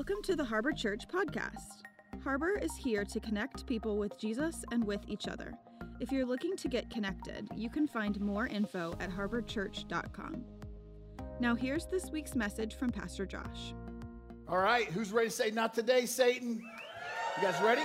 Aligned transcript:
Welcome 0.00 0.22
to 0.22 0.34
the 0.34 0.44
Harbor 0.44 0.72
Church 0.72 1.06
podcast. 1.06 1.82
Harbor 2.24 2.56
is 2.56 2.74
here 2.74 3.04
to 3.04 3.20
connect 3.20 3.66
people 3.66 3.98
with 3.98 4.18
Jesus 4.18 4.64
and 4.72 4.82
with 4.82 5.02
each 5.06 5.28
other. 5.28 5.52
If 6.00 6.10
you're 6.10 6.24
looking 6.24 6.56
to 6.56 6.68
get 6.68 6.88
connected, 6.88 7.46
you 7.54 7.68
can 7.68 7.86
find 7.86 8.18
more 8.18 8.46
info 8.46 8.96
at 8.98 9.10
harborchurch.com. 9.10 10.42
Now, 11.38 11.54
here's 11.54 11.84
this 11.84 12.10
week's 12.10 12.34
message 12.34 12.76
from 12.76 12.88
Pastor 12.88 13.26
Josh. 13.26 13.74
All 14.48 14.56
right, 14.56 14.86
who's 14.86 15.12
ready 15.12 15.28
to 15.28 15.34
say, 15.34 15.50
Not 15.50 15.74
today, 15.74 16.06
Satan? 16.06 16.62
You 17.36 17.42
guys 17.42 17.60
ready? 17.62 17.82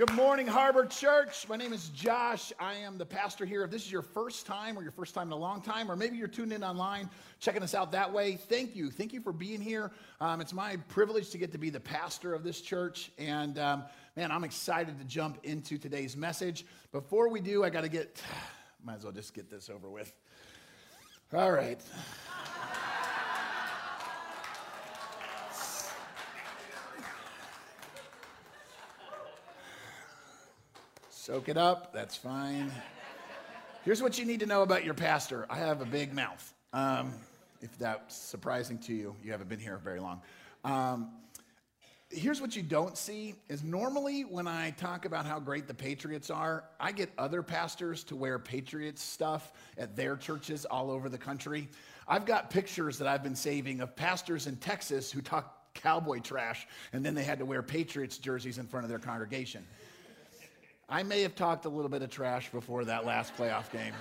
Good 0.00 0.14
morning, 0.14 0.46
Harbor 0.46 0.86
Church. 0.86 1.46
My 1.46 1.56
name 1.56 1.74
is 1.74 1.90
Josh. 1.90 2.54
I 2.58 2.72
am 2.72 2.96
the 2.96 3.04
pastor 3.04 3.44
here. 3.44 3.64
If 3.64 3.70
this 3.70 3.84
is 3.84 3.92
your 3.92 4.00
first 4.00 4.46
time 4.46 4.78
or 4.78 4.82
your 4.82 4.92
first 4.92 5.14
time 5.14 5.26
in 5.26 5.32
a 5.32 5.36
long 5.36 5.60
time, 5.60 5.90
or 5.90 5.94
maybe 5.94 6.16
you're 6.16 6.26
tuned 6.26 6.54
in 6.54 6.64
online, 6.64 7.10
checking 7.38 7.62
us 7.62 7.74
out 7.74 7.92
that 7.92 8.10
way, 8.10 8.36
thank 8.36 8.74
you. 8.74 8.90
Thank 8.90 9.12
you 9.12 9.20
for 9.20 9.30
being 9.30 9.60
here. 9.60 9.92
Um, 10.18 10.40
it's 10.40 10.54
my 10.54 10.76
privilege 10.88 11.28
to 11.32 11.36
get 11.36 11.52
to 11.52 11.58
be 11.58 11.68
the 11.68 11.80
pastor 11.80 12.32
of 12.32 12.42
this 12.42 12.62
church. 12.62 13.12
And 13.18 13.58
um, 13.58 13.84
man, 14.16 14.32
I'm 14.32 14.42
excited 14.42 14.98
to 14.98 15.04
jump 15.04 15.36
into 15.42 15.76
today's 15.76 16.16
message. 16.16 16.64
Before 16.92 17.28
we 17.28 17.42
do, 17.42 17.62
I 17.62 17.68
got 17.68 17.82
to 17.82 17.90
get, 17.90 18.22
might 18.82 18.94
as 18.94 19.04
well 19.04 19.12
just 19.12 19.34
get 19.34 19.50
this 19.50 19.68
over 19.68 19.90
with. 19.90 20.14
All 21.34 21.52
right. 21.52 21.78
Soak 31.30 31.48
it 31.48 31.56
up. 31.56 31.92
That's 31.92 32.16
fine. 32.16 32.72
Here's 33.84 34.02
what 34.02 34.18
you 34.18 34.24
need 34.24 34.40
to 34.40 34.46
know 34.46 34.62
about 34.62 34.84
your 34.84 34.94
pastor 34.94 35.46
I 35.48 35.58
have 35.58 35.80
a 35.80 35.84
big 35.84 36.12
mouth. 36.12 36.52
Um, 36.72 37.12
if 37.62 37.78
that's 37.78 38.16
surprising 38.16 38.78
to 38.78 38.92
you, 38.92 39.14
you 39.22 39.30
haven't 39.30 39.48
been 39.48 39.60
here 39.60 39.78
very 39.78 40.00
long. 40.00 40.22
Um, 40.64 41.12
here's 42.10 42.40
what 42.40 42.56
you 42.56 42.64
don't 42.64 42.98
see 42.98 43.36
is 43.48 43.62
normally 43.62 44.22
when 44.22 44.48
I 44.48 44.72
talk 44.72 45.04
about 45.04 45.24
how 45.24 45.38
great 45.38 45.68
the 45.68 45.74
Patriots 45.74 46.30
are, 46.30 46.64
I 46.80 46.90
get 46.90 47.10
other 47.16 47.44
pastors 47.44 48.02
to 48.04 48.16
wear 48.16 48.40
Patriots 48.40 49.00
stuff 49.00 49.52
at 49.78 49.94
their 49.94 50.16
churches 50.16 50.64
all 50.64 50.90
over 50.90 51.08
the 51.08 51.16
country. 51.16 51.68
I've 52.08 52.26
got 52.26 52.50
pictures 52.50 52.98
that 52.98 53.06
I've 53.06 53.22
been 53.22 53.36
saving 53.36 53.82
of 53.82 53.94
pastors 53.94 54.48
in 54.48 54.56
Texas 54.56 55.12
who 55.12 55.20
talk 55.20 55.60
cowboy 55.74 56.18
trash 56.18 56.66
and 56.92 57.06
then 57.06 57.14
they 57.14 57.22
had 57.22 57.38
to 57.38 57.44
wear 57.44 57.62
Patriots 57.62 58.18
jerseys 58.18 58.58
in 58.58 58.66
front 58.66 58.82
of 58.82 58.90
their 58.90 58.98
congregation. 58.98 59.64
I 60.92 61.04
may 61.04 61.22
have 61.22 61.36
talked 61.36 61.66
a 61.66 61.68
little 61.68 61.88
bit 61.88 62.02
of 62.02 62.10
trash 62.10 62.50
before 62.50 62.84
that 62.86 63.06
last 63.06 63.36
playoff 63.36 63.70
game. 63.70 63.92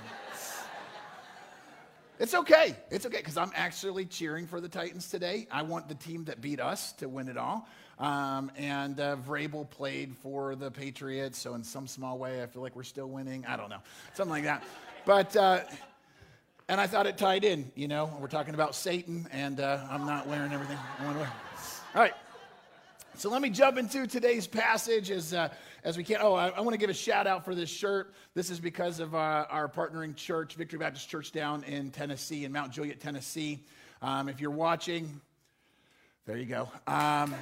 It's 2.17 2.33
okay. 2.33 2.75
It's 2.89 3.05
okay 3.05 3.19
because 3.19 3.37
I'm 3.37 3.51
actually 3.53 4.05
cheering 4.05 4.47
for 4.47 4.59
the 4.59 4.67
Titans 4.67 5.07
today. 5.07 5.47
I 5.51 5.61
want 5.61 5.87
the 5.87 5.93
team 5.93 6.25
that 6.25 6.41
beat 6.41 6.59
us 6.59 6.93
to 6.93 7.07
win 7.07 7.29
it 7.29 7.37
all. 7.37 7.67
Um, 7.99 8.51
and 8.57 8.99
uh, 8.99 9.17
Vrabel 9.17 9.69
played 9.69 10.17
for 10.17 10.55
the 10.55 10.71
Patriots, 10.71 11.37
so 11.37 11.53
in 11.53 11.63
some 11.63 11.85
small 11.85 12.17
way, 12.17 12.41
I 12.41 12.47
feel 12.47 12.63
like 12.63 12.75
we're 12.75 12.81
still 12.83 13.07
winning. 13.07 13.45
I 13.45 13.55
don't 13.55 13.69
know, 13.69 13.81
something 14.15 14.31
like 14.31 14.45
that. 14.45 14.63
But 15.05 15.35
uh, 15.35 15.61
and 16.69 16.81
I 16.81 16.87
thought 16.87 17.05
it 17.05 17.19
tied 17.19 17.43
in. 17.43 17.71
You 17.75 17.87
know, 17.87 18.09
we're 18.19 18.27
talking 18.27 18.55
about 18.55 18.73
Satan, 18.73 19.27
and 19.31 19.59
uh, 19.59 19.85
I'm 19.91 20.07
not 20.07 20.27
wearing 20.27 20.51
everything 20.53 20.77
I 20.99 21.05
want 21.05 21.17
to 21.17 21.19
wear. 21.21 21.31
All 21.93 22.01
right. 22.01 22.13
So 23.15 23.29
let 23.29 23.41
me 23.41 23.49
jump 23.49 23.77
into 23.77 24.07
today's 24.07 24.47
passage 24.47 25.11
as, 25.11 25.33
uh, 25.33 25.49
as 25.83 25.97
we 25.97 26.03
can. 26.03 26.17
Oh, 26.21 26.33
I, 26.33 26.49
I 26.49 26.61
want 26.61 26.73
to 26.73 26.77
give 26.77 26.89
a 26.89 26.93
shout 26.93 27.27
out 27.27 27.45
for 27.45 27.55
this 27.55 27.69
shirt. 27.69 28.13
This 28.33 28.49
is 28.49 28.59
because 28.59 28.99
of 28.99 29.15
uh, 29.15 29.45
our 29.49 29.67
partnering 29.67 30.15
church, 30.15 30.55
Victory 30.55 30.79
Baptist 30.79 31.09
Church 31.09 31.31
down 31.31 31.63
in 31.63 31.91
Tennessee, 31.91 32.45
in 32.45 32.51
Mount 32.51 32.71
Juliet, 32.71 32.99
Tennessee. 32.99 33.63
Um, 34.01 34.29
if 34.29 34.39
you're 34.39 34.51
watching, 34.51 35.19
there 36.25 36.37
you 36.37 36.45
go. 36.45 36.69
Um, 36.87 37.33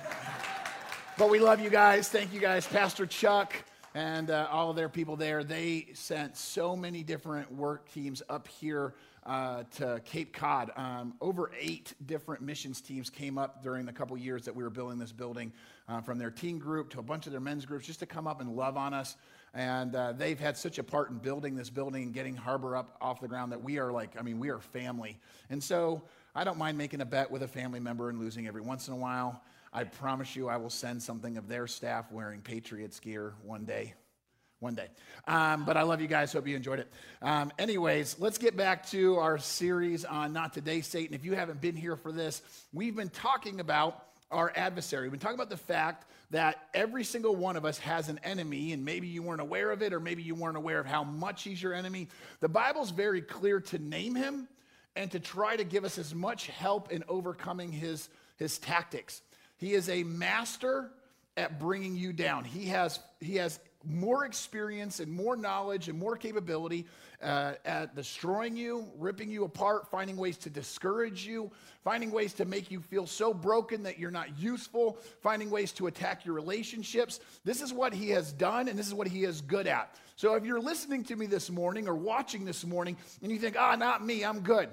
but 1.18 1.30
we 1.30 1.40
love 1.40 1.60
you 1.60 1.70
guys. 1.70 2.10
Thank 2.10 2.34
you 2.34 2.40
guys. 2.40 2.66
Pastor 2.68 3.06
Chuck 3.06 3.54
and 3.96 4.30
uh, 4.30 4.48
all 4.52 4.70
of 4.70 4.76
their 4.76 4.90
people 4.90 5.16
there, 5.16 5.44
they 5.44 5.88
sent 5.94 6.38
so 6.38 6.76
many 6.76 7.04
different 7.04 7.52
work 7.52 7.92
teams 7.92 8.22
up 8.30 8.48
here 8.48 8.94
uh, 9.28 9.64
to 9.76 10.02
Cape 10.06 10.34
Cod. 10.34 10.72
Um, 10.78 11.14
over 11.20 11.52
eight 11.60 11.94
different 12.06 12.42
missions 12.42 12.80
teams 12.82 13.10
came 13.10 13.38
up 13.38 13.62
during 13.62 13.86
the 13.86 13.92
couple 13.92 14.18
years 14.18 14.46
that 14.46 14.56
we 14.56 14.64
were 14.64 14.70
building 14.70 14.98
this 14.98 15.12
building, 15.12 15.52
uh, 15.90 16.02
from 16.02 16.18
their 16.18 16.32
teen 16.32 16.58
group 16.58 16.90
to 16.92 17.00
a 17.00 17.04
bunch 17.04 17.26
of 17.26 17.34
their 17.34 17.42
men's 17.42 17.66
groups, 17.66 17.86
just 17.86 18.00
to 18.00 18.06
come 18.06 18.26
up 18.26 18.40
and 18.40 18.56
love 18.56 18.78
on 18.78 18.94
us. 18.94 19.18
And 19.54 19.96
uh, 19.96 20.14
they've 20.14 20.40
had 20.40 20.58
such 20.58 20.80
a 20.80 20.84
part 20.84 21.10
in 21.10 21.18
building 21.18 21.56
this 21.56 21.70
building 21.70 22.04
and 22.04 22.14
getting 22.14 22.36
Harbor 22.36 22.76
up 22.76 22.98
off 23.02 23.20
the 23.20 23.28
ground 23.28 23.52
that 23.52 23.62
we 23.62 23.80
are 23.80 23.92
like, 23.92 24.18
I 24.18 24.22
mean, 24.22 24.40
we 24.40 24.50
are 24.50 24.60
family. 24.60 25.18
And 25.50 25.62
so 25.62 26.04
I 26.34 26.44
don't 26.44 26.58
mind 26.58 26.78
making 26.78 27.02
a 27.02 27.06
bet 27.06 27.30
with 27.30 27.44
a 27.44 27.48
family 27.48 27.80
member 27.80 28.10
and 28.10 28.20
losing 28.20 28.48
every 28.48 28.62
once 28.62 28.88
in 28.88 28.94
a 28.94 28.98
while. 28.98 29.42
I 29.74 29.84
promise 29.84 30.36
you, 30.36 30.48
I 30.48 30.58
will 30.58 30.70
send 30.70 31.04
something 31.04 31.38
of 31.38 31.48
their 31.48 31.68
staff 31.68 32.12
wearing 32.12 32.42
Patriots 32.42 33.00
gear 33.00 33.34
one 33.44 33.66
day 33.66 33.94
one 34.60 34.76
day. 34.76 34.88
Um, 35.28 35.66
but 35.66 35.78
I 35.78 35.84
love 35.84 36.02
you 36.02 36.08
guys. 36.08 36.34
Hope 36.34 36.48
you 36.48 36.56
enjoyed 36.56 36.80
it. 36.80 36.92
Um, 37.22 37.52
anyways, 37.60 38.18
let's 38.20 38.38
get 38.38 38.58
back 38.58 38.88
to 38.88 39.18
our 39.18 39.38
series 39.38 40.04
on 40.06 40.34
Not 40.34 40.54
Today, 40.54 40.82
Satan. 40.82 41.14
If 41.14 41.26
you 41.26 41.34
haven't 41.34 41.62
been 41.62 41.76
here 41.76 41.96
for 41.96 42.12
this, 42.12 42.42
we've 42.74 42.96
been 42.96 43.10
talking 43.10 43.60
about 43.60 44.04
our 44.32 44.52
adversary. 44.56 45.04
We've 45.04 45.12
been 45.12 45.20
talking 45.20 45.36
about 45.36 45.50
the 45.50 45.58
fact 45.58 46.06
that 46.32 46.68
every 46.74 47.04
single 47.04 47.36
one 47.36 47.56
of 47.56 47.66
us 47.66 47.78
has 47.80 48.10
an 48.10 48.20
enemy, 48.24 48.74
and 48.74 48.84
maybe 48.84 49.08
you 49.08 49.24
weren't 49.24 49.42
aware 49.42 49.72
of 49.72 49.82
it, 49.82 49.94
or 49.94 50.00
maybe 50.00 50.24
you 50.24 50.36
weren't 50.36 50.58
aware 50.58 50.80
of 50.80 50.86
how 50.86 51.04
much 51.04 51.44
he's 51.44 51.62
your 51.62 51.74
enemy. 51.74 52.10
The 52.42 52.50
Bible's 52.50 52.92
very 52.92 53.22
clear 53.22 53.62
to 53.62 53.80
name 53.80 54.16
him 54.16 54.48
and 54.96 55.12
to 55.12 55.20
try 55.20 55.56
to 55.56 55.64
give 55.64 55.86
us 55.86 55.98
as 55.98 56.14
much 56.14 56.48
help 56.48 56.92
in 56.92 57.04
overcoming 57.08 57.72
his, 57.72 58.10
his 58.36 58.58
tactics. 58.58 59.22
He 59.58 59.74
is 59.74 59.88
a 59.88 60.04
master 60.04 60.92
at 61.38 61.60
bringing 61.60 61.96
you 61.96 62.12
down. 62.12 62.44
He 62.44 62.66
has, 62.66 63.00
he 63.22 63.36
has 63.36 63.60
more 63.90 64.26
experience 64.26 65.00
and 65.00 65.12
more 65.12 65.36
knowledge 65.36 65.90
and 65.90 65.98
more 65.98 66.18
capability 66.18 66.86
uh, 67.22 67.54
at 67.66 67.96
destroying 67.96 68.56
you, 68.56 68.86
ripping 68.98 69.30
you 69.30 69.44
apart, 69.44 69.90
finding 69.90 70.18
ways 70.18 70.38
to 70.38 70.50
discourage 70.50 71.26
you, 71.26 71.50
finding 71.84 72.12
ways 72.12 72.34
to 72.34 72.46
make 72.46 72.70
you 72.70 72.80
feel 72.80 73.08
so 73.08 73.34
broken 73.34 73.84
that 73.84 73.98
you're 73.98 74.12
not 74.12 74.38
useful, 74.38 74.98
finding 75.22 75.50
ways 75.50 75.72
to 75.72 75.88
attack 75.88 76.26
your 76.26 76.36
relationships. 76.36 77.20
This 77.44 77.62
is 77.62 77.74
what 77.74 77.94
he 77.94 78.10
has 78.12 78.32
done, 78.34 78.68
and 78.68 78.78
this 78.78 78.88
is 78.88 78.94
what 78.94 79.08
he 79.08 79.24
is 79.24 79.42
good 79.42 79.68
at. 79.68 79.96
So 80.16 80.36
if 80.36 80.46
you're 80.46 80.62
listening 80.62 81.04
to 81.06 81.16
me 81.16 81.26
this 81.26 81.50
morning 81.50 81.88
or 81.88 81.96
watching 81.96 82.46
this 82.46 82.66
morning 82.66 82.98
and 83.22 83.32
you 83.32 83.40
think, 83.40 83.56
ah, 83.58 83.76
not 83.76 84.06
me, 84.06 84.24
I'm 84.24 84.42
good. 84.42 84.70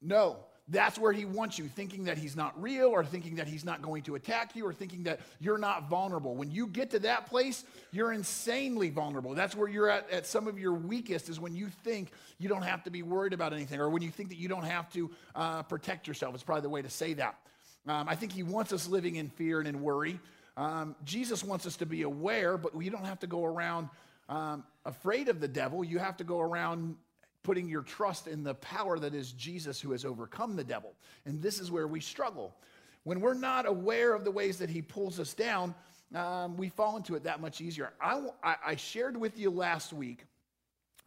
No, 0.00 0.36
that's 0.68 0.98
where 0.98 1.12
he 1.12 1.26
wants 1.26 1.58
you, 1.58 1.68
thinking 1.68 2.04
that 2.04 2.16
he's 2.16 2.34
not 2.36 2.60
real 2.60 2.86
or 2.86 3.04
thinking 3.04 3.36
that 3.36 3.46
he's 3.46 3.66
not 3.66 3.82
going 3.82 4.02
to 4.04 4.14
attack 4.14 4.56
you 4.56 4.66
or 4.66 4.72
thinking 4.72 5.02
that 5.02 5.20
you're 5.38 5.58
not 5.58 5.90
vulnerable. 5.90 6.34
When 6.34 6.50
you 6.50 6.66
get 6.66 6.90
to 6.92 6.98
that 7.00 7.26
place, 7.26 7.64
you're 7.92 8.12
insanely 8.12 8.88
vulnerable. 8.88 9.34
That's 9.34 9.54
where 9.54 9.68
you're 9.68 9.90
at, 9.90 10.10
at 10.10 10.26
some 10.26 10.48
of 10.48 10.58
your 10.58 10.72
weakest, 10.72 11.28
is 11.28 11.38
when 11.38 11.54
you 11.54 11.68
think 11.68 12.12
you 12.38 12.48
don't 12.48 12.62
have 12.62 12.82
to 12.84 12.90
be 12.90 13.02
worried 13.02 13.34
about 13.34 13.52
anything 13.52 13.78
or 13.78 13.90
when 13.90 14.00
you 14.00 14.10
think 14.10 14.30
that 14.30 14.38
you 14.38 14.48
don't 14.48 14.64
have 14.64 14.90
to 14.94 15.10
uh, 15.34 15.62
protect 15.64 16.08
yourself. 16.08 16.34
It's 16.34 16.42
probably 16.42 16.62
the 16.62 16.70
way 16.70 16.80
to 16.80 16.90
say 16.90 17.12
that. 17.12 17.38
Um, 17.86 18.08
I 18.08 18.14
think 18.14 18.32
he 18.32 18.42
wants 18.42 18.72
us 18.72 18.88
living 18.88 19.16
in 19.16 19.28
fear 19.28 19.58
and 19.58 19.68
in 19.68 19.82
worry. 19.82 20.18
Um, 20.56 20.96
Jesus 21.04 21.44
wants 21.44 21.66
us 21.66 21.76
to 21.76 21.86
be 21.86 22.02
aware, 22.02 22.56
but 22.56 22.74
we 22.74 22.88
don't 22.88 23.04
have 23.04 23.20
to 23.20 23.26
go 23.26 23.44
around 23.44 23.90
um, 24.30 24.64
afraid 24.86 25.28
of 25.28 25.40
the 25.40 25.48
devil. 25.48 25.84
You 25.84 25.98
have 25.98 26.16
to 26.16 26.24
go 26.24 26.40
around 26.40 26.96
putting 27.44 27.68
your 27.68 27.82
trust 27.82 28.26
in 28.26 28.42
the 28.42 28.54
power 28.54 28.98
that 28.98 29.14
is 29.14 29.30
Jesus 29.32 29.80
who 29.80 29.92
has 29.92 30.04
overcome 30.04 30.56
the 30.56 30.64
devil. 30.64 30.94
And 31.24 31.40
this 31.40 31.60
is 31.60 31.70
where 31.70 31.86
we 31.86 32.00
struggle. 32.00 32.56
When 33.04 33.20
we're 33.20 33.34
not 33.34 33.66
aware 33.66 34.14
of 34.14 34.24
the 34.24 34.32
ways 34.32 34.58
that 34.58 34.70
he 34.70 34.82
pulls 34.82 35.20
us 35.20 35.34
down, 35.34 35.74
um, 36.14 36.56
we 36.56 36.70
fall 36.70 36.96
into 36.96 37.14
it 37.14 37.24
that 37.24 37.40
much 37.40 37.60
easier. 37.60 37.92
I, 38.00 38.22
I 38.42 38.76
shared 38.76 39.16
with 39.16 39.38
you 39.38 39.50
last 39.50 39.92
week 39.92 40.24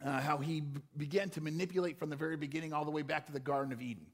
uh, 0.04 0.20
how 0.20 0.38
he 0.38 0.60
b- 0.60 0.80
began 0.96 1.28
to 1.30 1.40
manipulate 1.40 1.98
from 1.98 2.08
the 2.08 2.16
very 2.16 2.36
beginning 2.36 2.72
all 2.72 2.84
the 2.84 2.90
way 2.90 3.02
back 3.02 3.26
to 3.26 3.32
the 3.32 3.40
Garden 3.40 3.72
of 3.72 3.82
Eden. 3.82 4.06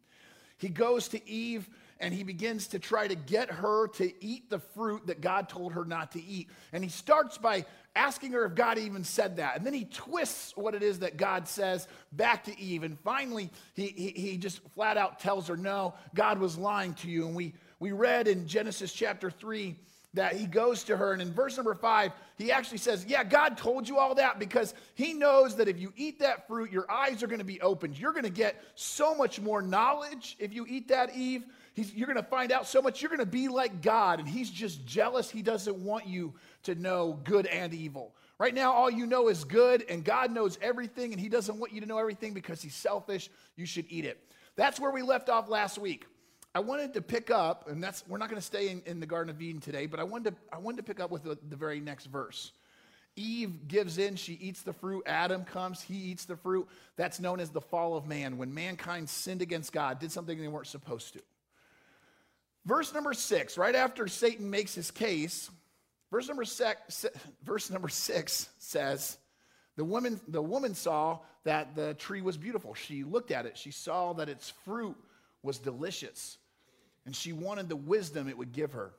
He 0.57 0.69
goes 0.69 1.09
to 1.09 1.29
Eve 1.29 1.69
and 2.01 2.15
he 2.15 2.23
begins 2.23 2.69
to 2.69 2.79
try 2.79 3.07
to 3.07 3.15
get 3.15 3.51
her 3.51 3.89
to 3.89 4.25
eat 4.25 4.51
the 4.51 4.61
fruit 4.61 5.07
that 5.09 5.21
God 5.21 5.49
told 5.49 5.73
her 5.73 5.85
not 5.85 6.13
to 6.13 6.23
eat. 6.23 6.49
And 6.73 6.83
he 6.83 6.91
starts 6.91 7.39
by 7.39 7.67
asking 7.97 8.33
her 8.33 8.45
if 8.45 8.55
God 8.55 8.79
even 8.79 9.05
said 9.05 9.37
that. 9.37 9.57
And 9.57 9.67
then 9.67 9.75
he 9.75 9.85
twists 9.85 10.57
what 10.57 10.75
it 10.75 10.83
is 10.83 11.01
that 11.01 11.17
God 11.17 11.49
says 11.49 11.87
back 12.13 12.45
to 12.45 12.59
Eve. 12.59 12.83
And 12.83 12.99
finally, 13.01 13.51
he, 13.75 13.87
he, 13.87 14.09
he 14.11 14.37
just 14.37 14.61
flat 14.75 14.97
out 14.97 15.21
tells 15.21 15.49
her, 15.49 15.57
No, 15.57 15.95
God 16.15 16.39
was 16.39 16.59
lying 16.59 16.95
to 16.95 17.09
you. 17.09 17.27
And 17.27 17.35
we, 17.35 17.55
we 17.79 17.93
read 17.93 18.29
in 18.29 18.47
Genesis 18.47 18.93
chapter 18.93 19.31
3 19.31 19.77
that 20.15 20.35
he 20.37 20.47
goes 20.47 20.85
to 20.85 20.97
her. 20.97 21.13
And 21.13 21.21
in 21.21 21.33
verse 21.33 21.57
number 21.57 21.75
five, 21.75 22.13
he 22.37 22.51
actually 22.51 22.79
says, 22.79 23.05
Yeah, 23.05 23.25
God 23.25 23.57
told 23.57 23.89
you 23.89 23.99
all 23.99 24.15
that 24.15 24.39
because 24.39 24.75
he 24.95 25.13
knows 25.13 25.57
that 25.57 25.69
if 25.69 25.79
you 25.79 25.93
eat 25.97 26.21
that 26.21 26.47
fruit, 26.47 26.71
your 26.73 26.91
eyes 26.91 27.23
are 27.23 27.27
going 27.27 27.41
to 27.41 27.45
be 27.45 27.61
opened. 27.61 27.99
You're 27.99 28.13
going 28.13 28.25
to 28.25 28.31
get 28.31 28.63
so 28.75 29.15
much 29.15 29.41
more 29.41 29.61
knowledge 29.61 30.37
if 30.39 30.53
you 30.53 30.67
eat 30.69 30.89
that, 30.89 31.15
Eve. 31.15 31.45
He's, 31.75 31.93
you're 31.93 32.07
going 32.07 32.17
to 32.17 32.23
find 32.23 32.53
out 32.53 32.67
so 32.67 32.81
much. 32.81 33.03
You're 33.03 33.09
going 33.09 33.19
to 33.19 33.27
be 33.27 33.49
like 33.49 33.83
God. 33.83 34.21
And 34.21 34.29
he's 34.29 34.49
just 34.49 34.87
jealous. 34.87 35.29
He 35.29 35.43
doesn't 35.43 35.77
want 35.77 36.07
you 36.07 36.33
to 36.63 36.75
know 36.77 37.19
good 37.25 37.47
and 37.47 37.75
evil. 37.75 38.15
Right 38.39 38.55
now, 38.55 38.73
all 38.73 38.91
you 38.91 39.07
know 39.07 39.29
is 39.29 39.45
good, 39.45 39.85
and 39.89 40.05
God 40.05 40.33
knows 40.33 40.59
everything, 40.61 41.13
and 41.13 41.21
he 41.21 41.29
doesn't 41.29 41.59
want 41.59 41.73
you 41.73 41.81
to 41.81 41.87
know 41.87 41.99
everything 41.99 42.33
because 42.33 42.61
he's 42.61 42.75
selfish. 42.75 43.31
You 43.57 43.67
should 43.67 43.87
eat 43.89 44.05
it. 44.05 44.19
That's 44.57 44.81
where 44.81 44.91
we 44.91 45.03
left 45.03 45.29
off 45.29 45.49
last 45.49 45.79
week. 45.79 46.07
I 46.55 46.61
wanted 46.61 46.95
to 46.95 47.03
pick 47.03 47.31
up, 47.31 47.69
and 47.69 47.83
that's 47.83 48.05
we're 48.09 48.19
not 48.19 48.29
going 48.29 48.41
to 48.41 48.47
stay 48.47 48.71
in, 48.71 48.83
in, 48.87 49.01
the 49.01 49.07
Garden 49.07 49.35
of 49.35 49.41
Eden 49.41 49.61
today, 49.61 49.87
but 49.87 49.99
I 49.99 50.05
wanted 50.05 50.31
to, 50.31 50.37
I 50.53 50.59
wanted 50.59 50.79
to 50.79 50.83
pick 50.85 51.01
up 51.01 51.11
with 51.11 51.25
the, 51.25 51.39
the 51.49 51.57
very 51.57 51.81
next 51.81 52.07
verse. 52.07 52.53
Eve 53.17 53.69
gives 53.69 53.99
in, 53.99 54.17
she 54.17 54.35
eats 54.35 54.63
the 54.63 54.73
fruit. 54.73 55.05
Adam 55.07 55.45
comes, 55.45 55.81
he 55.81 55.95
eats 55.95 56.25
the 56.25 56.37
fruit. 56.37 56.69
That's 56.97 57.21
known 57.21 57.41
as 57.41 57.51
the 57.51 57.61
fall 57.61 57.97
of 57.97 58.07
man, 58.07 58.39
when 58.39 58.53
mankind 58.55 59.09
sinned 59.09 59.43
against 59.43 59.73
God, 59.73 60.01
did 60.01 60.11
something 60.11 60.41
they 60.41 60.49
weren't 60.49 60.67
supposed 60.67 61.13
to. 61.15 61.21
Verse 62.67 62.95
number 62.95 63.13
six, 63.13 63.59
right 63.59 63.75
after 63.75 64.09
Satan 64.09 64.49
makes 64.49 64.75
his 64.75 64.91
case, 64.91 65.51
verse 66.11 66.29
number 66.29 66.45
six, 66.45 67.05
verse 67.43 67.71
number 67.71 67.89
six 67.89 68.49
says, 68.59 69.19
the 69.77 69.85
woman, 69.85 70.21
the 70.29 70.41
woman 70.41 70.75
saw 70.75 71.19
that 71.45 71.75
the 71.75 71.95
tree 71.95 72.23
was 72.23 72.37
beautiful. 72.37 72.75
She 72.75 73.05
looked 73.05 73.31
at 73.31 73.45
it. 73.45 73.59
She 73.59 73.71
saw 73.71 74.15
that 74.15 74.29
its 74.29 74.51
fruit 74.65 74.97
was 75.43 75.59
delicious. 75.59 76.39
And 77.07 77.15
she 77.15 77.33
wanted 77.33 77.69
the 77.69 77.77
wisdom 77.77 78.29
it 78.29 78.39
would 78.39 78.53
give 78.53 78.73
her. 78.73 78.93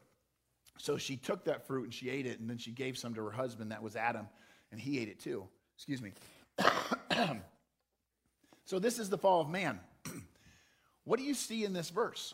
So 0.77 0.97
she 0.97 1.15
took 1.17 1.45
that 1.45 1.65
fruit 1.65 1.85
and 1.85 1.93
she 1.93 2.09
ate 2.09 2.25
it, 2.25 2.39
and 2.39 2.49
then 2.49 2.57
she 2.57 2.71
gave 2.71 2.97
some 2.97 3.13
to 3.15 3.23
her 3.23 3.31
husband, 3.31 3.71
that 3.71 3.81
was 3.81 3.95
Adam, 3.95 4.27
and 4.71 4.79
he 4.79 4.99
ate 4.99 5.07
it 5.07 5.19
too. 5.19 5.47
Excuse 5.75 6.01
me. 6.01 6.11
so 8.65 8.77
this 8.77 8.99
is 8.99 9.09
the 9.09 9.17
fall 9.17 9.41
of 9.41 9.49
man. 9.49 9.79
what 11.05 11.17
do 11.17 11.25
you 11.25 11.33
see 11.33 11.63
in 11.63 11.73
this 11.73 11.89
verse? 11.89 12.33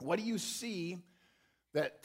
What 0.00 0.18
do 0.18 0.24
you 0.24 0.38
see 0.38 0.98
that 1.74 2.04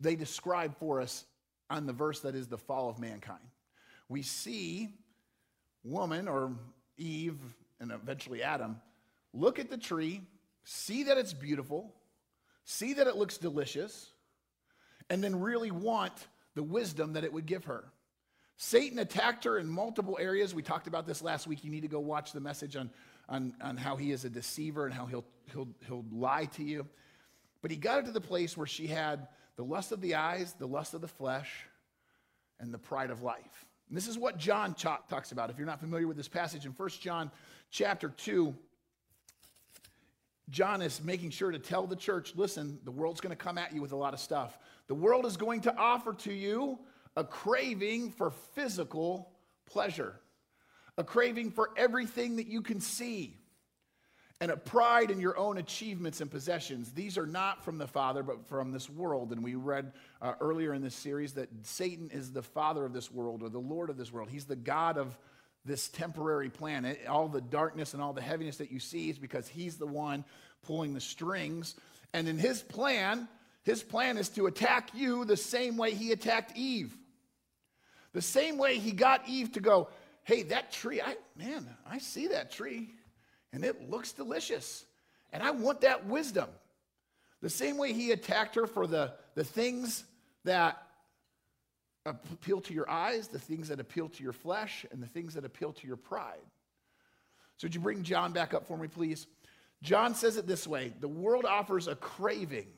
they 0.00 0.16
describe 0.16 0.76
for 0.78 1.00
us 1.00 1.24
on 1.68 1.86
the 1.86 1.92
verse 1.92 2.20
that 2.20 2.34
is 2.34 2.48
the 2.48 2.58
fall 2.58 2.88
of 2.88 2.98
mankind? 2.98 3.40
We 4.08 4.22
see 4.22 4.88
woman 5.84 6.28
or 6.28 6.52
Eve 6.96 7.38
and 7.80 7.92
eventually 7.92 8.42
Adam 8.42 8.80
look 9.32 9.58
at 9.58 9.70
the 9.70 9.78
tree, 9.78 10.22
see 10.64 11.04
that 11.04 11.16
it's 11.18 11.32
beautiful, 11.32 11.94
see 12.64 12.94
that 12.94 13.06
it 13.06 13.16
looks 13.16 13.38
delicious, 13.38 14.10
and 15.08 15.22
then 15.22 15.40
really 15.40 15.70
want 15.70 16.12
the 16.54 16.62
wisdom 16.62 17.14
that 17.14 17.24
it 17.24 17.32
would 17.32 17.46
give 17.46 17.64
her. 17.64 17.84
Satan 18.56 18.98
attacked 18.98 19.44
her 19.44 19.58
in 19.58 19.66
multiple 19.66 20.18
areas. 20.20 20.54
We 20.54 20.62
talked 20.62 20.86
about 20.86 21.06
this 21.06 21.22
last 21.22 21.46
week. 21.46 21.64
You 21.64 21.70
need 21.70 21.80
to 21.80 21.88
go 21.88 22.00
watch 22.00 22.32
the 22.32 22.40
message 22.40 22.76
on, 22.76 22.90
on, 23.28 23.54
on 23.62 23.76
how 23.76 23.96
he 23.96 24.12
is 24.12 24.24
a 24.24 24.30
deceiver 24.30 24.84
and 24.84 24.92
how 24.92 25.06
he'll, 25.06 25.24
he'll, 25.52 25.68
he'll 25.86 26.04
lie 26.12 26.44
to 26.56 26.62
you. 26.62 26.86
But 27.62 27.70
he 27.70 27.76
got 27.76 27.96
her 27.96 28.02
to 28.02 28.12
the 28.12 28.20
place 28.20 28.56
where 28.56 28.66
she 28.66 28.86
had 28.86 29.28
the 29.56 29.64
lust 29.64 29.92
of 29.92 30.00
the 30.00 30.14
eyes, 30.14 30.54
the 30.58 30.66
lust 30.66 30.94
of 30.94 31.00
the 31.00 31.08
flesh, 31.08 31.66
and 32.58 32.72
the 32.72 32.78
pride 32.78 33.10
of 33.10 33.22
life. 33.22 33.66
And 33.88 33.96
this 33.96 34.06
is 34.06 34.16
what 34.16 34.38
John 34.38 34.74
talks 34.74 35.32
about. 35.32 35.50
If 35.50 35.58
you're 35.58 35.66
not 35.66 35.80
familiar 35.80 36.06
with 36.06 36.16
this 36.16 36.28
passage 36.28 36.64
in 36.64 36.72
1 36.72 36.88
John 37.00 37.30
chapter 37.70 38.08
2, 38.08 38.54
John 40.48 40.80
is 40.80 41.02
making 41.02 41.30
sure 41.30 41.50
to 41.50 41.58
tell 41.58 41.86
the 41.86 41.96
church 41.96 42.34
listen, 42.36 42.78
the 42.84 42.90
world's 42.90 43.20
going 43.20 43.36
to 43.36 43.42
come 43.42 43.58
at 43.58 43.74
you 43.74 43.82
with 43.82 43.92
a 43.92 43.96
lot 43.96 44.14
of 44.14 44.20
stuff. 44.20 44.58
The 44.86 44.94
world 44.94 45.26
is 45.26 45.36
going 45.36 45.62
to 45.62 45.76
offer 45.76 46.12
to 46.14 46.32
you 46.32 46.78
a 47.16 47.24
craving 47.24 48.12
for 48.12 48.30
physical 48.54 49.30
pleasure, 49.66 50.14
a 50.96 51.04
craving 51.04 51.50
for 51.50 51.70
everything 51.76 52.36
that 52.36 52.46
you 52.46 52.62
can 52.62 52.80
see, 52.80 53.39
and 54.40 54.50
a 54.50 54.56
pride 54.56 55.10
in 55.10 55.20
your 55.20 55.36
own 55.36 55.58
achievements 55.58 56.22
and 56.22 56.30
possessions. 56.30 56.92
These 56.92 57.18
are 57.18 57.26
not 57.26 57.62
from 57.62 57.76
the 57.76 57.86
Father, 57.86 58.22
but 58.22 58.46
from 58.46 58.72
this 58.72 58.88
world. 58.88 59.32
And 59.32 59.44
we 59.44 59.54
read 59.54 59.92
uh, 60.22 60.32
earlier 60.40 60.72
in 60.72 60.80
this 60.80 60.94
series 60.94 61.34
that 61.34 61.48
Satan 61.62 62.10
is 62.10 62.32
the 62.32 62.42
father 62.42 62.86
of 62.86 62.94
this 62.94 63.12
world 63.12 63.42
or 63.42 63.50
the 63.50 63.58
Lord 63.58 63.90
of 63.90 63.98
this 63.98 64.10
world. 64.10 64.30
He's 64.30 64.46
the 64.46 64.56
God 64.56 64.96
of 64.96 65.18
this 65.66 65.88
temporary 65.88 66.48
planet. 66.48 67.00
All 67.06 67.28
the 67.28 67.42
darkness 67.42 67.92
and 67.92 68.02
all 68.02 68.14
the 68.14 68.22
heaviness 68.22 68.56
that 68.56 68.72
you 68.72 68.80
see 68.80 69.10
is 69.10 69.18
because 69.18 69.46
he's 69.46 69.76
the 69.76 69.86
one 69.86 70.24
pulling 70.62 70.94
the 70.94 71.00
strings. 71.00 71.74
And 72.14 72.26
in 72.26 72.38
his 72.38 72.62
plan, 72.62 73.28
his 73.62 73.82
plan 73.82 74.16
is 74.16 74.30
to 74.30 74.46
attack 74.46 74.90
you 74.94 75.26
the 75.26 75.36
same 75.36 75.76
way 75.76 75.92
he 75.92 76.12
attacked 76.12 76.56
Eve. 76.56 76.96
The 78.14 78.22
same 78.22 78.56
way 78.56 78.78
he 78.78 78.92
got 78.92 79.28
Eve 79.28 79.52
to 79.52 79.60
go, 79.60 79.90
hey, 80.24 80.44
that 80.44 80.72
tree, 80.72 81.02
I, 81.02 81.16
man, 81.36 81.68
I 81.86 81.98
see 81.98 82.28
that 82.28 82.50
tree 82.50 82.94
and 83.52 83.64
it 83.64 83.90
looks 83.90 84.12
delicious. 84.12 84.84
And 85.32 85.42
I 85.42 85.50
want 85.50 85.82
that 85.82 86.06
wisdom. 86.06 86.48
The 87.40 87.50
same 87.50 87.78
way 87.78 87.92
he 87.92 88.10
attacked 88.12 88.54
her 88.56 88.66
for 88.66 88.86
the, 88.86 89.12
the 89.34 89.44
things 89.44 90.04
that 90.44 90.82
appeal 92.04 92.60
to 92.62 92.74
your 92.74 92.88
eyes, 92.90 93.28
the 93.28 93.38
things 93.38 93.68
that 93.68 93.80
appeal 93.80 94.08
to 94.08 94.22
your 94.22 94.32
flesh, 94.32 94.84
and 94.90 95.02
the 95.02 95.06
things 95.06 95.34
that 95.34 95.44
appeal 95.44 95.72
to 95.72 95.86
your 95.86 95.96
pride. 95.96 96.38
So, 97.56 97.66
would 97.66 97.74
you 97.74 97.80
bring 97.80 98.02
John 98.02 98.32
back 98.32 98.54
up 98.54 98.66
for 98.66 98.76
me, 98.76 98.88
please? 98.88 99.26
John 99.82 100.14
says 100.14 100.36
it 100.36 100.46
this 100.46 100.66
way 100.66 100.92
the 101.00 101.08
world 101.08 101.44
offers 101.44 101.88
a 101.88 101.94
craving, 101.94 102.68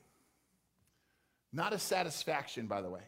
not 1.52 1.72
a 1.72 1.78
satisfaction, 1.78 2.66
by 2.66 2.82
the 2.82 2.90
way. 2.90 3.02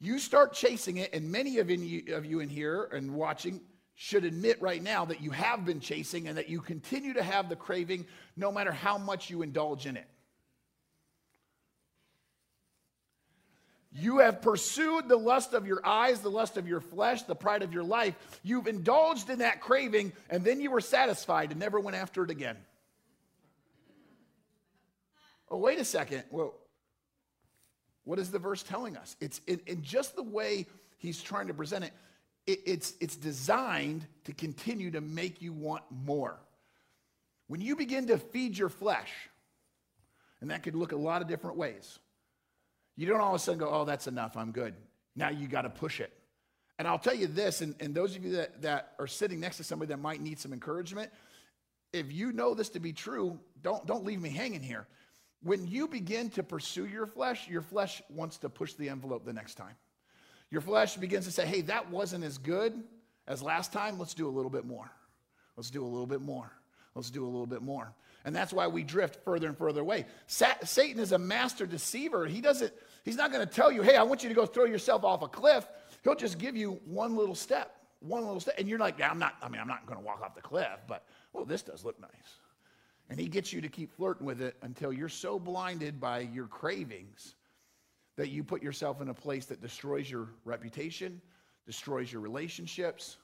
You 0.00 0.18
start 0.18 0.52
chasing 0.52 0.98
it, 0.98 1.14
and 1.14 1.30
many 1.30 1.58
of 1.58 1.70
you 1.70 2.40
in 2.40 2.48
here 2.48 2.84
and 2.92 3.14
watching 3.14 3.60
should 3.94 4.24
admit 4.24 4.60
right 4.60 4.82
now 4.82 5.04
that 5.04 5.20
you 5.20 5.30
have 5.30 5.64
been 5.64 5.80
chasing 5.80 6.26
and 6.26 6.38
that 6.38 6.48
you 6.48 6.60
continue 6.60 7.14
to 7.14 7.22
have 7.22 7.48
the 7.48 7.56
craving 7.56 8.06
no 8.36 8.50
matter 8.50 8.72
how 8.72 8.98
much 8.98 9.30
you 9.30 9.42
indulge 9.42 9.86
in 9.86 9.96
it. 9.96 10.06
You 13.96 14.18
have 14.18 14.42
pursued 14.42 15.08
the 15.08 15.16
lust 15.16 15.54
of 15.54 15.68
your 15.68 15.80
eyes, 15.86 16.20
the 16.20 16.30
lust 16.30 16.56
of 16.56 16.66
your 16.66 16.80
flesh, 16.80 17.22
the 17.22 17.36
pride 17.36 17.62
of 17.62 17.72
your 17.72 17.84
life. 17.84 18.16
You've 18.42 18.66
indulged 18.66 19.30
in 19.30 19.38
that 19.38 19.60
craving, 19.60 20.12
and 20.28 20.44
then 20.44 20.60
you 20.60 20.72
were 20.72 20.80
satisfied 20.80 21.52
and 21.52 21.60
never 21.60 21.78
went 21.78 21.96
after 21.96 22.24
it 22.24 22.30
again. 22.30 22.56
Oh, 25.48 25.58
wait 25.58 25.78
a 25.78 25.84
second. 25.84 26.24
Well, 26.32 26.54
what 28.02 28.18
is 28.18 28.32
the 28.32 28.40
verse 28.40 28.64
telling 28.64 28.96
us? 28.96 29.14
It's 29.20 29.40
in, 29.46 29.60
in 29.66 29.82
just 29.82 30.16
the 30.16 30.24
way 30.24 30.66
he's 30.98 31.22
trying 31.22 31.46
to 31.46 31.54
present 31.54 31.84
it 31.84 31.92
it, 32.46 32.60
it's, 32.66 32.94
it's 33.00 33.16
designed 33.16 34.06
to 34.24 34.32
continue 34.32 34.90
to 34.90 35.00
make 35.00 35.40
you 35.40 35.52
want 35.52 35.82
more. 35.90 36.38
When 37.46 37.60
you 37.60 37.76
begin 37.76 38.06
to 38.08 38.18
feed 38.18 38.56
your 38.56 38.68
flesh, 38.68 39.10
and 40.40 40.50
that 40.50 40.62
could 40.62 40.74
look 40.74 40.92
a 40.92 40.96
lot 40.96 41.22
of 41.22 41.28
different 41.28 41.56
ways, 41.56 41.98
you 42.96 43.06
don't 43.06 43.20
all 43.20 43.34
of 43.34 43.36
a 43.36 43.38
sudden 43.38 43.58
go, 43.58 43.68
oh, 43.68 43.84
that's 43.84 44.06
enough, 44.06 44.36
I'm 44.36 44.52
good. 44.52 44.74
Now 45.16 45.30
you 45.30 45.48
got 45.48 45.62
to 45.62 45.70
push 45.70 46.00
it. 46.00 46.12
And 46.78 46.88
I'll 46.88 46.98
tell 46.98 47.14
you 47.14 47.28
this, 47.28 47.60
and, 47.60 47.74
and 47.80 47.94
those 47.94 48.16
of 48.16 48.24
you 48.24 48.32
that, 48.32 48.62
that 48.62 48.94
are 48.98 49.06
sitting 49.06 49.40
next 49.40 49.58
to 49.58 49.64
somebody 49.64 49.90
that 49.90 50.00
might 50.00 50.20
need 50.20 50.38
some 50.38 50.52
encouragement, 50.52 51.10
if 51.92 52.12
you 52.12 52.32
know 52.32 52.54
this 52.54 52.70
to 52.70 52.80
be 52.80 52.92
true, 52.92 53.38
don't, 53.62 53.86
don't 53.86 54.04
leave 54.04 54.20
me 54.20 54.30
hanging 54.30 54.62
here. 54.62 54.88
When 55.42 55.66
you 55.66 55.86
begin 55.86 56.30
to 56.30 56.42
pursue 56.42 56.86
your 56.86 57.06
flesh, 57.06 57.48
your 57.48 57.62
flesh 57.62 58.02
wants 58.08 58.38
to 58.38 58.48
push 58.48 58.74
the 58.74 58.88
envelope 58.88 59.24
the 59.24 59.32
next 59.32 59.54
time. 59.54 59.76
Your 60.54 60.60
flesh 60.60 60.96
begins 60.96 61.24
to 61.24 61.32
say, 61.32 61.44
hey, 61.46 61.62
that 61.62 61.90
wasn't 61.90 62.22
as 62.22 62.38
good 62.38 62.80
as 63.26 63.42
last 63.42 63.72
time. 63.72 63.98
Let's 63.98 64.14
do 64.14 64.28
a 64.28 64.30
little 64.30 64.52
bit 64.52 64.64
more. 64.64 64.88
Let's 65.56 65.68
do 65.68 65.82
a 65.82 65.88
little 65.88 66.06
bit 66.06 66.20
more. 66.20 66.48
Let's 66.94 67.10
do 67.10 67.24
a 67.24 67.26
little 67.26 67.48
bit 67.48 67.60
more. 67.60 67.92
And 68.24 68.36
that's 68.36 68.52
why 68.52 68.68
we 68.68 68.84
drift 68.84 69.24
further 69.24 69.48
and 69.48 69.58
further 69.58 69.80
away. 69.80 70.06
Sa- 70.28 70.54
Satan 70.62 71.00
is 71.02 71.10
a 71.10 71.18
master 71.18 71.66
deceiver. 71.66 72.26
He 72.26 72.40
doesn't, 72.40 72.72
he's 73.04 73.16
not 73.16 73.32
going 73.32 73.44
to 73.44 73.52
tell 73.52 73.72
you, 73.72 73.82
hey, 73.82 73.96
I 73.96 74.04
want 74.04 74.22
you 74.22 74.28
to 74.28 74.34
go 74.36 74.46
throw 74.46 74.64
yourself 74.64 75.02
off 75.02 75.22
a 75.22 75.28
cliff. 75.28 75.66
He'll 76.04 76.14
just 76.14 76.38
give 76.38 76.56
you 76.56 76.78
one 76.84 77.16
little 77.16 77.34
step, 77.34 77.74
one 77.98 78.24
little 78.24 78.38
step. 78.38 78.54
And 78.56 78.68
you're 78.68 78.78
like, 78.78 79.00
yeah, 79.00 79.10
I'm 79.10 79.18
not, 79.18 79.34
I 79.42 79.48
mean, 79.48 79.60
I'm 79.60 79.66
not 79.66 79.86
going 79.86 79.98
to 79.98 80.06
walk 80.06 80.22
off 80.22 80.36
the 80.36 80.40
cliff, 80.40 80.78
but, 80.86 81.04
well, 81.32 81.44
this 81.44 81.62
does 81.62 81.84
look 81.84 82.00
nice. 82.00 82.10
And 83.10 83.18
he 83.18 83.26
gets 83.26 83.52
you 83.52 83.60
to 83.60 83.68
keep 83.68 83.90
flirting 83.96 84.24
with 84.24 84.40
it 84.40 84.54
until 84.62 84.92
you're 84.92 85.08
so 85.08 85.40
blinded 85.40 85.98
by 86.00 86.20
your 86.20 86.46
cravings 86.46 87.34
that 88.16 88.30
you 88.30 88.44
put 88.44 88.62
yourself 88.62 89.00
in 89.00 89.08
a 89.08 89.14
place 89.14 89.46
that 89.46 89.60
destroys 89.60 90.10
your 90.10 90.28
reputation, 90.44 91.20
destroys 91.66 92.12
your 92.12 92.20
relationships. 92.20 93.16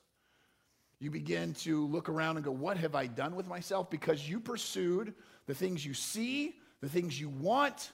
You 0.99 1.11
begin 1.11 1.55
to 1.55 1.87
look 1.87 2.09
around 2.09 2.37
and 2.37 2.45
go, 2.45 2.51
What 2.51 2.77
have 2.77 2.95
I 2.95 3.07
done 3.07 3.35
with 3.35 3.47
myself? 3.47 3.91
Because 3.91 4.29
you 4.29 4.41
pursued 4.41 5.15
the 5.47 5.55
things 5.55 5.85
you 5.85 5.95
see, 5.95 6.57
the 6.81 6.89
things 6.89 7.21
you 7.21 7.29
want, 7.29 7.93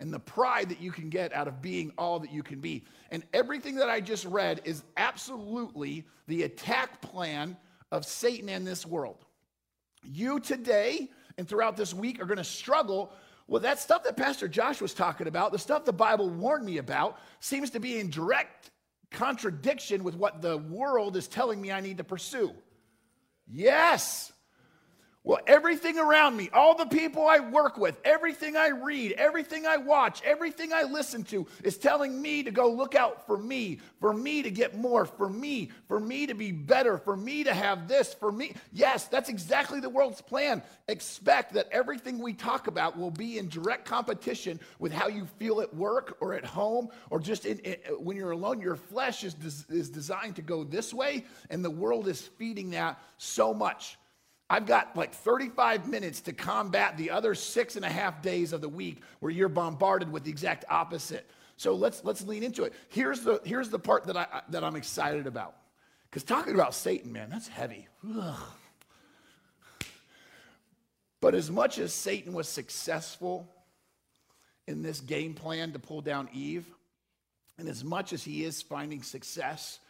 and 0.00 0.12
the 0.12 0.20
pride 0.20 0.68
that 0.68 0.80
you 0.80 0.90
can 0.90 1.08
get 1.08 1.32
out 1.32 1.48
of 1.48 1.60
being 1.60 1.92
all 1.98 2.20
that 2.20 2.32
you 2.32 2.42
can 2.42 2.60
be. 2.60 2.84
And 3.10 3.24
everything 3.32 3.76
that 3.76 3.88
I 3.88 4.00
just 4.00 4.24
read 4.24 4.60
is 4.64 4.82
absolutely 4.96 6.04
the 6.26 6.44
attack 6.44 7.00
plan 7.00 7.56
of 7.90 8.04
Satan 8.04 8.48
in 8.48 8.64
this 8.64 8.86
world. 8.86 9.24
You 10.04 10.38
today 10.40 11.08
and 11.36 11.48
throughout 11.48 11.76
this 11.76 11.92
week 11.92 12.20
are 12.20 12.26
going 12.26 12.38
to 12.38 12.44
struggle 12.44 13.12
well, 13.48 13.62
that 13.62 13.78
stuff 13.78 14.04
that 14.04 14.16
Pastor 14.16 14.46
Josh 14.46 14.80
was 14.80 14.92
talking 14.92 15.26
about, 15.26 15.52
the 15.52 15.58
stuff 15.58 15.86
the 15.86 15.92
Bible 15.92 16.28
warned 16.28 16.66
me 16.66 16.76
about, 16.76 17.18
seems 17.40 17.70
to 17.70 17.80
be 17.80 17.98
in 17.98 18.10
direct 18.10 18.70
contradiction 19.10 20.04
with 20.04 20.14
what 20.14 20.42
the 20.42 20.58
world 20.58 21.16
is 21.16 21.26
telling 21.26 21.60
me 21.60 21.72
I 21.72 21.80
need 21.80 21.96
to 21.96 22.04
pursue. 22.04 22.52
Yes. 23.50 24.32
Well, 25.28 25.40
everything 25.46 25.98
around 25.98 26.38
me, 26.38 26.48
all 26.54 26.74
the 26.74 26.86
people 26.86 27.26
I 27.26 27.40
work 27.40 27.76
with, 27.76 28.00
everything 28.02 28.56
I 28.56 28.68
read, 28.68 29.12
everything 29.12 29.66
I 29.66 29.76
watch, 29.76 30.22
everything 30.22 30.72
I 30.72 30.84
listen 30.84 31.22
to 31.24 31.46
is 31.62 31.76
telling 31.76 32.22
me 32.22 32.42
to 32.44 32.50
go 32.50 32.70
look 32.72 32.94
out 32.94 33.26
for 33.26 33.36
me, 33.36 33.78
for 34.00 34.14
me 34.14 34.42
to 34.42 34.50
get 34.50 34.78
more, 34.78 35.04
for 35.04 35.28
me, 35.28 35.70
for 35.86 36.00
me 36.00 36.26
to 36.28 36.32
be 36.32 36.50
better, 36.50 36.96
for 36.96 37.14
me 37.14 37.44
to 37.44 37.52
have 37.52 37.88
this, 37.88 38.14
for 38.14 38.32
me. 38.32 38.54
Yes, 38.72 39.06
that's 39.06 39.28
exactly 39.28 39.80
the 39.80 39.90
world's 39.90 40.22
plan. 40.22 40.62
Expect 40.88 41.52
that 41.52 41.68
everything 41.70 42.20
we 42.20 42.32
talk 42.32 42.66
about 42.66 42.96
will 42.96 43.10
be 43.10 43.36
in 43.36 43.50
direct 43.50 43.84
competition 43.84 44.58
with 44.78 44.92
how 44.92 45.08
you 45.08 45.26
feel 45.38 45.60
at 45.60 45.74
work 45.76 46.16
or 46.20 46.32
at 46.32 46.44
home 46.46 46.88
or 47.10 47.20
just 47.20 47.44
in, 47.44 47.58
in, 47.58 47.76
when 48.02 48.16
you're 48.16 48.30
alone. 48.30 48.62
Your 48.62 48.76
flesh 48.76 49.24
is, 49.24 49.34
des- 49.34 49.76
is 49.76 49.90
designed 49.90 50.36
to 50.36 50.42
go 50.42 50.64
this 50.64 50.94
way, 50.94 51.26
and 51.50 51.62
the 51.62 51.68
world 51.68 52.08
is 52.08 52.18
feeding 52.38 52.70
that 52.70 52.98
so 53.18 53.52
much. 53.52 53.98
I've 54.50 54.66
got 54.66 54.96
like 54.96 55.12
35 55.12 55.88
minutes 55.88 56.22
to 56.22 56.32
combat 56.32 56.96
the 56.96 57.10
other 57.10 57.34
six 57.34 57.76
and 57.76 57.84
a 57.84 57.88
half 57.88 58.22
days 58.22 58.52
of 58.52 58.60
the 58.60 58.68
week 58.68 59.02
where 59.20 59.30
you're 59.30 59.48
bombarded 59.48 60.10
with 60.10 60.24
the 60.24 60.30
exact 60.30 60.64
opposite. 60.70 61.28
So 61.56 61.74
let's 61.74 62.04
let's 62.04 62.26
lean 62.26 62.42
into 62.42 62.64
it. 62.64 62.72
Here's 62.88 63.20
the 63.20 63.40
here's 63.44 63.68
the 63.68 63.78
part 63.78 64.04
that 64.04 64.16
I 64.16 64.42
that 64.50 64.64
I'm 64.64 64.76
excited 64.76 65.26
about. 65.26 65.56
Because 66.08 66.22
talking 66.22 66.54
about 66.54 66.74
Satan, 66.74 67.12
man, 67.12 67.28
that's 67.28 67.48
heavy. 67.48 67.88
Ugh. 68.16 68.38
But 71.20 71.34
as 71.34 71.50
much 71.50 71.78
as 71.78 71.92
Satan 71.92 72.32
was 72.32 72.48
successful 72.48 73.52
in 74.66 74.82
this 74.82 75.00
game 75.00 75.34
plan 75.34 75.72
to 75.72 75.78
pull 75.78 76.00
down 76.00 76.28
Eve, 76.32 76.64
and 77.58 77.68
as 77.68 77.82
much 77.82 78.12
as 78.12 78.22
he 78.22 78.44
is 78.44 78.62
finding 78.62 79.02
success 79.02 79.80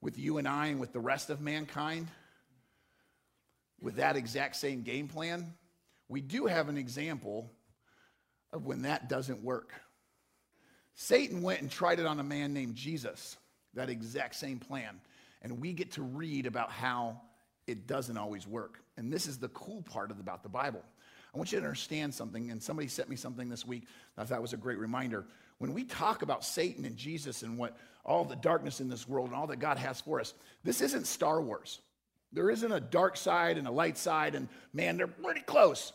with 0.00 0.18
you 0.18 0.38
and 0.38 0.48
I 0.48 0.66
and 0.66 0.80
with 0.80 0.92
the 0.92 1.00
rest 1.00 1.30
of 1.30 1.40
mankind, 1.40 2.08
with 3.80 3.96
that 3.96 4.16
exact 4.16 4.56
same 4.56 4.82
game 4.82 5.08
plan, 5.08 5.54
we 6.08 6.20
do 6.20 6.46
have 6.46 6.68
an 6.68 6.78
example 6.78 7.50
of 8.52 8.66
when 8.66 8.82
that 8.82 9.08
doesn't 9.08 9.42
work. 9.42 9.72
Satan 10.94 11.42
went 11.42 11.60
and 11.60 11.70
tried 11.70 12.00
it 12.00 12.06
on 12.06 12.18
a 12.18 12.24
man 12.24 12.52
named 12.52 12.74
Jesus, 12.74 13.36
that 13.74 13.88
exact 13.88 14.34
same 14.34 14.58
plan. 14.58 15.00
And 15.42 15.60
we 15.60 15.72
get 15.72 15.92
to 15.92 16.02
read 16.02 16.46
about 16.46 16.70
how 16.70 17.20
it 17.66 17.86
doesn't 17.86 18.16
always 18.16 18.46
work. 18.46 18.80
And 18.96 19.12
this 19.12 19.26
is 19.26 19.38
the 19.38 19.48
cool 19.50 19.82
part 19.82 20.10
about 20.10 20.42
the 20.42 20.48
Bible. 20.48 20.82
I 21.32 21.38
want 21.38 21.52
you 21.52 21.60
to 21.60 21.64
understand 21.64 22.14
something, 22.14 22.50
and 22.50 22.60
somebody 22.60 22.88
sent 22.88 23.08
me 23.08 23.16
something 23.16 23.48
this 23.48 23.64
week 23.64 23.84
that 24.16 24.22
I 24.22 24.24
thought 24.24 24.42
was 24.42 24.54
a 24.54 24.56
great 24.56 24.78
reminder. 24.78 25.26
When 25.58 25.74
we 25.74 25.84
talk 25.84 26.22
about 26.22 26.44
Satan 26.44 26.84
and 26.84 26.96
Jesus 26.96 27.42
and 27.42 27.58
what 27.58 27.76
all 28.04 28.24
the 28.24 28.36
darkness 28.36 28.80
in 28.80 28.88
this 28.88 29.06
world 29.06 29.28
and 29.28 29.36
all 29.36 29.46
that 29.48 29.58
God 29.58 29.76
has 29.76 30.00
for 30.00 30.20
us, 30.20 30.34
this 30.64 30.80
isn't 30.80 31.06
Star 31.06 31.40
Wars. 31.40 31.80
There 32.32 32.50
isn't 32.50 32.72
a 32.72 32.80
dark 32.80 33.16
side 33.16 33.58
and 33.58 33.66
a 33.66 33.70
light 33.70 33.96
side, 33.96 34.34
and 34.34 34.48
man, 34.72 34.96
they're 34.96 35.06
pretty 35.06 35.40
close. 35.40 35.92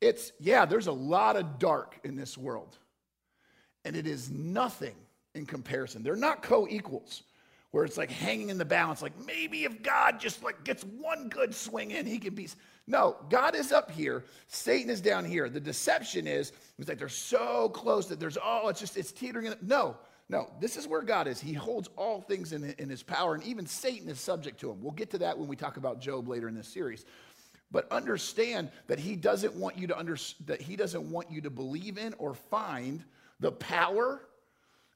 It's, 0.00 0.32
yeah, 0.40 0.66
there's 0.66 0.88
a 0.88 0.92
lot 0.92 1.36
of 1.36 1.58
dark 1.58 1.98
in 2.04 2.16
this 2.16 2.36
world, 2.36 2.76
and 3.84 3.96
it 3.96 4.06
is 4.06 4.30
nothing 4.30 4.94
in 5.34 5.46
comparison. 5.46 6.02
They're 6.02 6.16
not 6.16 6.42
co 6.42 6.66
equals, 6.68 7.22
where 7.70 7.84
it's 7.84 7.96
like 7.96 8.10
hanging 8.10 8.50
in 8.50 8.58
the 8.58 8.64
balance, 8.64 9.00
like 9.00 9.18
maybe 9.26 9.64
if 9.64 9.82
God 9.82 10.18
just 10.18 10.42
like 10.42 10.64
gets 10.64 10.82
one 10.82 11.28
good 11.28 11.54
swing 11.54 11.92
in, 11.92 12.04
he 12.04 12.18
can 12.18 12.34
be. 12.34 12.48
No, 12.88 13.16
God 13.30 13.54
is 13.54 13.72
up 13.72 13.90
here, 13.90 14.24
Satan 14.48 14.90
is 14.90 15.00
down 15.00 15.24
here. 15.24 15.48
The 15.48 15.60
deception 15.60 16.26
is, 16.26 16.52
it's 16.78 16.88
like 16.88 16.98
they're 16.98 17.08
so 17.08 17.68
close 17.68 18.06
that 18.06 18.20
there's, 18.20 18.38
oh, 18.42 18.68
it's 18.68 18.80
just, 18.80 18.96
it's 18.96 19.12
teetering. 19.12 19.52
No, 19.62 19.96
no, 20.28 20.50
this 20.60 20.76
is 20.76 20.88
where 20.88 21.02
God 21.02 21.28
is. 21.28 21.40
He 21.40 21.52
holds 21.52 21.88
all 21.96 22.20
things 22.20 22.52
in, 22.52 22.74
in 22.78 22.88
his 22.88 23.02
power, 23.02 23.34
and 23.34 23.44
even 23.44 23.66
Satan 23.66 24.08
is 24.08 24.18
subject 24.18 24.60
to 24.60 24.70
him. 24.70 24.82
We'll 24.82 24.92
get 24.92 25.10
to 25.10 25.18
that 25.18 25.38
when 25.38 25.46
we 25.48 25.54
talk 25.54 25.76
about 25.76 26.00
Job 26.00 26.28
later 26.28 26.48
in 26.48 26.54
this 26.54 26.68
series. 26.68 27.04
But 27.70 27.90
understand 27.92 28.70
that 28.86 28.98
he 28.98 29.16
doesn't 29.16 29.54
want 29.54 29.76
you 29.76 29.86
to 29.88 29.98
under, 29.98 30.16
that 30.46 30.60
he 30.60 30.76
doesn't 30.76 31.10
want 31.10 31.30
you 31.30 31.40
to 31.42 31.50
believe 31.50 31.98
in 31.98 32.14
or 32.18 32.34
find 32.34 33.04
the 33.40 33.52
power 33.52 34.22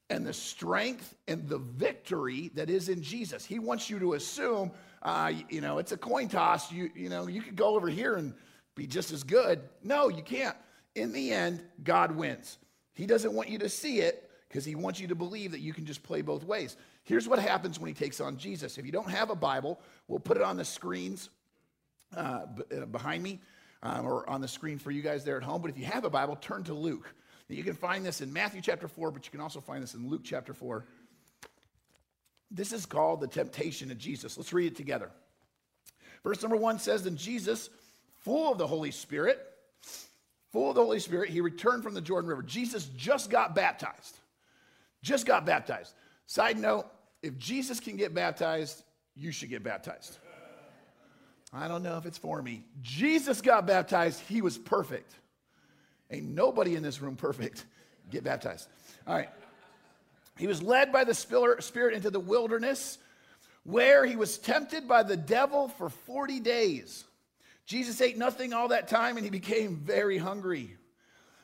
and 0.09 0.25
the 0.25 0.33
strength 0.33 1.15
and 1.27 1.47
the 1.47 1.57
victory 1.57 2.51
that 2.55 2.69
is 2.69 2.89
in 2.89 3.01
Jesus. 3.01 3.45
He 3.45 3.59
wants 3.59 3.89
you 3.89 3.99
to 3.99 4.13
assume, 4.13 4.71
uh, 5.01 5.31
you 5.49 5.61
know, 5.61 5.77
it's 5.77 5.93
a 5.93 5.97
coin 5.97 6.27
toss. 6.27 6.71
You, 6.71 6.91
you 6.93 7.07
know, 7.07 7.27
you 7.27 7.41
could 7.41 7.55
go 7.55 7.75
over 7.75 7.87
here 7.87 8.15
and 8.15 8.33
be 8.75 8.87
just 8.87 9.11
as 9.11 9.23
good. 9.23 9.61
No, 9.83 10.09
you 10.09 10.21
can't. 10.21 10.57
In 10.95 11.13
the 11.13 11.31
end, 11.31 11.61
God 11.83 12.15
wins. 12.15 12.57
He 12.93 13.05
doesn't 13.05 13.33
want 13.33 13.47
you 13.47 13.57
to 13.59 13.69
see 13.69 13.99
it, 13.99 14.29
because 14.51 14.65
he 14.65 14.75
wants 14.75 14.99
you 14.99 15.07
to 15.07 15.15
believe 15.15 15.51
that 15.51 15.61
you 15.61 15.71
can 15.71 15.85
just 15.85 16.03
play 16.03 16.21
both 16.21 16.43
ways. 16.43 16.75
Here's 17.03 17.25
what 17.25 17.39
happens 17.39 17.79
when 17.79 17.87
he 17.87 17.93
takes 17.93 18.19
on 18.19 18.35
Jesus. 18.35 18.77
If 18.77 18.85
you 18.85 18.91
don't 18.91 19.09
have 19.09 19.29
a 19.29 19.35
Bible, 19.35 19.79
we'll 20.09 20.19
put 20.19 20.35
it 20.35 20.43
on 20.43 20.57
the 20.57 20.65
screens 20.65 21.29
uh, 22.15 22.45
uh, 22.75 22.85
behind 22.87 23.23
me 23.23 23.39
um, 23.81 24.05
or 24.05 24.29
on 24.29 24.41
the 24.41 24.49
screen 24.49 24.77
for 24.77 24.91
you 24.91 25.01
guys 25.01 25.23
there 25.23 25.37
at 25.37 25.43
home. 25.43 25.61
But 25.61 25.71
if 25.71 25.77
you 25.77 25.85
have 25.85 26.03
a 26.03 26.09
Bible, 26.09 26.35
turn 26.35 26.65
to 26.65 26.73
Luke. 26.73 27.15
You 27.47 27.63
can 27.63 27.75
find 27.75 28.05
this 28.05 28.19
in 28.19 28.31
Matthew 28.31 28.61
chapter 28.61 28.89
4, 28.89 29.11
but 29.11 29.25
you 29.25 29.31
can 29.31 29.39
also 29.39 29.61
find 29.61 29.81
this 29.81 29.93
in 29.93 30.09
Luke 30.09 30.21
chapter 30.23 30.53
4. 30.53 30.85
This 32.49 32.73
is 32.73 32.85
called 32.85 33.21
the 33.21 33.27
temptation 33.27 33.89
of 33.89 33.97
Jesus. 33.97 34.37
Let's 34.37 34.51
read 34.51 34.73
it 34.73 34.75
together. 34.75 35.11
Verse 36.25 36.41
number 36.41 36.57
one 36.57 36.77
says, 36.77 37.03
Then 37.03 37.15
Jesus, 37.15 37.69
full 38.19 38.51
of 38.51 38.57
the 38.57 38.67
Holy 38.67 38.91
Spirit, 38.91 39.39
full 40.51 40.69
of 40.69 40.75
the 40.75 40.83
Holy 40.83 40.99
Spirit, 40.99 41.29
he 41.29 41.39
returned 41.39 41.83
from 41.83 41.93
the 41.93 42.01
Jordan 42.01 42.29
River. 42.29 42.43
Jesus 42.43 42.85
just 42.97 43.29
got 43.29 43.55
baptized. 43.55 44.17
Just 45.01 45.25
got 45.25 45.45
baptized. 45.45 45.93
Side 46.27 46.57
note 46.57 46.85
if 47.21 47.37
Jesus 47.37 47.79
can 47.79 47.97
get 47.97 48.13
baptized, 48.13 48.83
you 49.15 49.31
should 49.31 49.49
get 49.49 49.63
baptized. 49.63 50.17
I 51.53 51.67
don't 51.67 51.83
know 51.83 51.97
if 51.97 52.05
it's 52.05 52.17
for 52.17 52.41
me. 52.41 52.63
Jesus 52.81 53.41
got 53.41 53.67
baptized, 53.67 54.21
he 54.21 54.41
was 54.41 54.57
perfect. 54.57 55.13
Ain't 56.09 56.27
nobody 56.27 56.75
in 56.75 56.83
this 56.83 57.01
room 57.01 57.15
perfect. 57.15 57.65
Get 58.09 58.23
baptized. 58.23 58.67
All 59.07 59.15
right. 59.15 59.29
He 60.37 60.47
was 60.47 60.61
led 60.61 60.91
by 60.91 61.03
the 61.03 61.13
Spirit 61.13 61.93
into 61.93 62.09
the 62.09 62.19
wilderness 62.19 62.97
where 63.63 64.05
he 64.05 64.15
was 64.15 64.37
tempted 64.37 64.87
by 64.87 65.03
the 65.03 65.17
devil 65.17 65.67
for 65.67 65.89
40 65.89 66.39
days. 66.39 67.03
Jesus 67.65 68.01
ate 68.01 68.17
nothing 68.17 68.53
all 68.53 68.69
that 68.69 68.87
time 68.87 69.17
and 69.17 69.25
he 69.25 69.29
became 69.29 69.77
very 69.77 70.17
hungry. 70.17 70.75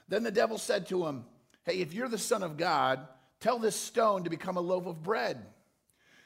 Then 0.07 0.23
the 0.23 0.31
devil 0.31 0.57
said 0.57 0.87
to 0.87 1.05
him, 1.05 1.25
Hey, 1.63 1.79
if 1.79 1.93
you're 1.93 2.09
the 2.09 2.17
Son 2.17 2.43
of 2.43 2.57
God, 2.57 3.05
Tell 3.39 3.59
this 3.59 3.75
stone 3.75 4.23
to 4.23 4.29
become 4.29 4.57
a 4.57 4.61
loaf 4.61 4.85
of 4.85 5.03
bread. 5.03 5.45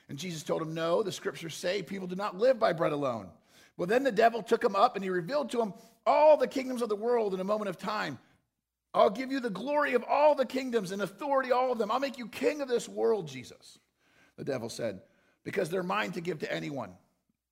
And 0.10 0.18
Jesus 0.18 0.44
told 0.44 0.62
him, 0.62 0.74
No, 0.74 1.03
the 1.03 1.12
scriptures 1.12 1.56
say 1.56 1.82
people 1.82 2.08
do 2.08 2.15
not 2.15 2.38
live 2.38 2.60
by 2.60 2.74
bread 2.74 2.91
alone. 2.91 3.30
Well, 3.77 3.88
then 3.88 4.03
the 4.03 4.12
devil 4.12 4.44
took 4.44 4.63
him 4.63 4.75
up 4.75 4.96
and 4.96 5.03
he 5.03 5.10
revealed 5.10 5.50
to 5.51 5.62
him 5.62 5.74
all 6.06 6.38
the 6.38 6.48
kingdoms 6.48 6.82
of 6.82 6.89
the 6.89 6.96
world 6.96 7.34
in 7.34 7.39
a 7.39 7.46
moment 7.46 7.70
of 7.70 7.77
time. 7.77 8.20
I'll 8.94 9.10
give 9.10 9.32
you 9.32 9.39
the 9.39 9.50
glory 9.50 9.94
of 9.94 10.03
all 10.03 10.36
the 10.36 10.46
kingdoms 10.46 10.91
and 10.91 11.01
authority, 11.01 11.51
all 11.51 11.72
of 11.72 11.77
them. 11.77 11.91
I'll 11.91 12.00
make 12.00 12.18
you 12.18 12.27
king 12.27 12.62
of 12.62 12.68
this 12.68 12.89
world, 12.89 13.27
Jesus. 13.27 13.80
The 14.38 14.44
devil 14.44 14.70
said, 14.70 15.01
because 15.44 15.70
they're 15.70 15.84
mine 15.84 16.12
to 16.12 16.22
give 16.22 16.39
to 16.39 16.51
anyone, 16.51 16.91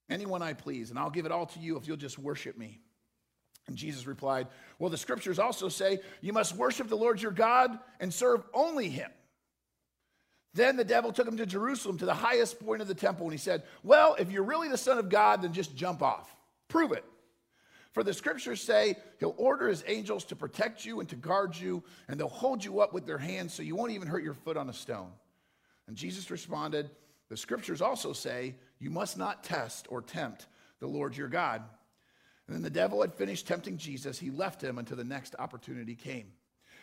anyone 0.09 0.41
I 0.41 0.53
please, 0.53 0.89
and 0.89 0.99
I'll 0.99 1.09
give 1.09 1.25
it 1.25 1.31
all 1.31 1.45
to 1.47 1.59
you 1.59 1.77
if 1.77 1.87
you'll 1.87 1.97
just 1.97 2.19
worship 2.19 2.57
me. 2.57 2.81
And 3.67 3.77
Jesus 3.77 4.07
replied, 4.07 4.47
Well, 4.79 4.89
the 4.89 4.97
scriptures 4.97 5.39
also 5.39 5.69
say 5.69 5.99
you 6.21 6.33
must 6.33 6.55
worship 6.55 6.87
the 6.87 6.95
Lord 6.95 7.21
your 7.21 7.31
God 7.31 7.77
and 7.99 8.13
serve 8.13 8.43
only 8.53 8.89
him. 8.89 9.11
Then 10.53 10.77
the 10.77 10.83
devil 10.83 11.11
took 11.11 11.27
him 11.27 11.37
to 11.37 11.45
Jerusalem 11.45 11.97
to 11.99 12.05
the 12.05 12.13
highest 12.13 12.59
point 12.59 12.81
of 12.81 12.87
the 12.87 12.95
temple, 12.95 13.25
and 13.25 13.33
he 13.33 13.37
said, 13.37 13.63
Well, 13.83 14.15
if 14.17 14.31
you're 14.31 14.43
really 14.43 14.67
the 14.67 14.77
Son 14.77 14.97
of 14.97 15.09
God, 15.09 15.41
then 15.41 15.53
just 15.53 15.75
jump 15.75 16.01
off. 16.01 16.35
Prove 16.67 16.91
it. 16.91 17.05
For 17.93 18.03
the 18.03 18.13
scriptures 18.13 18.61
say 18.61 18.95
he'll 19.19 19.35
order 19.37 19.67
his 19.67 19.83
angels 19.87 20.23
to 20.25 20.35
protect 20.35 20.85
you 20.85 20.99
and 20.99 21.09
to 21.09 21.15
guard 21.15 21.55
you, 21.55 21.83
and 22.07 22.19
they'll 22.19 22.29
hold 22.29 22.63
you 22.63 22.81
up 22.81 22.93
with 22.93 23.05
their 23.05 23.17
hands 23.17 23.53
so 23.53 23.63
you 23.63 23.75
won't 23.75 23.91
even 23.91 24.07
hurt 24.07 24.23
your 24.23 24.33
foot 24.33 24.57
on 24.57 24.69
a 24.69 24.73
stone. 24.73 25.11
And 25.87 25.95
Jesus 25.95 26.29
responded, 26.29 26.89
The 27.29 27.37
scriptures 27.37 27.81
also 27.81 28.13
say 28.13 28.55
you 28.79 28.89
must 28.89 29.17
not 29.17 29.43
test 29.43 29.87
or 29.89 30.01
tempt 30.01 30.47
the 30.79 30.87
Lord 30.87 31.17
your 31.17 31.27
God. 31.27 31.63
And 32.47 32.55
then 32.55 32.63
the 32.63 32.69
devil 32.69 33.01
had 33.01 33.13
finished 33.13 33.47
tempting 33.47 33.77
Jesus. 33.77 34.17
He 34.17 34.31
left 34.31 34.63
him 34.63 34.77
until 34.77 34.97
the 34.97 35.03
next 35.03 35.35
opportunity 35.37 35.95
came. 35.95 36.31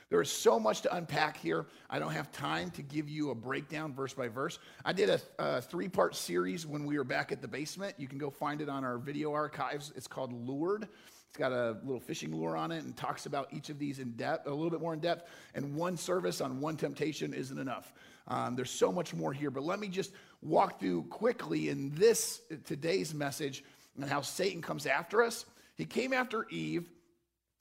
There 0.09 0.21
is 0.21 0.31
so 0.31 0.61
much 0.61 0.83
to 0.83 0.95
unpack 0.95 1.37
here. 1.37 1.67
I 1.91 1.99
don't 1.99 2.13
have 2.13 2.31
time 2.31 2.71
to 2.73 2.83
give 2.83 3.09
you 3.09 3.31
a 3.31 3.35
breakdown 3.35 3.93
verse 3.93 4.15
by 4.15 4.29
verse. 4.29 4.61
I 4.85 4.93
did 4.93 5.11
a, 5.11 5.21
a 5.39 5.61
three 5.61 5.89
part 5.89 6.15
series 6.15 6.65
when 6.65 6.85
we 6.85 6.97
were 6.97 7.05
back 7.05 7.33
at 7.33 7.43
the 7.43 7.49
basement. 7.49 7.95
You 7.99 8.07
can 8.07 8.19
go 8.19 8.31
find 8.31 8.61
it 8.61 8.69
on 8.69 8.85
our 8.85 8.99
video 8.99 9.33
archives. 9.33 9.93
It's 9.97 10.07
called 10.07 10.33
Lured. 10.33 10.87
It's 11.29 11.37
got 11.37 11.51
a 11.51 11.77
little 11.83 12.01
fishing 12.01 12.35
lure 12.35 12.57
on 12.57 12.71
it 12.71 12.85
and 12.85 12.97
talks 12.97 13.27
about 13.27 13.53
each 13.53 13.69
of 13.69 13.81
these 13.81 13.99
in 13.99 14.13
depth, 14.13 14.47
a 14.47 14.51
little 14.51 14.71
bit 14.71 14.81
more 14.81 14.95
in 14.95 15.01
depth. 15.01 15.29
And 15.57 15.75
one 15.75 15.97
service 15.97 16.41
on 16.41 16.61
one 16.61 16.77
temptation 16.77 17.35
isn't 17.35 17.59
enough. 17.59 17.93
Um, 18.29 18.55
there's 18.55 18.71
so 18.71 18.93
much 18.93 19.13
more 19.13 19.33
here, 19.33 19.51
but 19.51 19.65
let 19.65 19.81
me 19.81 19.89
just 19.89 20.13
walk 20.41 20.79
through 20.79 21.03
quickly 21.05 21.69
in 21.69 21.91
this 21.95 22.43
today's 22.65 23.13
message 23.13 23.65
and 23.97 24.09
how 24.09 24.21
Satan 24.21 24.63
comes 24.63 24.87
after 24.87 25.23
us. 25.23 25.47
He 25.75 25.85
came 25.85 26.13
after 26.13 26.47
Eve 26.49 26.89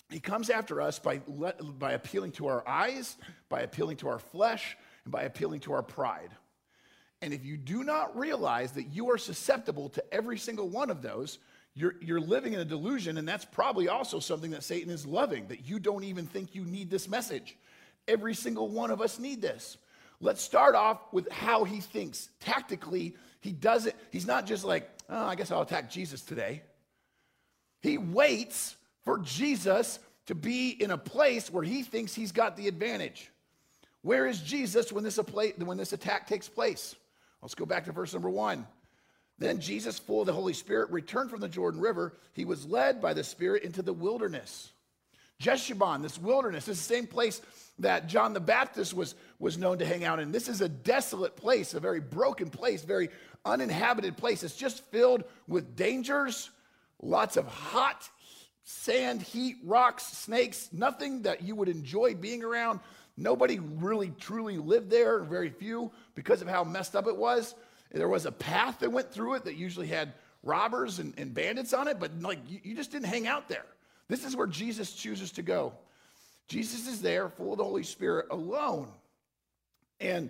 he 0.10 0.20
comes 0.20 0.50
after 0.50 0.82
us 0.82 1.00
by, 1.00 1.18
by 1.18 1.94
appealing 1.94 2.32
to 2.34 2.48
our 2.48 2.68
eyes, 2.68 3.18
by 3.50 3.62
appealing 3.62 3.98
to 3.98 4.08
our 4.08 4.20
flesh, 4.20 4.78
and 5.04 5.12
by 5.12 5.24
appealing 5.24 5.62
to 5.62 5.74
our 5.74 5.84
pride. 5.84 6.30
And 7.22 7.34
if 7.34 7.44
you 7.44 7.58
do 7.58 7.84
not 7.84 8.18
realize 8.18 8.74
that 8.74 8.84
you 8.84 9.10
are 9.12 9.18
susceptible 9.18 9.90
to 9.90 10.14
every 10.14 10.38
single 10.38 10.70
one 10.70 10.90
of 10.90 11.02
those, 11.02 11.40
you're, 11.74 11.96
you're 12.00 12.22
living 12.22 12.54
in 12.54 12.60
a 12.60 12.66
delusion, 12.66 13.18
and 13.18 13.28
that's 13.28 13.46
probably 13.46 13.90
also 13.90 14.20
something 14.20 14.52
that 14.52 14.64
Satan 14.64 14.92
is 14.92 15.06
loving, 15.06 15.48
that 15.48 15.68
you 15.68 15.80
don't 15.80 16.04
even 16.04 16.28
think 16.28 16.54
you 16.54 16.66
need 16.66 16.90
this 16.90 17.10
message. 17.10 17.58
Every 18.08 18.34
single 18.34 18.70
one 18.70 18.92
of 18.92 19.02
us 19.02 19.18
need 19.18 19.42
this. 19.42 19.78
Let's 20.22 20.42
start 20.42 20.76
off 20.76 21.02
with 21.12 21.30
how 21.32 21.64
he 21.64 21.82
thinks. 21.82 22.30
Tactically, 22.40 23.16
he 23.42 23.52
does 23.52 23.88
it. 23.88 23.96
He's 24.12 24.28
not 24.28 24.46
just 24.46 24.64
like, 24.64 24.90
oh, 25.10 25.26
I 25.26 25.36
guess 25.36 25.52
I'll 25.52 25.62
attack 25.62 25.90
Jesus 25.90 26.22
today. 26.22 26.62
He 27.82 27.98
waits 27.98 28.76
for 29.06 29.20
Jesus 29.20 30.00
to 30.26 30.36
be 30.36 30.72
in 30.72 30.92
a 30.92 30.98
place 30.98 31.50
where 31.50 31.64
he 31.64 31.84
thinks 31.84 32.14
he's 32.14 32.32
got 32.32 32.58
the 32.58 32.68
advantage. 32.68 33.32
Where 34.02 34.28
is 34.28 34.42
Jesus 34.42 34.92
when 34.92 35.04
this, 35.04 35.18
when 35.18 35.78
this 35.78 35.94
attack 35.94 36.28
takes 36.28 36.50
place? 36.50 36.96
Let's 37.42 37.56
go 37.56 37.66
back 37.66 37.86
to 37.86 37.92
verse 37.92 38.14
number 38.14 38.30
one. 38.30 38.68
Then 39.38 39.60
Jesus, 39.60 40.00
full 40.00 40.22
of 40.22 40.28
the 40.28 40.34
Holy 40.34 40.54
Spirit, 40.54 40.92
returned 40.92 41.30
from 41.30 41.42
the 41.42 41.50
Jordan 41.50 41.82
River. 41.82 42.14
He 42.34 42.46
was 42.46 42.66
led 42.66 43.02
by 43.02 43.14
the 43.14 43.24
Spirit 43.24 43.64
into 43.64 43.82
the 43.82 43.94
wilderness. 43.94 44.72
Jeshurun, 45.42 46.02
this 46.02 46.18
wilderness, 46.18 46.68
is 46.68 46.78
the 46.78 46.96
same 46.96 47.08
place 47.08 47.42
that 47.80 48.08
John 48.08 48.34
the 48.34 48.40
Baptist 48.40 48.94
was, 48.94 49.16
was 49.38 49.58
known 49.58 49.80
to 49.80 49.86
hang 49.86 50.06
out 50.06 50.20
in. 50.20 50.32
This 50.32 50.48
is 50.48 50.62
a 50.62 50.70
desolate 50.70 51.36
place, 51.36 51.74
a 51.74 51.80
very 51.80 52.00
broken 52.00 52.50
place, 52.50 52.84
very 52.84 53.10
uninhabited 53.44 54.16
place. 54.16 54.44
It's 54.44 54.56
just 54.56 54.86
filled 54.86 55.26
with 55.48 55.76
dangers, 55.76 56.50
lots 57.02 57.36
of 57.36 57.48
hot 57.48 58.10
sand, 58.66 59.22
heat, 59.22 59.58
rocks, 59.64 60.04
snakes, 60.06 60.70
nothing 60.74 61.22
that 61.22 61.44
you 61.44 61.56
would 61.56 61.70
enjoy 61.70 62.16
being 62.16 62.44
around. 62.44 62.80
Nobody 63.16 63.60
really 63.60 64.12
truly 64.20 64.58
lived 64.58 64.90
there, 64.90 65.20
very 65.20 65.50
few, 65.50 65.92
because 66.16 66.42
of 66.42 66.50
how 66.50 66.64
messed 66.64 66.96
up 66.96 67.08
it 67.08 67.16
was. 67.16 67.56
There 67.92 68.10
was 68.10 68.26
a 68.26 68.32
path 68.32 68.80
that 68.80 68.92
went 68.92 69.12
through 69.12 69.36
it 69.36 69.46
that 69.46 69.56
usually 69.56 69.88
had 69.88 70.14
robbers 70.44 71.00
and, 71.00 71.14
and 71.18 71.34
bandits 71.34 71.74
on 71.74 71.88
it, 71.88 72.00
but 72.00 72.12
like 72.22 72.40
you, 72.50 72.60
you 72.64 72.76
just 72.76 72.92
didn't 72.92 73.06
hang 73.06 73.28
out 73.28 73.48
there. 73.48 73.66
This 74.08 74.26
is 74.26 74.36
where 74.36 74.48
Jesus 74.48 74.94
chooses 74.94 75.32
to 75.34 75.42
go. 75.42 75.74
Jesus 76.48 76.88
is 76.88 77.02
there, 77.02 77.30
full 77.30 77.54
of 77.54 77.60
the 77.60 77.64
Holy 77.64 77.84
Spirit, 77.84 78.28
alone. 78.32 78.92
And 80.00 80.30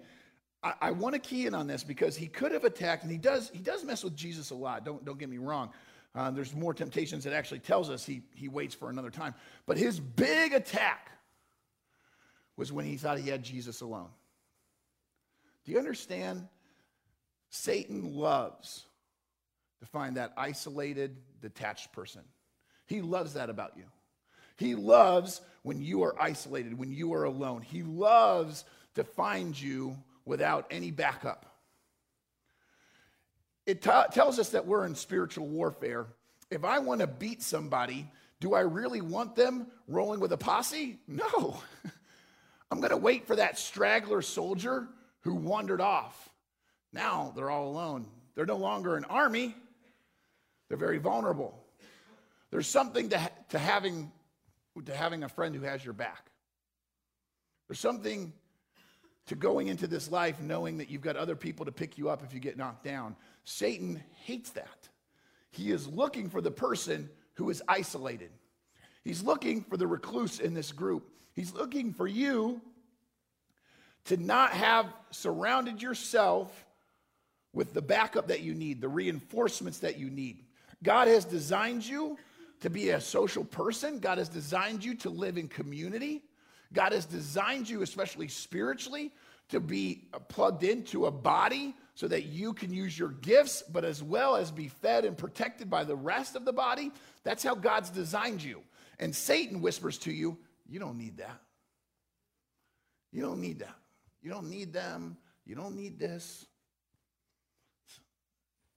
I, 0.62 0.74
I 0.82 0.92
want 0.92 1.13
to 1.13 1.20
key 1.20 1.48
in 1.48 1.54
on 1.54 1.68
this 1.68 1.84
because 1.84 2.15
he 2.15 2.27
could 2.27 2.51
have 2.51 2.65
attacked, 2.65 3.04
and 3.04 3.12
he 3.12 3.18
does, 3.18 3.50
he 3.54 3.60
does 3.60 3.84
mess 3.84 4.04
with 4.04 4.15
Jesus 4.15 4.51
a 4.51 4.56
lot. 4.56 4.86
Don't, 4.86 5.04
don't 5.04 5.18
get 5.18 5.30
me 5.30 5.38
wrong. 5.38 5.72
Uh, 6.16 6.32
there's 6.32 6.56
more 6.56 6.74
temptations 6.74 7.26
that 7.26 7.34
actually 7.34 7.60
tells 7.60 7.90
us 7.90 8.06
he, 8.06 8.22
he 8.34 8.48
waits 8.48 8.74
for 8.74 8.90
another 8.90 9.10
time. 9.10 9.34
But 9.66 9.78
his 9.78 10.00
big 10.00 10.54
attack 10.54 11.12
was 12.56 12.72
when 12.72 12.86
he 12.86 12.96
thought 12.96 13.20
he 13.20 13.30
had 13.30 13.44
Jesus 13.44 13.82
alone. 13.82 14.10
Do 15.66 15.74
you 15.74 15.78
understand? 15.78 16.48
Satan 17.50 18.16
loves 18.16 18.86
to 19.82 19.86
find 19.86 20.18
that 20.18 20.34
isolated, 20.38 21.18
detached 21.42 21.92
person. 21.92 22.22
He 22.86 23.02
loves 23.02 23.34
that 23.34 23.50
about 23.50 23.74
you. 23.76 23.86
He 24.58 24.76
loves 24.76 25.42
when 25.64 25.82
you 25.82 26.04
are 26.04 26.16
isolated, 26.22 26.78
when 26.78 26.92
you 26.92 27.14
are 27.14 27.26
alone. 27.26 27.62
He 27.62 27.84
loves 27.84 28.64
to 28.96 29.04
find 29.04 29.60
you 29.60 29.98
without 30.24 30.66
any 30.72 30.92
backup. 30.92 31.55
It 33.66 33.82
t- 33.82 33.90
tells 34.12 34.40
us 34.40 34.50
that 34.50 34.66
we're 34.66 34.86
in 34.86 34.96
spiritual 34.96 35.48
warfare. 35.48 36.08
If 36.52 36.64
I 36.64 36.80
want 36.80 37.02
to 37.02 37.08
beat 37.08 37.42
somebody, 37.42 38.10
do 38.40 38.54
I 38.54 38.62
really 38.62 39.02
want 39.02 39.36
them 39.36 39.68
rolling 39.88 40.20
with 40.20 40.32
a 40.32 40.38
posse? 40.38 41.00
No. 41.08 41.60
I'm 42.72 42.80
going 42.80 42.92
to 42.92 42.98
wait 42.98 43.26
for 43.28 43.36
that 43.36 43.58
straggler 43.58 44.22
soldier 44.22 44.88
who 45.22 45.34
wandered 45.36 45.82
off. 45.82 46.30
Now 46.94 47.34
they're 47.36 47.50
all 47.50 47.68
alone. 47.68 48.08
They're 48.36 48.46
no 48.46 48.58
longer 48.58 48.98
an 48.98 49.06
army, 49.06 49.56
they're 50.68 50.78
very 50.78 50.98
vulnerable. 50.98 51.58
There's 52.52 52.68
something 52.68 53.10
to, 53.10 53.32
to, 53.50 53.60
having, 53.60 54.12
to 54.86 54.96
having 54.96 55.24
a 55.24 55.30
friend 55.30 55.56
who 55.56 55.62
has 55.62 55.84
your 55.84 55.94
back. 55.94 56.30
There's 57.68 57.80
something 57.80 58.34
to 59.27 59.36
going 59.36 59.67
into 59.67 59.88
this 59.88 60.12
life 60.12 60.39
knowing 60.39 60.77
that 60.77 60.89
you've 60.89 61.01
got 61.01 61.15
other 61.15 61.36
people 61.36 61.65
to 61.65 61.72
pick 61.72 61.98
you 61.98 62.10
up 62.10 62.24
if 62.24 62.34
you 62.34 62.39
get 62.39 62.58
knocked 62.58 62.84
down. 62.84 63.15
Satan 63.44 64.03
hates 64.24 64.51
that. 64.51 64.89
He 65.51 65.72
is 65.72 65.88
looking 65.88 66.29
for 66.29 66.41
the 66.41 66.51
person 66.51 67.10
who 67.36 67.50
is 67.50 67.63
isolated. 67.67 68.29
He's 69.03 69.24
looking 69.24 69.63
for 69.63 69.77
the 69.77 69.88
recluse 69.88 70.39
in 70.39 70.53
this 70.53 70.72
group. 70.72 71.10
He's 71.34 71.53
looking 71.53 71.94
for 71.94 72.08
you 72.08 72.62
to 74.05 74.17
not 74.17 74.51
have 74.51 74.88
surrounded 75.12 75.82
yourself 75.82 76.66
with 77.53 77.74
the 77.74 77.81
backup 77.81 78.27
that 78.27 78.42
you 78.42 78.53
need, 78.53 78.81
the 78.81 78.90
reinforcements 78.90 79.79
that 79.79 79.98
you 79.98 80.09
need. 80.09 80.44
God 80.83 81.07
has 81.07 81.25
designed 81.25 81.85
you 81.85 82.18
to 82.61 82.70
be 82.70 82.90
a 82.90 83.01
social 83.01 83.44
person, 83.44 84.00
God 84.00 84.18
has 84.18 84.29
designed 84.29 84.83
you 84.83 84.96
to 84.96 85.09
live 85.09 85.38
in 85.38 85.48
community. 85.48 86.24
God 86.74 86.92
has 86.92 87.06
designed 87.06 87.70
you, 87.70 87.82
especially 87.82 88.28
spiritually, 88.28 89.12
to 89.50 89.60
be 89.60 90.08
plugged 90.28 90.64
into 90.64 91.06
a 91.06 91.12
body 91.12 91.75
so 91.94 92.08
that 92.08 92.25
you 92.25 92.54
can 92.54 92.74
use 92.74 92.98
your 92.98 93.10
gifts, 93.10 93.62
but 93.62 93.86
as 93.86 94.04
well 94.04 94.36
as 94.36 94.51
be 94.51 94.68
fed 94.68 95.06
and 95.06 95.18
protected 95.18 95.70
by 95.70 95.84
the 95.84 95.96
rest 95.96 96.36
of 96.36 96.46
the 96.46 96.54
body. 96.54 96.92
That's 97.24 97.44
how 97.44 97.56
God's 97.56 97.90
designed 97.90 98.44
you. 98.44 98.62
And 99.00 99.16
Satan 99.16 99.62
whispers 99.62 99.98
to 100.00 100.12
you, 100.12 100.38
You 100.68 100.80
don't 100.80 100.98
need 100.98 101.18
that. 101.18 101.42
You 103.12 103.22
don't 103.22 103.40
need 103.40 103.60
that. 103.60 103.75
You 104.22 104.32
don't 104.32 104.50
need 104.50 104.74
them. 104.74 105.18
You 105.46 105.56
don't 105.56 105.75
need 105.75 106.00
this. 106.00 106.46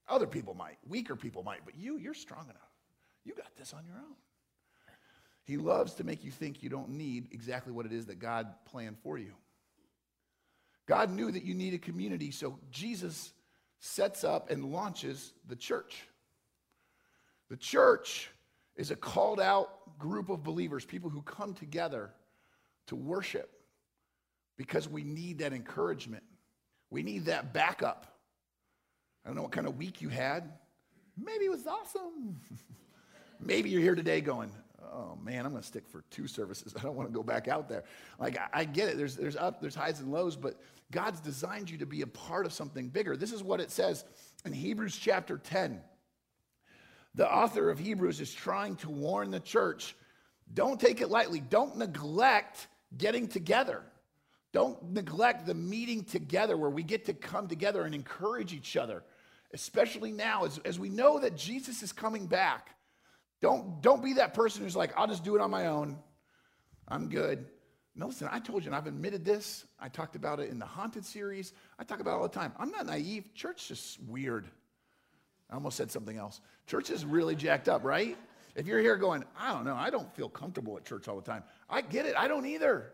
Other 0.07 0.27
people 0.27 0.53
might, 0.53 0.77
weaker 0.87 1.15
people 1.15 1.43
might, 1.43 1.59
but 1.65 1.77
you, 1.77 1.97
you're 1.97 2.13
strong 2.13 2.45
enough. 2.45 2.55
You 3.25 3.33
got 3.35 3.55
this 3.57 3.73
on 3.73 3.85
your 3.85 3.95
own. 3.95 4.15
He 5.49 5.57
loves 5.57 5.95
to 5.95 6.03
make 6.03 6.23
you 6.23 6.29
think 6.29 6.61
you 6.61 6.69
don't 6.69 6.89
need 6.89 7.29
exactly 7.31 7.73
what 7.73 7.87
it 7.87 7.91
is 7.91 8.05
that 8.05 8.19
God 8.19 8.53
planned 8.65 8.99
for 8.99 9.17
you. 9.17 9.31
God 10.85 11.09
knew 11.09 11.31
that 11.31 11.43
you 11.43 11.55
needed 11.55 11.81
community, 11.81 12.29
so 12.29 12.59
Jesus 12.69 13.33
sets 13.79 14.23
up 14.23 14.51
and 14.51 14.65
launches 14.65 15.33
the 15.47 15.55
church. 15.55 16.03
The 17.49 17.57
church 17.57 18.29
is 18.75 18.91
a 18.91 18.95
called 18.95 19.41
out 19.41 19.97
group 19.97 20.29
of 20.29 20.43
believers, 20.43 20.85
people 20.85 21.09
who 21.09 21.23
come 21.23 21.55
together 21.55 22.11
to 22.85 22.95
worship 22.95 23.49
because 24.55 24.87
we 24.87 25.03
need 25.03 25.39
that 25.39 25.51
encouragement. 25.51 26.23
We 26.91 27.01
need 27.01 27.25
that 27.25 27.53
backup. 27.53 28.05
I 29.25 29.29
don't 29.29 29.35
know 29.35 29.41
what 29.41 29.51
kind 29.51 29.65
of 29.65 29.79
week 29.79 29.99
you 29.99 30.09
had. 30.09 30.47
Maybe 31.17 31.45
it 31.45 31.51
was 31.51 31.65
awesome. 31.65 32.39
Maybe 33.39 33.71
you're 33.71 33.81
here 33.81 33.95
today 33.95 34.21
going, 34.21 34.51
oh 34.93 35.17
man, 35.23 35.45
I'm 35.45 35.51
going 35.51 35.61
to 35.61 35.67
stick 35.67 35.87
for 35.87 36.03
two 36.09 36.27
services. 36.27 36.73
I 36.79 36.81
don't 36.81 36.95
want 36.95 37.09
to 37.09 37.13
go 37.13 37.23
back 37.23 37.47
out 37.47 37.69
there. 37.69 37.83
Like, 38.19 38.37
I, 38.37 38.61
I, 38.61 38.65
get 38.65 38.89
it. 38.89 38.97
There's, 38.97 39.15
there's 39.15 39.35
up, 39.35 39.61
there's 39.61 39.75
highs 39.75 39.99
and 39.99 40.11
lows, 40.11 40.35
but 40.35 40.59
God's 40.91 41.19
designed 41.19 41.69
you 41.69 41.77
to 41.79 41.85
be 41.85 42.01
a 42.01 42.07
part 42.07 42.45
of 42.45 42.53
something 42.53 42.89
bigger. 42.89 43.15
This 43.15 43.31
is 43.31 43.43
what 43.43 43.59
it 43.59 43.71
says 43.71 44.05
in 44.45 44.53
Hebrews 44.53 44.97
chapter 44.97 45.37
10. 45.37 45.81
The 47.15 47.31
author 47.31 47.69
of 47.69 47.79
Hebrews 47.79 48.21
is 48.21 48.33
trying 48.33 48.75
to 48.77 48.89
warn 48.89 49.31
the 49.31 49.39
church 49.39 49.95
don't 50.51 50.79
take 50.79 50.99
it 50.99 51.09
lightly, 51.09 51.39
don't 51.39 51.77
neglect 51.77 52.67
getting 52.97 53.27
together. 53.27 53.83
Don't 54.51 54.93
neglect 54.93 55.45
the 55.45 55.53
meeting 55.53 56.03
together 56.03 56.57
where 56.57 56.71
we 56.71 56.81
get 56.81 57.05
to 57.05 57.13
come 57.13 57.47
together 57.47 57.83
and 57.83 57.93
encourage 57.93 58.51
each 58.51 58.75
other, 58.75 59.03
especially 59.53 60.11
now 60.11 60.45
as, 60.45 60.57
as 60.65 60.79
we 60.79 60.89
know 60.89 61.19
that 61.19 61.37
Jesus 61.37 61.83
is 61.83 61.91
coming 61.91 62.25
back. 62.25 62.69
Don't, 63.41 63.81
don't 63.81 64.03
be 64.03 64.13
that 64.13 64.33
person 64.33 64.63
who's 64.63 64.75
like, 64.75 64.91
I'll 64.97 65.07
just 65.07 65.23
do 65.23 65.35
it 65.35 65.41
on 65.41 65.49
my 65.49 65.67
own. 65.67 65.97
I'm 66.87 67.09
good. 67.09 67.45
No, 67.95 68.07
listen, 68.07 68.29
I 68.31 68.39
told 68.39 68.63
you, 68.63 68.69
and 68.69 68.75
I've 68.75 68.87
admitted 68.87 69.25
this. 69.25 69.65
I 69.79 69.89
talked 69.89 70.15
about 70.15 70.39
it 70.39 70.49
in 70.49 70.59
the 70.59 70.65
Haunted 70.65 71.05
series. 71.05 71.53
I 71.77 71.83
talk 71.83 71.99
about 71.99 72.11
it 72.11 72.17
all 72.17 72.23
the 72.23 72.29
time. 72.29 72.53
I'm 72.57 72.71
not 72.71 72.85
naive. 72.85 73.33
Church 73.33 73.71
is 73.71 73.97
weird. 74.07 74.47
I 75.49 75.55
almost 75.55 75.77
said 75.77 75.91
something 75.91 76.17
else. 76.17 76.41
Church 76.67 76.89
is 76.89 77.05
really 77.05 77.35
jacked 77.35 77.67
up, 77.67 77.83
right? 77.83 78.17
If 78.55 78.67
you're 78.67 78.79
here 78.79 78.95
going, 78.95 79.23
I 79.37 79.53
don't 79.53 79.65
know, 79.65 79.75
I 79.75 79.89
don't 79.89 80.13
feel 80.15 80.29
comfortable 80.29 80.77
at 80.77 80.85
church 80.85 81.07
all 81.07 81.15
the 81.15 81.29
time. 81.29 81.43
I 81.69 81.81
get 81.81 82.05
it. 82.05 82.15
I 82.17 82.27
don't 82.27 82.45
either. 82.45 82.93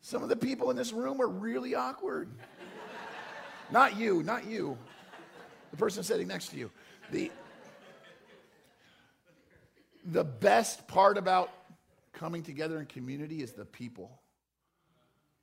Some 0.00 0.22
of 0.22 0.28
the 0.28 0.36
people 0.36 0.70
in 0.70 0.76
this 0.76 0.92
room 0.92 1.20
are 1.20 1.28
really 1.28 1.74
awkward. 1.74 2.30
not 3.70 3.96
you, 3.96 4.22
not 4.22 4.46
you. 4.46 4.76
The 5.70 5.76
person 5.76 6.02
sitting 6.02 6.28
next 6.28 6.48
to 6.48 6.56
you. 6.56 6.70
The, 7.10 7.30
the 10.04 10.24
best 10.24 10.88
part 10.88 11.18
about 11.18 11.50
coming 12.12 12.42
together 12.42 12.78
in 12.78 12.86
community 12.86 13.42
is 13.42 13.52
the 13.52 13.64
people. 13.64 14.20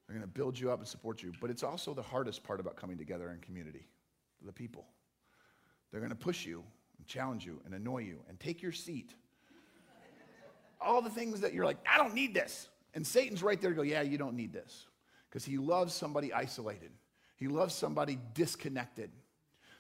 They're 0.08 0.18
going 0.18 0.28
to 0.28 0.34
build 0.34 0.60
you 0.60 0.72
up 0.72 0.80
and 0.80 0.88
support 0.88 1.22
you. 1.22 1.34
But 1.40 1.50
it's 1.50 1.64
also 1.64 1.94
the 1.94 2.02
hardest 2.02 2.44
part 2.44 2.60
about 2.60 2.76
coming 2.76 2.98
together 2.98 3.30
in 3.32 3.40
community 3.40 3.88
the 4.46 4.54
people. 4.54 4.86
They're 5.92 6.00
going 6.00 6.12
to 6.12 6.18
push 6.18 6.46
you 6.46 6.64
and 6.98 7.08
challenge 7.08 7.46
you 7.46 7.62
and 7.66 7.74
annoy 7.74 8.00
you 8.00 8.20
and 8.30 8.40
take 8.40 8.62
your 8.62 8.72
seat. 8.72 9.14
All 10.82 11.02
the 11.02 11.10
things 11.10 11.42
that 11.42 11.54
you're 11.54 11.66
like, 11.66 11.78
I 11.88 11.98
don't 11.98 12.14
need 12.14 12.34
this. 12.34 12.70
And 12.94 13.06
Satan's 13.06 13.44
right 13.44 13.60
there 13.60 13.72
to 13.72 13.76
go, 13.76 13.82
Yeah, 13.82 14.02
you 14.02 14.18
don't 14.18 14.36
need 14.36 14.54
this. 14.54 14.88
Because 15.30 15.46
he 15.46 15.58
loves 15.58 15.94
somebody 15.94 16.34
isolated, 16.34 16.92
he 17.36 17.48
loves 17.48 17.74
somebody 17.74 18.18
disconnected. 18.34 19.12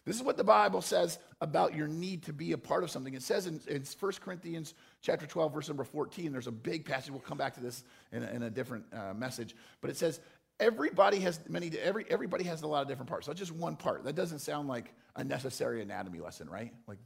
This 0.09 0.15
is 0.15 0.23
what 0.23 0.37
the 0.37 0.43
Bible 0.43 0.81
says 0.81 1.19
about 1.39 1.75
your 1.75 1.87
need 1.87 2.23
to 2.23 2.33
be 2.33 2.53
a 2.53 2.57
part 2.57 2.83
of 2.83 2.89
something. 2.89 3.13
It 3.13 3.21
says 3.21 3.45
in, 3.45 3.61
in 3.67 3.83
1 3.99 4.11
Corinthians 4.19 4.73
chapter 5.03 5.27
12, 5.27 5.53
verse 5.53 5.67
number 5.67 5.83
14, 5.83 6.31
there's 6.31 6.47
a 6.47 6.51
big 6.51 6.83
passage. 6.83 7.11
We'll 7.11 7.19
come 7.19 7.37
back 7.37 7.53
to 7.53 7.59
this 7.59 7.83
in 8.11 8.23
a, 8.23 8.27
in 8.31 8.41
a 8.41 8.49
different 8.49 8.85
uh, 8.91 9.13
message. 9.13 9.55
But 9.81 9.91
it 9.91 9.97
says, 9.97 10.19
everybody 10.59 11.19
has 11.19 11.39
many, 11.47 11.69
every, 11.77 12.05
everybody 12.09 12.43
has 12.45 12.63
a 12.63 12.67
lot 12.67 12.81
of 12.81 12.87
different 12.87 13.07
parts. 13.07 13.27
Not 13.27 13.37
just 13.37 13.51
one 13.51 13.75
part. 13.75 14.03
That 14.03 14.15
doesn't 14.15 14.39
sound 14.39 14.67
like 14.67 14.95
a 15.15 15.23
necessary 15.23 15.79
anatomy 15.83 16.21
lesson, 16.21 16.49
right? 16.49 16.73
Like, 16.87 16.97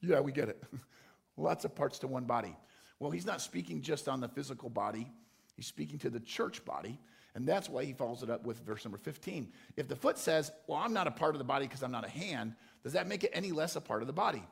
yeah, 0.00 0.18
we 0.18 0.32
get 0.32 0.48
it. 0.48 0.60
Lots 1.36 1.64
of 1.64 1.76
parts 1.76 2.00
to 2.00 2.08
one 2.08 2.24
body. 2.24 2.56
Well, 2.98 3.12
he's 3.12 3.26
not 3.26 3.42
speaking 3.42 3.80
just 3.80 4.08
on 4.08 4.20
the 4.20 4.28
physical 4.28 4.70
body, 4.70 5.06
he's 5.54 5.68
speaking 5.68 6.00
to 6.00 6.10
the 6.10 6.18
church 6.18 6.64
body. 6.64 6.98
And 7.34 7.46
that's 7.46 7.68
why 7.68 7.84
he 7.84 7.92
follows 7.92 8.22
it 8.22 8.30
up 8.30 8.44
with 8.44 8.60
verse 8.60 8.84
number 8.84 8.98
15. 8.98 9.52
If 9.76 9.88
the 9.88 9.96
foot 9.96 10.18
says, 10.18 10.52
Well, 10.66 10.78
I'm 10.78 10.92
not 10.92 11.06
a 11.06 11.10
part 11.10 11.34
of 11.34 11.38
the 11.38 11.44
body 11.44 11.66
because 11.66 11.82
I'm 11.82 11.90
not 11.90 12.06
a 12.06 12.10
hand, 12.10 12.54
does 12.82 12.92
that 12.92 13.08
make 13.08 13.24
it 13.24 13.30
any 13.32 13.50
less 13.50 13.76
a 13.76 13.80
part 13.80 14.02
of 14.02 14.06
the 14.06 14.12
body? 14.12 14.42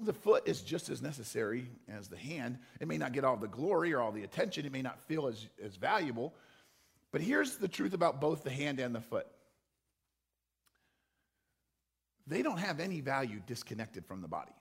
The 0.00 0.12
foot 0.12 0.46
is 0.46 0.60
just 0.60 0.90
as 0.90 1.02
necessary 1.02 1.66
as 1.88 2.08
the 2.08 2.16
hand. 2.16 2.58
It 2.80 2.86
may 2.86 2.98
not 2.98 3.12
get 3.12 3.24
all 3.24 3.36
the 3.36 3.48
glory 3.48 3.92
or 3.92 4.00
all 4.00 4.12
the 4.12 4.22
attention, 4.22 4.66
it 4.66 4.72
may 4.72 4.82
not 4.82 5.00
feel 5.00 5.26
as, 5.26 5.46
as 5.62 5.76
valuable. 5.76 6.34
But 7.10 7.22
here's 7.22 7.56
the 7.56 7.68
truth 7.68 7.94
about 7.94 8.20
both 8.20 8.44
the 8.44 8.50
hand 8.50 8.78
and 8.78 8.94
the 8.94 9.00
foot 9.00 9.26
they 12.28 12.42
don't 12.42 12.58
have 12.58 12.78
any 12.78 13.00
value 13.00 13.40
disconnected 13.46 14.04
from 14.04 14.20
the 14.20 14.28
body. 14.28 14.52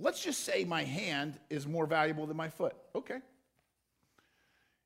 Let's 0.00 0.22
just 0.22 0.44
say 0.44 0.64
my 0.64 0.82
hand 0.82 1.38
is 1.48 1.66
more 1.66 1.86
valuable 1.86 2.26
than 2.26 2.36
my 2.36 2.48
foot. 2.48 2.74
Okay. 2.94 3.20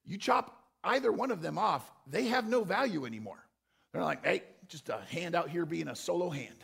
You 0.05 0.19
chop 0.19 0.65
either 0.85 1.13
one 1.13 1.31
of 1.31 1.43
them 1.43 1.59
off, 1.59 1.91
they 2.07 2.27
have 2.27 2.49
no 2.49 2.65
value 2.65 3.07
anymore. 3.07 3.45
They're 3.93 4.03
like, 4.03 4.25
hey, 4.25 4.43
just 4.69 4.89
a 4.89 4.99
hand 5.09 5.35
out 5.35 5.51
here 5.51 5.67
being 5.67 5.89
a 5.89 5.97
solo 5.97 6.31
hand. 6.31 6.57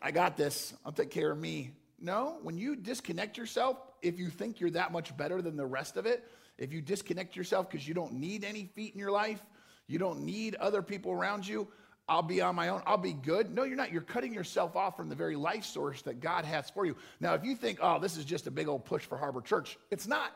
I 0.00 0.10
got 0.10 0.36
this. 0.36 0.74
I'll 0.84 0.92
take 0.92 1.10
care 1.10 1.32
of 1.32 1.38
me. 1.38 1.72
No, 1.98 2.38
when 2.42 2.56
you 2.56 2.76
disconnect 2.76 3.36
yourself, 3.36 3.78
if 4.02 4.18
you 4.18 4.28
think 4.28 4.60
you're 4.60 4.70
that 4.70 4.92
much 4.92 5.16
better 5.16 5.40
than 5.42 5.56
the 5.56 5.66
rest 5.66 5.96
of 5.96 6.06
it, 6.06 6.30
if 6.58 6.72
you 6.72 6.80
disconnect 6.80 7.36
yourself 7.36 7.68
because 7.70 7.86
you 7.88 7.94
don't 7.94 8.14
need 8.14 8.44
any 8.44 8.70
feet 8.74 8.92
in 8.92 9.00
your 9.00 9.10
life, 9.10 9.42
you 9.86 9.98
don't 9.98 10.20
need 10.20 10.54
other 10.56 10.82
people 10.82 11.12
around 11.12 11.46
you, 11.46 11.68
I'll 12.08 12.22
be 12.22 12.40
on 12.40 12.54
my 12.54 12.68
own. 12.68 12.82
I'll 12.86 12.96
be 12.96 13.12
good. 13.12 13.52
No, 13.52 13.64
you're 13.64 13.76
not. 13.76 13.90
You're 13.90 14.02
cutting 14.02 14.32
yourself 14.32 14.76
off 14.76 14.96
from 14.96 15.08
the 15.08 15.16
very 15.16 15.34
life 15.34 15.64
source 15.64 16.02
that 16.02 16.20
God 16.20 16.44
has 16.44 16.70
for 16.70 16.86
you. 16.86 16.96
Now, 17.18 17.34
if 17.34 17.44
you 17.44 17.56
think, 17.56 17.80
oh, 17.82 17.98
this 17.98 18.16
is 18.16 18.24
just 18.24 18.46
a 18.46 18.50
big 18.50 18.68
old 18.68 18.84
push 18.84 19.04
for 19.04 19.18
Harbor 19.18 19.40
Church, 19.40 19.76
it's 19.90 20.06
not. 20.06 20.30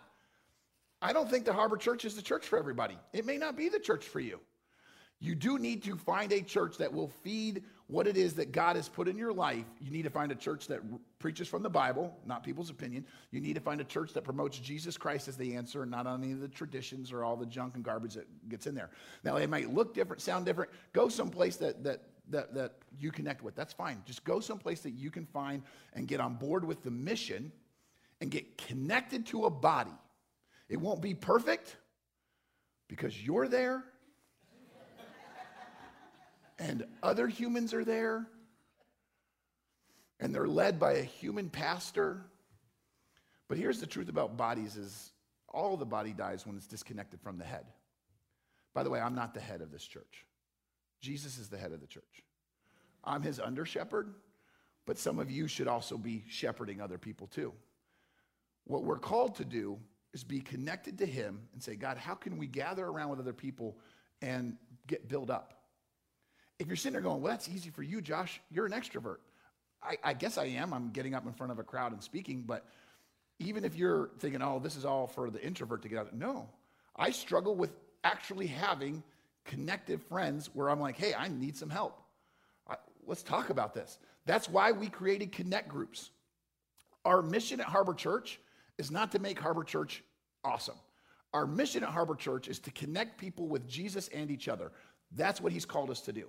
I 1.03 1.13
don't 1.13 1.31
think 1.31 1.45
the 1.45 1.53
Harbor 1.53 1.77
Church 1.77 2.05
is 2.05 2.15
the 2.15 2.23
church 2.23 2.47
for 2.47 2.59
everybody. 2.59 2.99
It 3.13 3.25
may 3.25 3.39
not 3.39 3.57
be 3.57 3.69
the 3.69 3.81
church 3.81 4.07
for 4.07 4.21
you. 4.21 4.41
You 5.23 5.35
do 5.35 5.59
need 5.59 5.83
to 5.85 5.97
find 5.97 6.33
a 6.33 6.41
church 6.41 6.79
that 6.79 6.91
will 6.91 7.09
feed 7.09 7.63
what 7.89 8.07
it 8.07 8.17
is 8.17 8.35
that 8.35 8.53
God 8.53 8.77
has 8.77 8.89
put 8.89 9.07
in 9.07 9.19
your 9.19 9.35
life. 9.35 9.67
You 9.79 9.91
need 9.91 10.05
to 10.05 10.11
find 10.11 10.33
a 10.33 10.35
church 10.35 10.67
that 10.69 10.81
preaches 11.19 11.47
from 11.47 11.63
the 11.63 11.69
Bible, 11.69 12.17
not 12.25 12.43
people's 12.43 12.71
opinion. 12.71 13.05
You 13.31 13.41
need 13.41 13.55
to 13.55 13.61
find 13.61 13.83
a 13.83 13.85
church 13.85 14.15
that 14.15 14.25
promotes 14.25 14.59
Jesus 14.59 14.97
Christ 14.97 15.29
as 15.29 15.37
the 15.37 15.57
answer 15.57 15.85
not 15.85 16.07
any 16.07 16.33
of 16.33 16.41
the 16.41 16.49
traditions 16.49 17.13
or 17.13 17.23
all 17.23 17.37
the 17.37 17.45
junk 17.45 17.75
and 17.75 17.85
garbage 17.85 18.15
that 18.15 18.27
gets 18.49 18.67
in 18.67 18.75
there. 18.75 18.89
Now, 19.23 19.37
they 19.37 19.47
might 19.47 19.75
look 19.75 19.93
different, 19.93 20.23
sound 20.23 20.47
different. 20.47 20.71
Go 20.95 21.11
someplace 21.11 21.57
that, 21.57 21.85
that, 21.85 22.05
that, 22.31 22.55
that 22.55 22.73
you 22.99 23.11
connect 23.11 23.43
with. 23.43 23.55
That's 23.55 23.75
fine. 23.75 24.03
Just 24.07 24.25
go 24.25 24.41
someplace 24.41 24.81
that 24.81 24.93
you 24.93 25.11
can 25.11 25.27
find 25.27 25.63
and 25.93 26.09
get 26.09 26.21
on 26.21 26.37
board 26.37 26.65
with 26.65 26.83
the 26.83 26.91
mission 26.91 27.53
and 28.23 28.31
get 28.31 28.57
connected 28.57 29.27
to 29.27 29.45
a 29.45 29.51
body. 29.51 29.93
It 30.71 30.81
won't 30.81 31.03
be 31.03 31.13
perfect 31.13 31.77
because 32.89 33.21
you're 33.23 33.49
there 33.49 33.85
and 36.61 36.85
other 37.03 37.27
humans 37.27 37.73
are 37.73 37.85
there, 37.85 38.27
and 40.21 40.35
they're 40.35 40.47
led 40.47 40.79
by 40.79 40.93
a 40.93 41.03
human 41.03 41.49
pastor. 41.49 42.21
But 43.49 43.57
here's 43.57 43.81
the 43.81 43.87
truth 43.87 44.11
about 44.11 44.37
bodies 44.37 44.77
is 44.77 45.11
all 45.49 45.77
the 45.77 45.87
body 45.87 46.13
dies 46.13 46.47
when 46.47 46.57
it's 46.57 46.67
disconnected 46.67 47.21
from 47.23 47.39
the 47.39 47.45
head. 47.45 47.65
By 48.75 48.85
the 48.85 48.91
way, 48.91 49.01
I'm 49.01 49.15
not 49.15 49.35
the 49.35 49.41
head 49.41 49.63
of 49.63 49.73
this 49.73 49.85
church. 49.85 50.27
Jesus 51.01 51.39
is 51.39 51.49
the 51.49 51.57
head 51.57 51.73
of 51.73 51.81
the 51.81 51.87
church. 51.87 52.23
I'm 53.03 53.23
his 53.23 53.41
under 53.41 53.65
shepherd, 53.65 54.15
but 54.87 54.99
some 54.99 55.19
of 55.19 55.31
you 55.31 55.49
should 55.49 55.67
also 55.67 55.97
be 55.97 56.25
shepherding 56.29 56.81
other 56.81 56.99
people 56.99 57.27
too. 57.27 57.55
What 58.65 58.85
we're 58.85 58.99
called 58.99 59.37
to 59.37 59.45
do 59.47 59.79
is 60.13 60.25
be 60.25 60.41
connected 60.41 60.99
to 60.99 61.07
him 61.07 61.41
and 61.53 61.63
say, 61.63 61.77
God, 61.77 61.97
how 61.97 62.15
can 62.15 62.37
we 62.37 62.47
gather 62.47 62.85
around 62.85 63.11
with 63.11 63.21
other 63.21 63.33
people 63.33 63.77
and 64.23 64.57
get 64.87 65.09
built 65.09 65.31
up? 65.31 65.61
if 66.61 66.67
you're 66.67 66.77
sitting 66.77 66.93
there 66.93 67.01
going, 67.01 67.23
well, 67.23 67.33
that's 67.33 67.49
easy 67.49 67.71
for 67.71 67.83
you, 67.83 68.03
Josh, 68.03 68.39
you're 68.51 68.67
an 68.67 68.73
extrovert. 68.73 69.17
I, 69.83 69.97
I, 70.05 70.13
guess 70.13 70.37
I 70.37 70.45
am. 70.45 70.75
I'm 70.75 70.91
getting 70.91 71.15
up 71.15 71.27
in 71.27 71.33
front 71.33 71.51
of 71.51 71.59
a 71.59 71.63
crowd 71.63 71.93
and 71.93 72.03
speaking, 72.03 72.45
but 72.47 72.67
even 73.39 73.65
if 73.65 73.75
you're 73.75 74.11
thinking, 74.19 74.43
oh, 74.43 74.59
this 74.59 74.77
is 74.77 74.85
all 74.85 75.07
for 75.07 75.31
the 75.31 75.43
introvert 75.43 75.81
to 75.83 75.89
get 75.89 75.99
out, 75.99 76.15
no. 76.15 76.51
I 76.95 77.13
struggle 77.13 77.57
with 77.57 77.71
actually 78.05 78.47
having 78.47 79.03
connected 79.47 80.03
friends 80.03 80.51
where 80.53 80.69
I'm 80.69 80.81
like, 80.81 80.99
hey, 80.99 81.15
I 81.15 81.29
need 81.29 81.57
some 81.57 81.71
help. 81.71 81.99
I, 82.69 82.77
let's 83.07 83.23
talk 83.23 83.49
about 83.49 83.73
this. 83.73 83.99
That's 84.27 84.47
why 84.47 84.73
we 84.73 84.91
created 84.91 85.33
connect 85.33 85.69
groups. 85.69 86.11
Our 87.07 87.23
mission 87.23 87.59
at 87.61 87.67
Harbor 87.67 87.95
Church 87.95 88.39
is 88.81 88.91
not 88.91 89.13
to 89.13 89.21
make 89.21 89.39
Harbor 89.39 89.63
Church 89.63 90.03
awesome. 90.43 90.75
Our 91.33 91.47
mission 91.47 91.85
at 91.85 91.91
Harbor 91.91 92.17
Church 92.17 92.49
is 92.49 92.59
to 92.61 92.73
connect 92.73 93.19
people 93.19 93.47
with 93.47 93.69
Jesus 93.69 94.09
and 94.09 94.31
each 94.31 94.49
other. 94.49 94.73
That's 95.13 95.41
what 95.41 95.53
he's 95.53 95.65
called 95.65 95.91
us 95.91 96.01
to 96.03 96.13
do. 96.13 96.27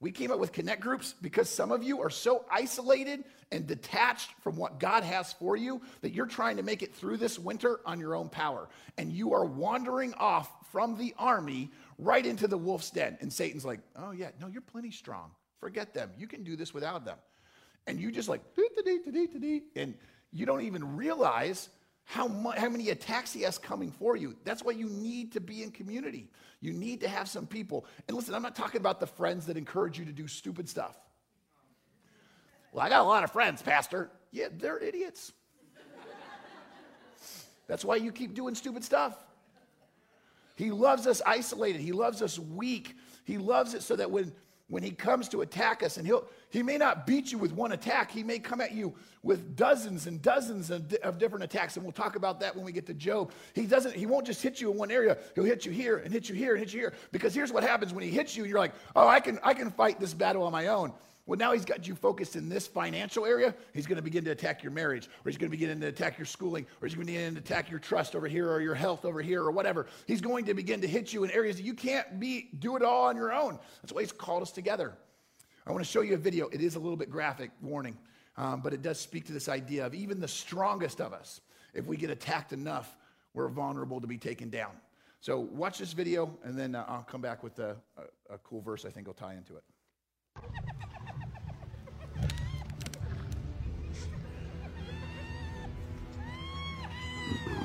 We 0.00 0.10
came 0.10 0.30
up 0.30 0.38
with 0.38 0.52
connect 0.52 0.80
groups 0.80 1.14
because 1.20 1.48
some 1.50 1.70
of 1.70 1.82
you 1.82 2.00
are 2.00 2.08
so 2.08 2.46
isolated 2.50 3.22
and 3.52 3.66
detached 3.66 4.30
from 4.40 4.56
what 4.56 4.80
God 4.80 5.04
has 5.04 5.34
for 5.34 5.56
you 5.56 5.82
that 6.00 6.14
you're 6.14 6.24
trying 6.26 6.56
to 6.56 6.62
make 6.62 6.82
it 6.82 6.94
through 6.94 7.18
this 7.18 7.38
winter 7.38 7.80
on 7.84 8.00
your 8.00 8.16
own 8.16 8.30
power. 8.30 8.68
And 8.96 9.12
you 9.12 9.34
are 9.34 9.44
wandering 9.44 10.14
off 10.14 10.50
from 10.72 10.96
the 10.96 11.14
army 11.18 11.70
right 11.98 12.24
into 12.24 12.48
the 12.48 12.56
wolf's 12.56 12.90
den. 12.90 13.18
And 13.20 13.30
Satan's 13.30 13.64
like, 13.64 13.80
oh, 13.94 14.12
yeah, 14.12 14.30
no, 14.40 14.46
you're 14.46 14.62
plenty 14.62 14.90
strong. 14.90 15.32
Forget 15.58 15.92
them. 15.92 16.10
You 16.16 16.26
can 16.26 16.44
do 16.44 16.56
this 16.56 16.72
without 16.72 17.04
them. 17.04 17.18
And 17.86 18.00
you 18.00 18.10
just 18.10 18.28
like, 18.28 18.40
and 19.76 19.94
you 20.32 20.46
don't 20.46 20.62
even 20.62 20.96
realize 20.96 21.68
how, 22.10 22.26
how 22.56 22.68
many 22.68 22.90
attacks 22.90 23.32
he 23.32 23.42
has 23.42 23.56
coming 23.56 23.92
for 23.92 24.16
you. 24.16 24.34
That's 24.42 24.64
why 24.64 24.72
you 24.72 24.88
need 24.88 25.30
to 25.34 25.40
be 25.40 25.62
in 25.62 25.70
community. 25.70 26.28
You 26.60 26.72
need 26.72 27.00
to 27.02 27.08
have 27.08 27.28
some 27.28 27.46
people. 27.46 27.86
And 28.08 28.16
listen, 28.16 28.34
I'm 28.34 28.42
not 28.42 28.56
talking 28.56 28.80
about 28.80 28.98
the 28.98 29.06
friends 29.06 29.46
that 29.46 29.56
encourage 29.56 29.96
you 29.96 30.04
to 30.04 30.12
do 30.12 30.26
stupid 30.26 30.68
stuff. 30.68 30.98
Well, 32.72 32.84
I 32.84 32.88
got 32.88 33.02
a 33.02 33.04
lot 33.04 33.22
of 33.22 33.30
friends, 33.30 33.62
Pastor. 33.62 34.10
Yeah, 34.32 34.48
they're 34.50 34.80
idiots. 34.80 35.32
That's 37.68 37.84
why 37.84 37.94
you 37.94 38.10
keep 38.10 38.34
doing 38.34 38.56
stupid 38.56 38.82
stuff. 38.82 39.16
He 40.56 40.72
loves 40.72 41.06
us 41.06 41.22
isolated, 41.24 41.80
He 41.80 41.92
loves 41.92 42.22
us 42.22 42.40
weak. 42.40 42.96
He 43.24 43.38
loves 43.38 43.74
it 43.74 43.84
so 43.84 43.94
that 43.94 44.10
when 44.10 44.32
when 44.70 44.82
he 44.82 44.90
comes 44.90 45.28
to 45.28 45.42
attack 45.42 45.82
us 45.82 45.96
and 45.96 46.06
he'll 46.06 46.24
he 46.50 46.62
may 46.62 46.76
not 46.76 47.06
beat 47.06 47.32
you 47.32 47.38
with 47.38 47.52
one 47.52 47.72
attack 47.72 48.10
he 48.10 48.22
may 48.22 48.38
come 48.38 48.60
at 48.60 48.72
you 48.72 48.94
with 49.22 49.56
dozens 49.56 50.06
and 50.06 50.20
dozens 50.22 50.70
of, 50.70 50.92
of, 51.02 51.18
different 51.18 51.44
attacks 51.44 51.76
and 51.76 51.84
we'll 51.84 51.92
talk 51.92 52.16
about 52.16 52.40
that 52.40 52.54
when 52.54 52.64
we 52.64 52.72
get 52.72 52.86
to 52.86 52.94
Job 52.94 53.32
he 53.54 53.66
doesn't 53.66 53.94
he 53.94 54.06
won't 54.06 54.26
just 54.26 54.42
hit 54.42 54.60
you 54.60 54.70
in 54.70 54.76
one 54.76 54.90
area 54.90 55.16
he'll 55.34 55.44
hit 55.44 55.64
you 55.64 55.72
here 55.72 55.98
and 55.98 56.12
hit 56.12 56.28
you 56.28 56.34
here 56.34 56.54
and 56.54 56.58
hit 56.58 56.72
you 56.72 56.80
here 56.80 56.92
because 57.12 57.34
here's 57.34 57.52
what 57.52 57.62
happens 57.62 57.92
when 57.92 58.04
he 58.04 58.10
hits 58.10 58.36
you 58.36 58.42
and 58.44 58.50
you're 58.50 58.58
like 58.58 58.72
oh 58.96 59.06
i 59.06 59.20
can 59.20 59.38
i 59.42 59.54
can 59.54 59.70
fight 59.70 59.98
this 60.00 60.14
battle 60.14 60.42
on 60.42 60.52
my 60.52 60.68
own 60.68 60.92
well, 61.30 61.38
now 61.38 61.52
he's 61.52 61.64
got 61.64 61.86
you 61.86 61.94
focused 61.94 62.34
in 62.34 62.48
this 62.48 62.66
financial 62.66 63.24
area. 63.24 63.54
He's 63.72 63.86
going 63.86 63.98
to 63.98 64.02
begin 64.02 64.24
to 64.24 64.32
attack 64.32 64.64
your 64.64 64.72
marriage, 64.72 65.06
or 65.06 65.30
he's 65.30 65.38
going 65.38 65.48
to 65.48 65.56
begin 65.56 65.80
to 65.80 65.86
attack 65.86 66.18
your 66.18 66.26
schooling, 66.26 66.66
or 66.82 66.88
he's 66.88 66.96
going 66.96 67.06
to 67.06 67.12
begin 67.12 67.34
to 67.34 67.40
attack 67.40 67.70
your 67.70 67.78
trust 67.78 68.16
over 68.16 68.26
here, 68.26 68.50
or 68.50 68.60
your 68.60 68.74
health 68.74 69.04
over 69.04 69.22
here, 69.22 69.40
or 69.40 69.52
whatever. 69.52 69.86
He's 70.08 70.20
going 70.20 70.46
to 70.46 70.54
begin 70.54 70.80
to 70.80 70.88
hit 70.88 71.12
you 71.12 71.22
in 71.22 71.30
areas 71.30 71.54
that 71.54 71.62
you 71.62 71.74
can't 71.74 72.18
be 72.18 72.48
do 72.58 72.74
it 72.74 72.82
all 72.82 73.06
on 73.06 73.14
your 73.14 73.32
own. 73.32 73.60
That's 73.80 73.92
why 73.92 74.00
he's 74.00 74.10
called 74.10 74.42
us 74.42 74.50
together. 74.50 74.94
I 75.70 75.72
want 75.72 75.84
to 75.84 75.90
show 75.92 76.00
you 76.00 76.14
a 76.14 76.18
video. 76.18 76.48
It 76.48 76.60
is 76.62 76.74
a 76.74 76.80
little 76.80 76.96
bit 76.96 77.10
graphic, 77.10 77.52
warning, 77.62 77.96
um, 78.36 78.60
but 78.60 78.74
it 78.74 78.82
does 78.82 78.98
speak 78.98 79.24
to 79.26 79.32
this 79.32 79.48
idea 79.48 79.86
of 79.86 79.94
even 79.94 80.18
the 80.18 80.26
strongest 80.26 81.00
of 81.00 81.12
us, 81.12 81.42
if 81.74 81.86
we 81.86 81.96
get 81.96 82.10
attacked 82.10 82.52
enough, 82.52 82.96
we're 83.34 83.46
vulnerable 83.46 84.00
to 84.00 84.08
be 84.08 84.18
taken 84.18 84.50
down. 84.50 84.72
So 85.20 85.38
watch 85.38 85.78
this 85.78 85.92
video, 85.92 86.36
and 86.42 86.58
then 86.58 86.74
uh, 86.74 86.84
I'll 86.88 87.04
come 87.04 87.20
back 87.20 87.44
with 87.44 87.60
a, 87.60 87.76
a, 87.96 88.34
a 88.34 88.38
cool 88.38 88.60
verse 88.60 88.84
I 88.84 88.90
think 88.90 89.06
will 89.06 89.14
tie 89.14 89.34
into 89.34 89.58
it. 89.58 89.62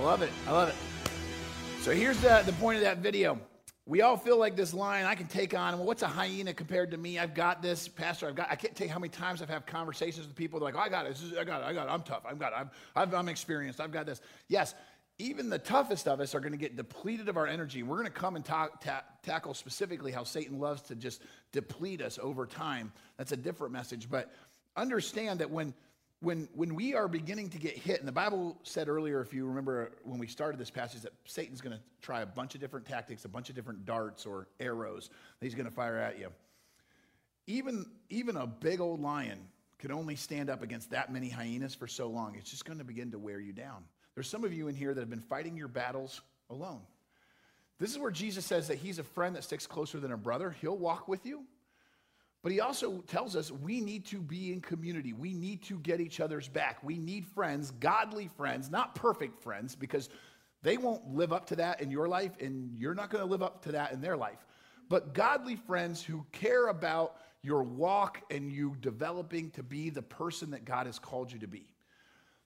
I 0.00 0.02
love 0.02 0.22
it. 0.22 0.30
I 0.46 0.52
love 0.52 0.68
it. 0.70 0.74
So 1.82 1.90
here's 1.90 2.18
the, 2.20 2.42
the 2.46 2.54
point 2.54 2.76
of 2.76 2.84
that 2.84 2.98
video. 2.98 3.38
We 3.84 4.00
all 4.00 4.16
feel 4.16 4.38
like 4.38 4.56
this 4.56 4.72
lion 4.72 5.04
I 5.04 5.14
can 5.14 5.26
take 5.26 5.52
on. 5.52 5.76
Well, 5.76 5.86
what's 5.86 6.00
a 6.00 6.06
hyena 6.06 6.54
compared 6.54 6.92
to 6.92 6.96
me? 6.96 7.18
I've 7.18 7.34
got 7.34 7.60
this, 7.60 7.86
Pastor. 7.86 8.26
I've 8.26 8.34
got. 8.34 8.50
I 8.50 8.54
can't 8.54 8.74
tell 8.74 8.86
you 8.86 8.92
how 8.94 8.98
many 8.98 9.10
times 9.10 9.42
I've 9.42 9.50
had 9.50 9.66
conversations 9.66 10.26
with 10.26 10.34
people. 10.34 10.58
They're 10.58 10.72
like, 10.72 10.74
oh, 10.74 10.78
"I 10.78 10.88
got 10.88 11.04
it. 11.04 11.18
I 11.38 11.44
got 11.44 11.60
it. 11.60 11.66
I 11.66 11.74
got 11.74 11.86
it. 11.86 11.90
I'm 11.90 12.02
tough. 12.02 12.22
I've 12.24 12.38
got 12.38 12.52
it. 12.52 12.56
I'm, 12.60 12.70
I've, 12.96 13.12
I'm 13.12 13.28
experienced. 13.28 13.78
I've 13.78 13.92
got 13.92 14.06
this." 14.06 14.22
Yes, 14.48 14.74
even 15.18 15.50
the 15.50 15.58
toughest 15.58 16.08
of 16.08 16.18
us 16.20 16.34
are 16.34 16.40
going 16.40 16.52
to 16.52 16.58
get 16.58 16.76
depleted 16.76 17.28
of 17.28 17.36
our 17.36 17.46
energy. 17.46 17.82
We're 17.82 17.96
going 17.96 18.06
to 18.06 18.10
come 18.10 18.36
and 18.36 18.44
talk, 18.44 18.82
ta- 18.82 19.04
tackle 19.22 19.52
specifically 19.52 20.12
how 20.12 20.24
Satan 20.24 20.58
loves 20.58 20.80
to 20.84 20.94
just 20.94 21.20
deplete 21.52 22.00
us 22.00 22.18
over 22.22 22.46
time. 22.46 22.90
That's 23.18 23.32
a 23.32 23.36
different 23.36 23.74
message. 23.74 24.08
But 24.08 24.32
understand 24.76 25.40
that 25.40 25.50
when 25.50 25.74
when, 26.20 26.48
when 26.54 26.74
we 26.74 26.94
are 26.94 27.08
beginning 27.08 27.48
to 27.50 27.58
get 27.58 27.76
hit, 27.76 27.98
and 27.98 28.06
the 28.06 28.12
Bible 28.12 28.58
said 28.62 28.88
earlier, 28.88 29.20
if 29.22 29.32
you 29.32 29.46
remember 29.46 29.92
when 30.04 30.18
we 30.18 30.26
started 30.26 30.60
this 30.60 30.70
passage, 30.70 31.00
that 31.02 31.12
Satan's 31.24 31.62
going 31.62 31.76
to 31.76 31.82
try 32.02 32.20
a 32.20 32.26
bunch 32.26 32.54
of 32.54 32.60
different 32.60 32.86
tactics, 32.86 33.24
a 33.24 33.28
bunch 33.28 33.48
of 33.48 33.54
different 33.54 33.86
darts 33.86 34.26
or 34.26 34.46
arrows 34.60 35.08
that 35.08 35.46
he's 35.46 35.54
going 35.54 35.68
to 35.68 35.74
fire 35.74 35.96
at 35.96 36.18
you. 36.18 36.28
Even, 37.46 37.86
even 38.10 38.36
a 38.36 38.46
big 38.46 38.80
old 38.80 39.00
lion 39.00 39.38
can 39.78 39.90
only 39.90 40.14
stand 40.14 40.50
up 40.50 40.62
against 40.62 40.90
that 40.90 41.10
many 41.10 41.30
hyenas 41.30 41.74
for 41.74 41.86
so 41.86 42.06
long. 42.06 42.36
It's 42.36 42.50
just 42.50 42.66
going 42.66 42.78
to 42.78 42.84
begin 42.84 43.10
to 43.12 43.18
wear 43.18 43.40
you 43.40 43.52
down. 43.52 43.82
There's 44.14 44.28
some 44.28 44.44
of 44.44 44.52
you 44.52 44.68
in 44.68 44.74
here 44.74 44.92
that 44.92 45.00
have 45.00 45.08
been 45.08 45.20
fighting 45.20 45.56
your 45.56 45.68
battles 45.68 46.20
alone. 46.50 46.80
This 47.78 47.90
is 47.90 47.98
where 47.98 48.10
Jesus 48.10 48.44
says 48.44 48.68
that 48.68 48.76
he's 48.76 48.98
a 48.98 49.02
friend 49.02 49.34
that 49.36 49.44
sticks 49.44 49.66
closer 49.66 49.98
than 49.98 50.12
a 50.12 50.18
brother. 50.18 50.54
He'll 50.60 50.76
walk 50.76 51.08
with 51.08 51.24
you, 51.24 51.44
but 52.42 52.52
he 52.52 52.60
also 52.60 53.00
tells 53.02 53.36
us 53.36 53.50
we 53.50 53.80
need 53.80 54.06
to 54.06 54.20
be 54.20 54.52
in 54.52 54.60
community. 54.60 55.12
We 55.12 55.34
need 55.34 55.62
to 55.64 55.78
get 55.78 56.00
each 56.00 56.20
other's 56.20 56.48
back. 56.48 56.82
We 56.82 56.98
need 56.98 57.26
friends, 57.26 57.70
godly 57.72 58.28
friends, 58.28 58.70
not 58.70 58.94
perfect 58.94 59.42
friends, 59.42 59.74
because 59.74 60.08
they 60.62 60.78
won't 60.78 61.14
live 61.14 61.32
up 61.32 61.46
to 61.46 61.56
that 61.56 61.80
in 61.80 61.90
your 61.90 62.08
life, 62.08 62.32
and 62.40 62.76
you're 62.78 62.94
not 62.94 63.10
going 63.10 63.24
to 63.24 63.30
live 63.30 63.42
up 63.42 63.62
to 63.64 63.72
that 63.72 63.92
in 63.92 64.00
their 64.00 64.16
life. 64.16 64.38
But 64.88 65.14
godly 65.14 65.56
friends 65.56 66.02
who 66.02 66.26
care 66.32 66.68
about 66.68 67.16
your 67.42 67.62
walk 67.62 68.22
and 68.30 68.50
you 68.50 68.76
developing 68.80 69.50
to 69.52 69.62
be 69.62 69.90
the 69.90 70.02
person 70.02 70.50
that 70.50 70.64
God 70.64 70.86
has 70.86 70.98
called 70.98 71.32
you 71.32 71.38
to 71.40 71.46
be. 71.46 71.66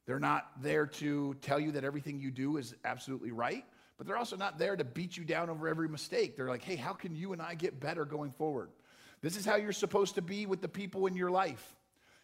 They're 0.06 0.20
not 0.20 0.50
there 0.60 0.86
to 0.86 1.34
tell 1.40 1.58
you 1.58 1.72
that 1.72 1.84
everything 1.84 2.20
you 2.20 2.30
do 2.30 2.58
is 2.58 2.74
absolutely 2.84 3.32
right, 3.32 3.64
but 3.96 4.06
they're 4.06 4.18
also 4.18 4.36
not 4.36 4.58
there 4.58 4.76
to 4.76 4.84
beat 4.84 5.16
you 5.16 5.24
down 5.24 5.50
over 5.50 5.68
every 5.68 5.88
mistake. 5.88 6.36
They're 6.36 6.48
like, 6.48 6.62
hey, 6.62 6.76
how 6.76 6.92
can 6.92 7.16
you 7.16 7.32
and 7.32 7.40
I 7.40 7.54
get 7.54 7.80
better 7.80 8.04
going 8.04 8.32
forward? 8.32 8.70
This 9.24 9.38
is 9.38 9.46
how 9.46 9.56
you're 9.56 9.72
supposed 9.72 10.16
to 10.16 10.22
be 10.22 10.44
with 10.44 10.60
the 10.60 10.68
people 10.68 11.06
in 11.06 11.16
your 11.16 11.30
life 11.30 11.74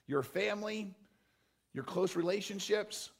your 0.06 0.22
family, 0.22 0.92
your 1.72 1.84
close 1.84 2.14
relationships. 2.14 3.10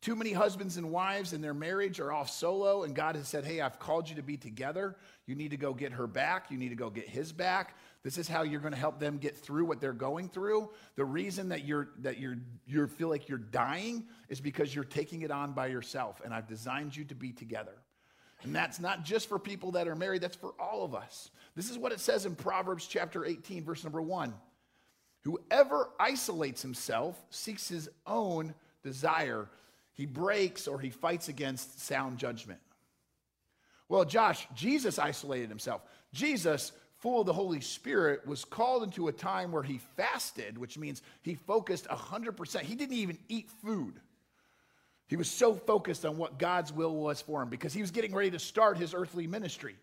Too 0.00 0.16
many 0.16 0.32
husbands 0.32 0.78
and 0.78 0.90
wives 0.90 1.34
in 1.34 1.42
their 1.42 1.52
marriage 1.54 2.00
are 2.00 2.10
off 2.10 2.30
solo, 2.30 2.84
and 2.84 2.94
God 2.94 3.14
has 3.14 3.28
said, 3.28 3.44
Hey, 3.44 3.60
I've 3.60 3.78
called 3.78 4.08
you 4.08 4.16
to 4.16 4.22
be 4.22 4.38
together. 4.38 4.96
You 5.26 5.34
need 5.34 5.50
to 5.50 5.58
go 5.58 5.74
get 5.74 5.92
her 5.92 6.06
back. 6.06 6.50
You 6.50 6.56
need 6.56 6.70
to 6.70 6.74
go 6.74 6.88
get 6.88 7.06
his 7.06 7.30
back. 7.30 7.76
This 8.04 8.16
is 8.16 8.26
how 8.26 8.42
you're 8.42 8.60
going 8.60 8.72
to 8.72 8.80
help 8.80 8.98
them 8.98 9.18
get 9.18 9.36
through 9.36 9.66
what 9.66 9.80
they're 9.80 9.92
going 9.92 10.30
through. 10.30 10.70
The 10.96 11.04
reason 11.04 11.50
that 11.50 11.66
you're 11.66 11.90
that 11.98 12.18
you're 12.18 12.38
you 12.66 12.86
feel 12.86 13.10
like 13.10 13.28
you're 13.28 13.36
dying 13.36 14.06
is 14.30 14.40
because 14.40 14.74
you're 14.74 14.84
taking 14.84 15.22
it 15.22 15.30
on 15.30 15.52
by 15.52 15.66
yourself, 15.66 16.22
and 16.24 16.32
I've 16.32 16.48
designed 16.48 16.96
you 16.96 17.04
to 17.04 17.14
be 17.14 17.32
together. 17.32 17.74
And 18.44 18.54
that's 18.54 18.80
not 18.80 19.04
just 19.04 19.28
for 19.28 19.38
people 19.38 19.72
that 19.72 19.86
are 19.86 19.94
married, 19.94 20.22
that's 20.22 20.36
for 20.36 20.54
all 20.58 20.84
of 20.84 20.94
us. 20.94 21.30
This 21.54 21.70
is 21.70 21.78
what 21.78 21.92
it 21.92 22.00
says 22.00 22.26
in 22.26 22.34
Proverbs 22.34 22.86
chapter 22.86 23.24
18, 23.24 23.64
verse 23.64 23.84
number 23.84 24.00
1. 24.00 24.32
Whoever 25.22 25.90
isolates 26.00 26.62
himself 26.62 27.22
seeks 27.30 27.68
his 27.68 27.88
own 28.06 28.54
desire. 28.82 29.48
He 29.92 30.06
breaks 30.06 30.66
or 30.66 30.80
he 30.80 30.90
fights 30.90 31.28
against 31.28 31.80
sound 31.80 32.18
judgment. 32.18 32.60
Well, 33.88 34.04
Josh, 34.04 34.48
Jesus 34.54 34.98
isolated 34.98 35.48
himself. 35.48 35.82
Jesus, 36.12 36.72
full 36.96 37.20
of 37.20 37.26
the 37.26 37.32
Holy 37.32 37.60
Spirit, 37.60 38.26
was 38.26 38.44
called 38.44 38.82
into 38.82 39.08
a 39.08 39.12
time 39.12 39.52
where 39.52 39.62
he 39.62 39.78
fasted, 39.96 40.56
which 40.56 40.78
means 40.78 41.02
he 41.20 41.34
focused 41.34 41.86
100%. 41.88 42.60
He 42.60 42.74
didn't 42.74 42.96
even 42.96 43.18
eat 43.28 43.50
food. 43.62 44.00
He 45.08 45.16
was 45.16 45.30
so 45.30 45.54
focused 45.54 46.06
on 46.06 46.16
what 46.16 46.38
God's 46.38 46.72
will 46.72 46.96
was 46.96 47.20
for 47.20 47.42
him 47.42 47.50
because 47.50 47.74
he 47.74 47.82
was 47.82 47.90
getting 47.90 48.14
ready 48.14 48.30
to 48.30 48.38
start 48.38 48.78
his 48.78 48.94
earthly 48.94 49.26
ministry. 49.26 49.76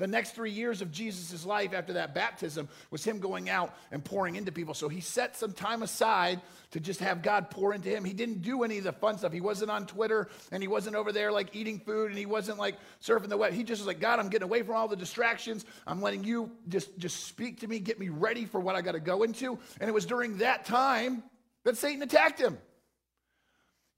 The 0.00 0.06
next 0.06 0.30
three 0.30 0.50
years 0.50 0.80
of 0.80 0.90
Jesus' 0.90 1.44
life 1.44 1.74
after 1.74 1.92
that 1.92 2.14
baptism 2.14 2.70
was 2.90 3.04
him 3.04 3.18
going 3.18 3.50
out 3.50 3.76
and 3.92 4.02
pouring 4.02 4.36
into 4.36 4.50
people. 4.50 4.72
So 4.72 4.88
he 4.88 5.02
set 5.02 5.36
some 5.36 5.52
time 5.52 5.82
aside 5.82 6.40
to 6.70 6.80
just 6.80 7.00
have 7.00 7.20
God 7.20 7.50
pour 7.50 7.74
into 7.74 7.90
him. 7.90 8.02
He 8.02 8.14
didn't 8.14 8.40
do 8.40 8.62
any 8.62 8.78
of 8.78 8.84
the 8.84 8.94
fun 8.94 9.18
stuff. 9.18 9.30
He 9.30 9.42
wasn't 9.42 9.70
on 9.70 9.86
Twitter 9.86 10.30
and 10.52 10.62
he 10.62 10.68
wasn't 10.68 10.96
over 10.96 11.12
there 11.12 11.30
like 11.30 11.54
eating 11.54 11.78
food 11.78 12.08
and 12.08 12.18
he 12.18 12.24
wasn't 12.24 12.56
like 12.56 12.76
surfing 13.02 13.28
the 13.28 13.36
web. 13.36 13.52
He 13.52 13.62
just 13.62 13.82
was 13.82 13.86
like, 13.86 14.00
God, 14.00 14.18
I'm 14.18 14.30
getting 14.30 14.48
away 14.48 14.62
from 14.62 14.74
all 14.74 14.88
the 14.88 14.96
distractions. 14.96 15.66
I'm 15.86 16.00
letting 16.00 16.24
you 16.24 16.50
just, 16.70 16.96
just 16.98 17.26
speak 17.26 17.60
to 17.60 17.68
me, 17.68 17.78
get 17.78 18.00
me 18.00 18.08
ready 18.08 18.46
for 18.46 18.58
what 18.58 18.76
I 18.76 18.80
got 18.80 18.92
to 18.92 19.00
go 19.00 19.22
into. 19.22 19.58
And 19.82 19.90
it 19.90 19.92
was 19.92 20.06
during 20.06 20.38
that 20.38 20.64
time 20.64 21.22
that 21.64 21.76
Satan 21.76 22.00
attacked 22.00 22.40
him. 22.40 22.56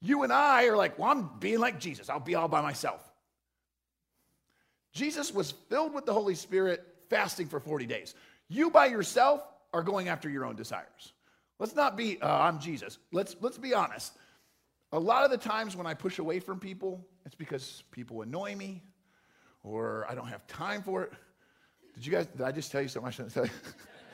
You 0.01 0.25
and 0.25 0.33
I 0.33 0.67
are 0.67 0.77
like, 0.77 0.99
well, 0.99 1.11
I'm 1.11 1.31
being 1.39 1.61
like 1.61 1.79
Jesus. 1.79 2.11
I'll 2.11 2.19
be 2.19 2.35
all 2.35 2.49
by 2.49 2.61
myself. 2.61 3.09
Jesus 4.93 5.33
was 5.33 5.53
filled 5.69 5.95
with 5.95 6.07
the 6.07 6.13
Holy 6.13 6.35
Spirit, 6.35 6.87
fasting 7.09 7.49
for 7.49 7.61
40 7.61 7.87
days. 7.87 8.15
You 8.49 8.71
by 8.71 8.87
yourself 8.87 9.43
are 9.73 9.83
going 9.83 10.09
after 10.09 10.29
your 10.29 10.45
own 10.45 10.55
desires. 10.55 11.13
Let's 11.59 11.75
not 11.75 11.97
be, 11.97 12.21
uh, 12.21 12.29
I'm 12.29 12.59
Jesus. 12.59 12.99
Let's, 13.13 13.37
let's 13.41 13.59
be 13.59 13.73
honest. 13.73 14.13
A 14.93 14.99
lot 14.99 15.25
of 15.25 15.31
the 15.31 15.39
times 15.39 15.75
when 15.75 15.87
I 15.87 15.95
push 15.95 16.19
away 16.19 16.41
from 16.41 16.59
people, 16.59 17.07
it's 17.25 17.35
because 17.35 17.83
people 17.91 18.21
annoy 18.23 18.55
me 18.55 18.83
or 19.63 20.07
I 20.11 20.15
don't 20.15 20.27
have 20.29 20.47
time 20.47 20.83
for 20.83 21.05
it. 21.05 21.13
Did 21.95 22.07
you 22.07 22.13
guys, 22.13 22.27
did 22.27 22.43
I 22.43 22.53
just 22.53 22.71
tell 22.71 22.83
you 22.83 22.89
something 22.89 23.09
I 23.09 23.11
shouldn't 23.11 23.33
tell 23.33 23.45
you? 23.45 23.51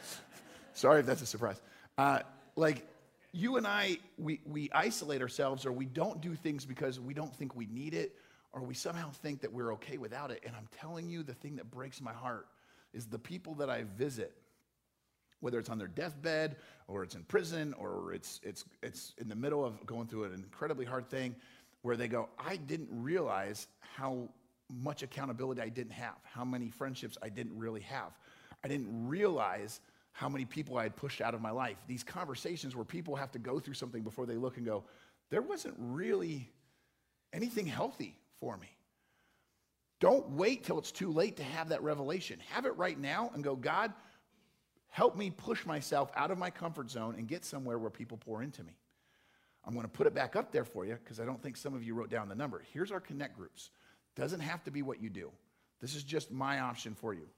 Sorry 0.74 1.00
if 1.00 1.06
that's 1.06 1.22
a 1.22 1.26
surprise. 1.26 1.60
Uh, 1.96 2.20
like, 2.54 2.86
you 3.32 3.56
and 3.56 3.66
I, 3.66 3.98
we, 4.16 4.40
we 4.46 4.70
isolate 4.72 5.22
ourselves 5.22 5.66
or 5.66 5.72
we 5.72 5.86
don't 5.86 6.20
do 6.20 6.34
things 6.34 6.64
because 6.64 7.00
we 7.00 7.14
don't 7.14 7.34
think 7.34 7.56
we 7.56 7.66
need 7.66 7.94
it 7.94 8.14
or 8.52 8.62
we 8.62 8.74
somehow 8.74 9.10
think 9.10 9.40
that 9.42 9.52
we're 9.52 9.72
okay 9.74 9.98
without 9.98 10.30
it. 10.30 10.42
And 10.46 10.56
I'm 10.56 10.68
telling 10.80 11.08
you, 11.08 11.22
the 11.22 11.34
thing 11.34 11.56
that 11.56 11.70
breaks 11.70 12.00
my 12.00 12.12
heart 12.12 12.46
is 12.92 13.06
the 13.06 13.18
people 13.18 13.54
that 13.54 13.68
I 13.68 13.84
visit, 13.96 14.32
whether 15.40 15.58
it's 15.58 15.68
on 15.68 15.78
their 15.78 15.88
deathbed 15.88 16.56
or 16.86 17.02
it's 17.02 17.14
in 17.14 17.22
prison 17.24 17.74
or 17.78 18.12
it's, 18.12 18.40
it's, 18.42 18.64
it's 18.82 19.14
in 19.18 19.28
the 19.28 19.36
middle 19.36 19.64
of 19.64 19.84
going 19.86 20.06
through 20.06 20.24
an 20.24 20.34
incredibly 20.34 20.86
hard 20.86 21.08
thing, 21.10 21.34
where 21.82 21.96
they 21.96 22.08
go, 22.08 22.28
I 22.38 22.56
didn't 22.56 22.88
realize 22.90 23.68
how 23.78 24.28
much 24.82 25.02
accountability 25.02 25.60
I 25.60 25.68
didn't 25.68 25.92
have, 25.92 26.16
how 26.24 26.44
many 26.44 26.70
friendships 26.70 27.16
I 27.22 27.28
didn't 27.28 27.56
really 27.56 27.80
have. 27.82 28.12
I 28.64 28.68
didn't 28.68 29.08
realize 29.08 29.80
how 30.12 30.28
many 30.28 30.44
people 30.44 30.76
I 30.76 30.82
had 30.82 30.96
pushed 30.96 31.20
out 31.20 31.34
of 31.34 31.40
my 31.40 31.50
life. 31.50 31.76
These 31.86 32.02
conversations 32.02 32.74
where 32.74 32.84
people 32.84 33.14
have 33.14 33.30
to 33.32 33.38
go 33.38 33.60
through 33.60 33.74
something 33.74 34.02
before 34.02 34.26
they 34.26 34.34
look 34.36 34.56
and 34.56 34.66
go, 34.66 34.82
there 35.30 35.42
wasn't 35.42 35.74
really 35.78 36.50
anything 37.32 37.66
healthy 37.66 38.16
for 38.40 38.56
me. 38.56 38.68
Don't 40.00 40.30
wait 40.30 40.64
till 40.64 40.78
it's 40.78 40.92
too 40.92 41.10
late 41.10 41.36
to 41.36 41.42
have 41.42 41.70
that 41.70 41.82
revelation. 41.82 42.38
Have 42.50 42.66
it 42.66 42.76
right 42.76 42.98
now 42.98 43.30
and 43.34 43.42
go, 43.42 43.56
God, 43.56 43.92
help 44.88 45.16
me 45.16 45.30
push 45.30 45.66
myself 45.66 46.10
out 46.14 46.30
of 46.30 46.38
my 46.38 46.50
comfort 46.50 46.90
zone 46.90 47.16
and 47.18 47.26
get 47.26 47.44
somewhere 47.44 47.78
where 47.78 47.90
people 47.90 48.16
pour 48.16 48.42
into 48.42 48.62
me. 48.62 48.72
I'm 49.64 49.74
going 49.74 49.84
to 49.84 49.90
put 49.90 50.06
it 50.06 50.14
back 50.14 50.36
up 50.36 50.52
there 50.52 50.64
for 50.64 50.86
you 50.86 50.96
because 51.02 51.20
I 51.20 51.24
don't 51.24 51.42
think 51.42 51.56
some 51.56 51.74
of 51.74 51.82
you 51.82 51.94
wrote 51.94 52.10
down 52.10 52.28
the 52.28 52.34
number. 52.34 52.62
Here's 52.72 52.92
our 52.92 53.00
connect 53.00 53.36
groups. 53.36 53.70
Doesn't 54.14 54.40
have 54.40 54.62
to 54.64 54.70
be 54.70 54.82
what 54.82 55.02
you 55.02 55.10
do. 55.10 55.30
This 55.80 55.94
is 55.94 56.04
just 56.04 56.30
my 56.30 56.60
option 56.60 56.94
for 56.94 57.12
you. 57.12 57.28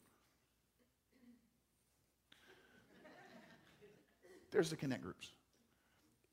There's 4.50 4.70
the 4.70 4.76
connect 4.76 5.02
groups. 5.02 5.30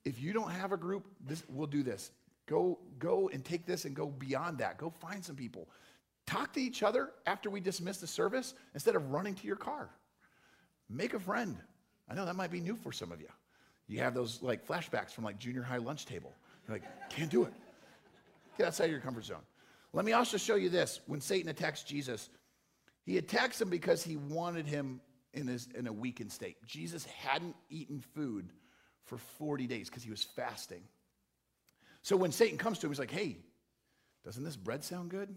If 0.05 0.21
you 0.21 0.33
don't 0.33 0.51
have 0.51 0.71
a 0.71 0.77
group, 0.77 1.05
this, 1.25 1.43
we'll 1.49 1.67
do 1.67 1.83
this. 1.83 2.11
Go, 2.47 2.79
go 2.97 3.29
and 3.31 3.43
take 3.43 3.65
this 3.65 3.85
and 3.85 3.95
go 3.95 4.07
beyond 4.07 4.57
that. 4.59 4.77
Go 4.77 4.89
find 4.89 5.23
some 5.23 5.35
people. 5.35 5.67
Talk 6.25 6.53
to 6.53 6.61
each 6.61 6.81
other 6.81 7.11
after 7.25 7.49
we 7.49 7.59
dismiss 7.59 7.97
the 7.97 8.07
service 8.07 8.53
instead 8.73 8.95
of 8.95 9.11
running 9.11 9.35
to 9.35 9.47
your 9.47 9.55
car. 9.55 9.89
Make 10.89 11.13
a 11.13 11.19
friend. 11.19 11.57
I 12.09 12.15
know 12.15 12.25
that 12.25 12.35
might 12.35 12.51
be 12.51 12.61
new 12.61 12.75
for 12.75 12.91
some 12.91 13.11
of 13.11 13.19
you. 13.21 13.27
You 13.87 13.99
have 13.99 14.13
those 14.13 14.41
like 14.41 14.65
flashbacks 14.65 15.11
from 15.11 15.23
like 15.23 15.39
junior 15.39 15.61
high 15.61 15.77
lunch 15.77 16.05
table. 16.05 16.33
You're 16.67 16.77
like, 16.77 17.09
can't 17.09 17.29
do 17.29 17.43
it. 17.43 17.53
Get 18.57 18.67
outside 18.67 18.89
your 18.89 18.99
comfort 18.99 19.25
zone. 19.25 19.43
Let 19.93 20.05
me 20.05 20.13
also 20.13 20.37
show 20.37 20.55
you 20.55 20.69
this. 20.69 20.99
When 21.07 21.21
Satan 21.21 21.49
attacks 21.49 21.83
Jesus, 21.83 22.29
he 23.05 23.17
attacks 23.17 23.61
him 23.61 23.69
because 23.69 24.03
he 24.03 24.17
wanted 24.17 24.67
him 24.67 24.99
in, 25.33 25.47
his, 25.47 25.67
in 25.75 25.87
a 25.87 25.93
weakened 25.93 26.31
state. 26.31 26.57
Jesus 26.65 27.05
hadn't 27.05 27.55
eaten 27.69 28.01
food 28.13 28.49
for 29.05 29.17
40 29.17 29.67
days 29.67 29.89
because 29.89 30.03
he 30.03 30.09
was 30.09 30.23
fasting. 30.23 30.81
So 32.07 32.15
when 32.15 32.31
Satan 32.31 32.57
comes 32.57 32.79
to 32.79 32.87
him, 32.87 32.91
he's 32.91 32.99
like, 32.99 33.11
hey, 33.11 33.35
doesn't 34.23 34.41
this 34.41 34.55
bread 34.55 34.81
sound 34.81 35.09
good? 35.09 35.27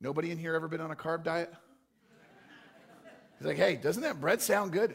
Nobody 0.00 0.30
in 0.30 0.38
here 0.38 0.54
ever 0.54 0.68
been 0.68 0.80
on 0.80 0.92
a 0.92 0.94
carb 0.94 1.24
diet? 1.24 1.52
He's 3.36 3.48
like, 3.48 3.56
hey, 3.56 3.74
doesn't 3.74 4.04
that 4.04 4.20
bread 4.20 4.40
sound 4.40 4.70
good? 4.70 4.94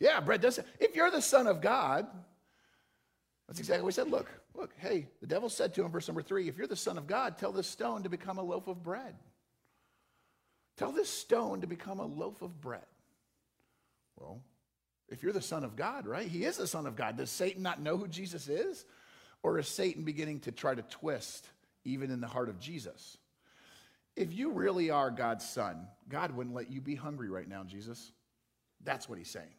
Yeah, 0.00 0.18
bread 0.20 0.40
does. 0.40 0.60
If 0.80 0.96
you're 0.96 1.10
the 1.10 1.20
son 1.20 1.46
of 1.46 1.60
God, 1.60 2.06
That's 3.46 3.58
exactly 3.58 3.82
what 3.82 3.92
he 3.92 3.96
said. 3.96 4.10
Look, 4.10 4.30
look, 4.54 4.72
hey, 4.78 5.08
the 5.20 5.26
devil 5.26 5.48
said 5.48 5.74
to 5.74 5.84
him, 5.84 5.90
verse 5.90 6.08
number 6.08 6.22
three, 6.22 6.48
if 6.48 6.56
you're 6.56 6.66
the 6.66 6.76
Son 6.76 6.96
of 6.96 7.06
God, 7.06 7.36
tell 7.38 7.52
this 7.52 7.66
stone 7.66 8.02
to 8.04 8.08
become 8.08 8.38
a 8.38 8.42
loaf 8.42 8.68
of 8.68 8.82
bread. 8.82 9.14
Tell 10.76 10.92
this 10.92 11.08
stone 11.08 11.60
to 11.60 11.66
become 11.66 12.00
a 12.00 12.06
loaf 12.06 12.42
of 12.42 12.60
bread. 12.60 12.86
Well, 14.16 14.40
if 15.08 15.22
you're 15.22 15.32
the 15.32 15.42
Son 15.42 15.62
of 15.62 15.76
God, 15.76 16.06
right? 16.06 16.26
He 16.26 16.44
is 16.44 16.56
the 16.56 16.66
Son 16.66 16.86
of 16.86 16.96
God. 16.96 17.16
Does 17.16 17.30
Satan 17.30 17.62
not 17.62 17.82
know 17.82 17.96
who 17.96 18.08
Jesus 18.08 18.48
is? 18.48 18.84
Or 19.44 19.58
is 19.58 19.68
Satan 19.68 20.04
beginning 20.04 20.40
to 20.40 20.52
try 20.52 20.74
to 20.74 20.82
twist 20.82 21.46
even 21.84 22.10
in 22.10 22.22
the 22.22 22.26
heart 22.26 22.48
of 22.48 22.58
Jesus? 22.58 23.18
If 24.16 24.32
you 24.32 24.52
really 24.52 24.88
are 24.90 25.10
God's 25.10 25.46
Son, 25.46 25.86
God 26.08 26.34
wouldn't 26.34 26.56
let 26.56 26.70
you 26.70 26.80
be 26.80 26.94
hungry 26.94 27.28
right 27.28 27.46
now, 27.46 27.62
Jesus. 27.62 28.10
That's 28.82 29.06
what 29.06 29.18
he's 29.18 29.28
saying. 29.28 29.52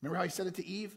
Remember 0.00 0.18
how 0.18 0.22
he 0.22 0.30
said 0.30 0.46
it 0.46 0.54
to 0.54 0.66
Eve? 0.66 0.96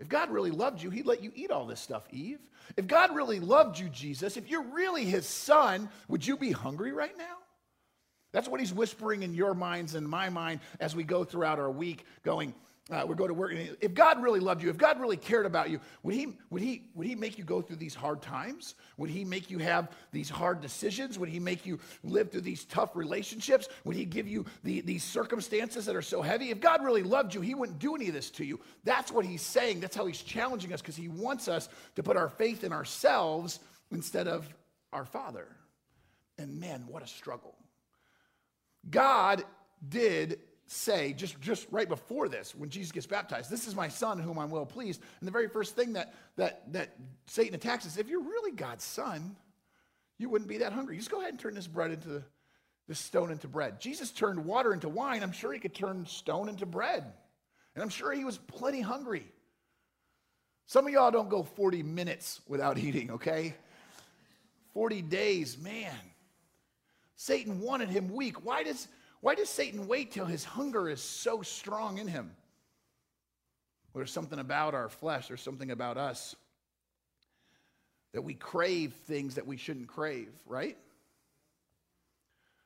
If 0.00 0.08
God 0.08 0.30
really 0.30 0.50
loved 0.50 0.82
you, 0.82 0.88
he'd 0.88 1.04
let 1.04 1.22
you 1.22 1.30
eat 1.34 1.50
all 1.50 1.66
this 1.66 1.78
stuff, 1.78 2.04
Eve. 2.10 2.40
If 2.78 2.86
God 2.86 3.14
really 3.14 3.38
loved 3.38 3.78
you, 3.78 3.90
Jesus, 3.90 4.38
if 4.38 4.48
you're 4.48 4.62
really 4.62 5.04
his 5.04 5.26
son, 5.26 5.90
would 6.08 6.26
you 6.26 6.38
be 6.38 6.52
hungry 6.52 6.92
right 6.92 7.16
now? 7.18 7.36
That's 8.32 8.48
what 8.48 8.60
he's 8.60 8.72
whispering 8.72 9.24
in 9.24 9.34
your 9.34 9.52
minds 9.52 9.94
and 9.94 10.08
my 10.08 10.30
mind 10.30 10.60
as 10.80 10.96
we 10.96 11.04
go 11.04 11.22
throughout 11.22 11.58
our 11.58 11.70
week, 11.70 12.06
going, 12.22 12.54
uh, 12.92 13.04
we 13.06 13.14
go 13.14 13.26
to 13.26 13.34
work. 13.34 13.52
If 13.80 13.94
God 13.94 14.22
really 14.22 14.40
loved 14.40 14.62
you, 14.62 14.70
if 14.70 14.76
God 14.76 15.00
really 15.00 15.16
cared 15.16 15.46
about 15.46 15.70
you, 15.70 15.80
would 16.02 16.14
he, 16.14 16.36
would, 16.50 16.62
he, 16.62 16.84
would 16.94 17.06
he 17.06 17.14
make 17.14 17.38
you 17.38 17.44
go 17.44 17.62
through 17.62 17.76
these 17.76 17.94
hard 17.94 18.22
times? 18.22 18.74
Would 19.02 19.10
He 19.10 19.24
make 19.24 19.50
you 19.50 19.58
have 19.58 19.90
these 20.12 20.30
hard 20.30 20.60
decisions? 20.60 21.18
Would 21.18 21.28
He 21.28 21.40
make 21.40 21.66
you 21.66 21.80
live 22.04 22.30
through 22.30 22.42
these 22.42 22.64
tough 22.64 22.94
relationships? 22.94 23.68
Would 23.84 23.96
He 23.96 24.04
give 24.04 24.28
you 24.28 24.44
the, 24.62 24.80
these 24.80 25.02
circumstances 25.02 25.86
that 25.86 25.96
are 25.96 26.02
so 26.02 26.22
heavy? 26.22 26.50
If 26.50 26.60
God 26.60 26.84
really 26.84 27.02
loved 27.02 27.34
you, 27.34 27.40
He 27.40 27.54
wouldn't 27.54 27.78
do 27.78 27.94
any 27.94 28.08
of 28.08 28.14
this 28.14 28.30
to 28.32 28.44
you. 28.44 28.60
That's 28.84 29.10
what 29.10 29.24
He's 29.24 29.42
saying. 29.42 29.80
That's 29.80 29.96
how 29.96 30.06
He's 30.06 30.22
challenging 30.22 30.72
us 30.72 30.80
because 30.80 30.96
He 30.96 31.08
wants 31.08 31.48
us 31.48 31.68
to 31.96 32.02
put 32.02 32.16
our 32.16 32.28
faith 32.28 32.64
in 32.64 32.72
ourselves 32.72 33.60
instead 33.90 34.28
of 34.28 34.48
our 34.92 35.04
Father. 35.04 35.48
And 36.38 36.60
man, 36.60 36.84
what 36.86 37.02
a 37.02 37.06
struggle. 37.06 37.56
God 38.88 39.44
did 39.88 40.38
say 40.72 41.12
just, 41.12 41.40
just 41.40 41.66
right 41.70 41.88
before 41.88 42.28
this, 42.28 42.54
when 42.54 42.70
Jesus 42.70 42.92
gets 42.92 43.06
baptized, 43.06 43.50
this 43.50 43.66
is 43.66 43.74
my 43.74 43.88
son 43.88 44.18
whom 44.18 44.38
I'm 44.38 44.50
well 44.50 44.66
pleased. 44.66 45.00
And 45.20 45.26
the 45.26 45.32
very 45.32 45.48
first 45.48 45.76
thing 45.76 45.92
that, 45.94 46.14
that, 46.36 46.72
that 46.72 46.96
Satan 47.26 47.54
attacks 47.54 47.84
is 47.84 47.98
if 47.98 48.08
you're 48.08 48.22
really 48.22 48.52
God's 48.52 48.84
son, 48.84 49.36
you 50.18 50.28
wouldn't 50.28 50.48
be 50.48 50.58
that 50.58 50.72
hungry. 50.72 50.96
Just 50.96 51.10
go 51.10 51.20
ahead 51.20 51.32
and 51.32 51.38
turn 51.38 51.54
this 51.54 51.66
bread 51.66 51.90
into 51.90 52.22
this 52.88 52.98
stone 52.98 53.30
into 53.30 53.48
bread. 53.48 53.80
Jesus 53.80 54.10
turned 54.10 54.44
water 54.44 54.72
into 54.72 54.88
wine. 54.88 55.22
I'm 55.22 55.32
sure 55.32 55.52
he 55.52 55.60
could 55.60 55.74
turn 55.74 56.04
stone 56.06 56.48
into 56.48 56.66
bread. 56.66 57.04
And 57.74 57.82
I'm 57.82 57.88
sure 57.88 58.12
he 58.12 58.24
was 58.24 58.38
plenty 58.38 58.80
hungry. 58.80 59.24
Some 60.66 60.86
of 60.86 60.92
y'all 60.92 61.10
don't 61.10 61.28
go 61.28 61.42
40 61.42 61.82
minutes 61.82 62.40
without 62.48 62.78
eating, 62.78 63.12
okay? 63.12 63.54
40 64.74 65.02
days, 65.02 65.58
man. 65.58 65.94
Satan 67.16 67.60
wanted 67.60 67.88
him 67.88 68.12
weak. 68.12 68.44
Why 68.44 68.62
does 68.62 68.88
why 69.22 69.36
does 69.36 69.48
Satan 69.48 69.86
wait 69.86 70.10
till 70.10 70.26
his 70.26 70.44
hunger 70.44 70.88
is 70.88 71.00
so 71.00 71.42
strong 71.42 71.98
in 71.98 72.08
him? 72.08 72.32
Well, 73.92 74.00
there's 74.00 74.10
something 74.10 74.40
about 74.40 74.74
our 74.74 74.88
flesh, 74.88 75.28
there's 75.28 75.40
something 75.40 75.70
about 75.70 75.96
us 75.96 76.34
that 78.12 78.22
we 78.22 78.34
crave 78.34 78.92
things 79.06 79.36
that 79.36 79.46
we 79.46 79.56
shouldn't 79.56 79.86
crave, 79.86 80.28
right? 80.44 80.76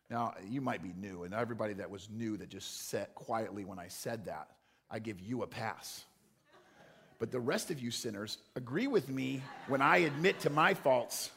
Now, 0.08 0.34
you 0.48 0.62
might 0.62 0.82
be 0.82 0.94
new, 0.98 1.24
and 1.24 1.34
everybody 1.34 1.74
that 1.74 1.90
was 1.90 2.08
new 2.10 2.38
that 2.38 2.48
just 2.48 2.88
sat 2.88 3.14
quietly 3.14 3.64
when 3.64 3.78
I 3.78 3.88
said 3.88 4.24
that, 4.24 4.48
I 4.90 4.98
give 4.98 5.20
you 5.20 5.42
a 5.42 5.46
pass. 5.46 6.04
But 7.18 7.32
the 7.32 7.40
rest 7.40 7.70
of 7.70 7.80
you 7.80 7.90
sinners 7.90 8.38
agree 8.56 8.86
with 8.86 9.10
me 9.10 9.42
when 9.68 9.82
I 9.82 9.98
admit 9.98 10.40
to 10.40 10.50
my 10.50 10.72
faults 10.72 11.30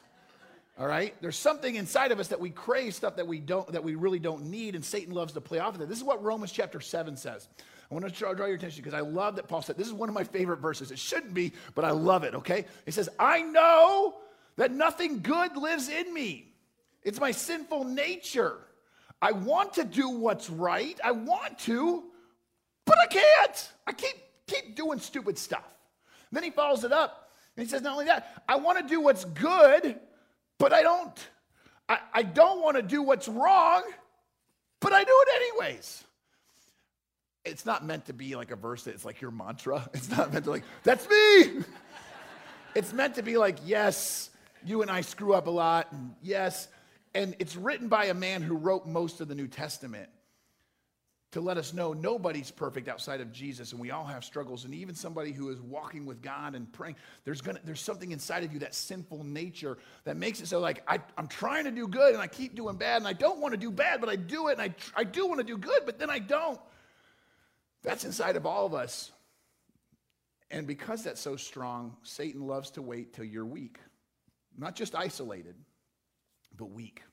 all 0.80 0.88
right? 0.88 1.14
There's 1.22 1.36
something 1.36 1.76
inside 1.76 2.12
of 2.14 2.20
us 2.20 2.30
that 2.30 2.40
we 2.40 2.50
crave 2.50 2.96
stuff 2.96 3.18
that 3.18 3.28
we 3.28 3.40
don't 3.40 3.70
that 3.74 3.84
we 3.84 3.96
really 3.96 4.20
don't 4.20 4.46
need, 4.46 4.76
and 4.76 4.84
Satan 4.84 5.14
loves 5.14 5.34
to 5.34 5.42
play 5.42 5.60
off 5.60 5.74
of 5.74 5.80
that. 5.82 5.90
This 5.90 5.98
is 5.98 6.04
what 6.04 6.24
Romans 6.24 6.52
chapter 6.52 6.80
7 6.80 7.18
says. 7.18 7.50
I 7.92 7.94
want 7.94 8.08
to 8.08 8.12
draw, 8.12 8.32
your 8.32 8.56
attention 8.56 8.84
because 8.84 8.94
I 8.94 9.02
love 9.02 9.36
that 9.36 9.48
Paul 9.48 9.62
said 9.62 9.76
this 9.76 9.88
is 9.88 9.94
one 9.94 10.10
of 10.10 10.16
my 10.16 10.24
favorite 10.24 10.60
verses. 10.60 10.92
It 10.92 11.00
shouldn't 11.00 11.34
be, 11.34 11.54
but 11.76 11.84
I 11.84 11.92
love 11.92 12.24
it, 12.24 12.36
okay? 12.36 12.66
He 12.86 12.92
says, 12.92 13.10
I 13.20 13.42
know 13.42 14.20
that 14.58 14.72
nothing 14.72 15.22
good 15.22 15.58
lives 15.58 15.90
in 15.90 16.14
me. 16.14 16.54
It's 17.04 17.20
my 17.20 17.32
sinful 17.32 17.86
nature. 17.86 18.58
I 19.22 19.32
want 19.32 19.74
to 19.74 19.84
do 19.84 20.10
what's 20.10 20.50
right. 20.50 20.98
I 21.04 21.12
want 21.12 21.60
to, 21.60 22.04
but 22.86 22.96
I 23.04 23.08
can't. 23.08 23.72
I 23.86 23.92
keep 23.92 24.16
keep 24.48 24.76
doing 24.76 25.00
stupid 25.00 25.38
stuff. 25.38 25.66
And 26.30 26.38
then 26.38 26.44
he 26.44 26.52
follows 26.52 26.84
it 26.84 26.92
up 26.92 27.32
and 27.56 27.66
he 27.66 27.70
says, 27.70 27.82
not 27.82 27.94
only 27.94 28.06
that, 28.06 28.44
I 28.48 28.56
want 28.56 28.80
to 28.80 28.88
do 28.88 29.02
what's 29.02 29.26
good, 29.26 30.00
but 30.60 30.74
I 30.74 30.84
don't. 30.84 31.30
I, 31.88 31.98
I 32.14 32.24
don't 32.24 32.62
want 32.62 32.78
to 32.78 32.84
do 32.84 33.02
what's 33.02 33.28
wrong, 33.28 33.82
but 34.80 34.94
I 34.94 35.04
do 35.04 35.24
it 35.28 35.42
anyways. 35.42 36.04
It's 37.46 37.66
not 37.66 37.84
meant 37.84 38.06
to 38.06 38.14
be 38.14 38.36
like 38.36 38.52
a 38.52 38.56
verse 38.56 38.84
that's 38.84 39.04
like 39.04 39.22
your 39.22 39.32
mantra. 39.32 39.90
It's 39.94 40.10
not 40.10 40.32
meant 40.32 40.46
to 40.46 40.52
like, 40.52 40.64
that's 40.84 41.10
me. 41.10 41.64
it's 42.76 42.94
meant 42.94 43.16
to 43.16 43.24
be 43.24 43.38
like, 43.38 43.58
yes, 43.66 44.30
you 44.64 44.84
and 44.84 44.92
I 44.92 45.02
screw 45.02 45.34
up 45.34 45.48
a 45.48 45.52
lot, 45.52 45.88
and 45.92 46.14
yes. 46.22 46.68
And 47.16 47.36
it's 47.40 47.56
written 47.56 47.88
by 47.88 48.06
a 48.06 48.14
man 48.14 48.44
who 48.44 48.56
wrote 48.56 48.86
most 48.86 49.20
of 49.20 49.28
the 49.28 49.36
New 49.36 49.48
Testament 49.48 50.10
to 51.32 51.42
let 51.42 51.58
us 51.58 51.74
know 51.74 51.94
nobody's 51.94 52.50
perfect 52.50 52.88
outside 52.88 53.22
of 53.22 53.32
Jesus 53.32 53.72
and 53.72 53.80
we 53.80 53.92
all 53.92 54.06
have 54.06 54.24
struggles 54.24 54.66
and 54.66 54.74
even 54.74 54.96
somebody 54.96 55.32
who 55.32 55.50
is 55.50 55.62
walking 55.62 56.06
with 56.06 56.22
God 56.22 56.56
and 56.56 56.72
praying 56.72 56.96
there's 57.24 57.42
gonna 57.42 57.60
there's 57.64 57.82
something 57.82 58.12
inside 58.12 58.44
of 58.44 58.52
you 58.52 58.60
that 58.60 58.74
sinful 58.74 59.24
nature 59.24 59.78
that 60.06 60.18
makes 60.18 60.42
it 60.42 60.48
so 60.48 60.60
like 60.60 60.82
I, 60.88 61.00
I'm 61.18 61.28
trying 61.28 61.66
to 61.66 61.72
do 61.72 61.88
good 61.88 62.14
and 62.14 62.22
I 62.22 62.28
keep 62.28 62.56
doing 62.56 62.78
bad 62.78 62.98
and 62.98 63.08
I 63.08 63.14
don't 63.14 63.40
want 63.40 63.54
to 63.54 63.60
do 63.60 63.72
bad 63.72 64.00
but 64.00 64.10
I 64.10 64.16
do 64.16 64.48
it 64.48 64.54
and 64.58 64.62
I, 64.62 64.74
I 64.96 65.04
do 65.04 65.28
want 65.28 65.40
to 65.40 65.46
do 65.46 65.58
good 65.58 65.82
but 65.86 66.00
then 66.00 66.10
I 66.10 66.20
don't. 66.20 66.60
That's 67.84 68.04
inside 68.04 68.36
of 68.36 68.46
all 68.46 68.66
of 68.66 68.74
us. 68.74 69.12
And 70.52 70.68
because 70.68 71.04
that's 71.04 71.22
so 71.22 71.36
strong 71.36 71.96
Satan 72.02 72.48
loves 72.48 72.72
to 72.72 72.82
wait 72.82 73.14
till 73.14 73.26
you're 73.26 73.46
weak. 73.46 73.78
Not 74.58 74.76
just 74.76 74.96
isolated 74.96 75.56
but 76.58 76.72
weak 76.72 77.04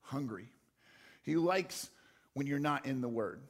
hungry. 0.00 0.52
He 1.22 1.34
likes 1.34 1.90
when 2.34 2.46
you're 2.46 2.60
not 2.60 2.86
in 2.86 3.00
the 3.00 3.08
word 3.08 3.40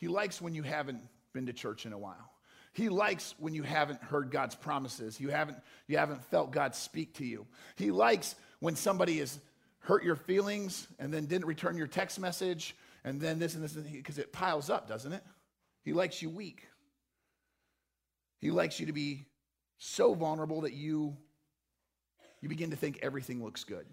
he 0.00 0.08
likes 0.08 0.40
when 0.40 0.54
you 0.54 0.62
haven't 0.62 1.02
been 1.34 1.46
to 1.46 1.52
church 1.52 1.84
in 1.84 1.92
a 1.92 1.98
while. 1.98 2.32
He 2.72 2.88
likes 2.88 3.34
when 3.38 3.52
you 3.52 3.62
haven't 3.62 4.02
heard 4.02 4.30
God's 4.30 4.54
promises. 4.54 5.20
You 5.20 5.28
haven't, 5.28 5.58
you 5.88 5.98
haven't 5.98 6.24
felt 6.24 6.52
God 6.52 6.74
speak 6.74 7.14
to 7.14 7.24
you. 7.24 7.46
He 7.76 7.90
likes 7.90 8.34
when 8.60 8.76
somebody 8.76 9.18
has 9.18 9.38
hurt 9.80 10.02
your 10.02 10.16
feelings 10.16 10.88
and 10.98 11.12
then 11.12 11.26
didn't 11.26 11.46
return 11.46 11.76
your 11.76 11.86
text 11.86 12.18
message 12.18 12.74
and 13.04 13.20
then 13.20 13.38
this 13.38 13.54
and 13.54 13.62
this 13.62 13.72
because 13.72 14.16
it 14.16 14.32
piles 14.32 14.70
up, 14.70 14.88
doesn't 14.88 15.12
it? 15.12 15.22
He 15.84 15.92
likes 15.92 16.22
you 16.22 16.30
weak. 16.30 16.66
He 18.38 18.50
likes 18.50 18.80
you 18.80 18.86
to 18.86 18.92
be 18.92 19.26
so 19.76 20.14
vulnerable 20.14 20.62
that 20.62 20.72
you 20.72 21.14
you 22.40 22.48
begin 22.48 22.70
to 22.70 22.76
think 22.76 23.00
everything 23.02 23.44
looks 23.44 23.64
good. 23.64 23.84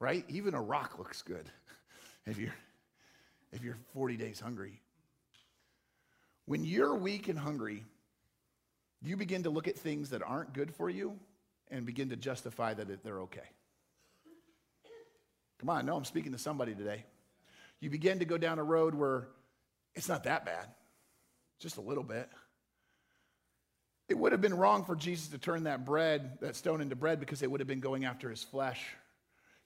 Right? 0.00 0.24
Even 0.28 0.54
a 0.54 0.60
rock 0.60 0.98
looks 0.98 1.22
good 1.22 1.48
if 2.26 2.36
you're 2.36 2.54
if 3.52 3.62
you're 3.62 3.78
40 3.94 4.16
days 4.16 4.40
hungry. 4.40 4.80
When 6.46 6.64
you're 6.64 6.94
weak 6.94 7.28
and 7.28 7.38
hungry, 7.38 7.84
you 9.02 9.16
begin 9.16 9.44
to 9.44 9.50
look 9.50 9.68
at 9.68 9.76
things 9.76 10.10
that 10.10 10.22
aren't 10.22 10.52
good 10.52 10.74
for 10.74 10.88
you 10.88 11.18
and 11.70 11.84
begin 11.84 12.10
to 12.10 12.16
justify 12.16 12.74
that 12.74 13.04
they're 13.04 13.20
okay. 13.20 13.40
Come 15.58 15.70
on, 15.70 15.86
no, 15.86 15.96
I'm 15.96 16.04
speaking 16.04 16.32
to 16.32 16.38
somebody 16.38 16.74
today. 16.74 17.04
You 17.80 17.90
begin 17.90 18.20
to 18.20 18.24
go 18.24 18.38
down 18.38 18.58
a 18.58 18.64
road 18.64 18.94
where 18.94 19.28
it's 19.94 20.08
not 20.08 20.24
that 20.24 20.44
bad, 20.44 20.66
just 21.58 21.76
a 21.76 21.80
little 21.80 22.04
bit. 22.04 22.28
It 24.08 24.16
would 24.16 24.32
have 24.32 24.40
been 24.40 24.54
wrong 24.54 24.84
for 24.84 24.96
Jesus 24.96 25.28
to 25.28 25.38
turn 25.38 25.64
that 25.64 25.84
bread, 25.84 26.38
that 26.40 26.56
stone 26.56 26.80
into 26.80 26.96
bread, 26.96 27.20
because 27.20 27.42
it 27.42 27.50
would 27.50 27.60
have 27.60 27.66
been 27.66 27.80
going 27.80 28.04
after 28.04 28.30
his 28.30 28.42
flesh. 28.42 28.82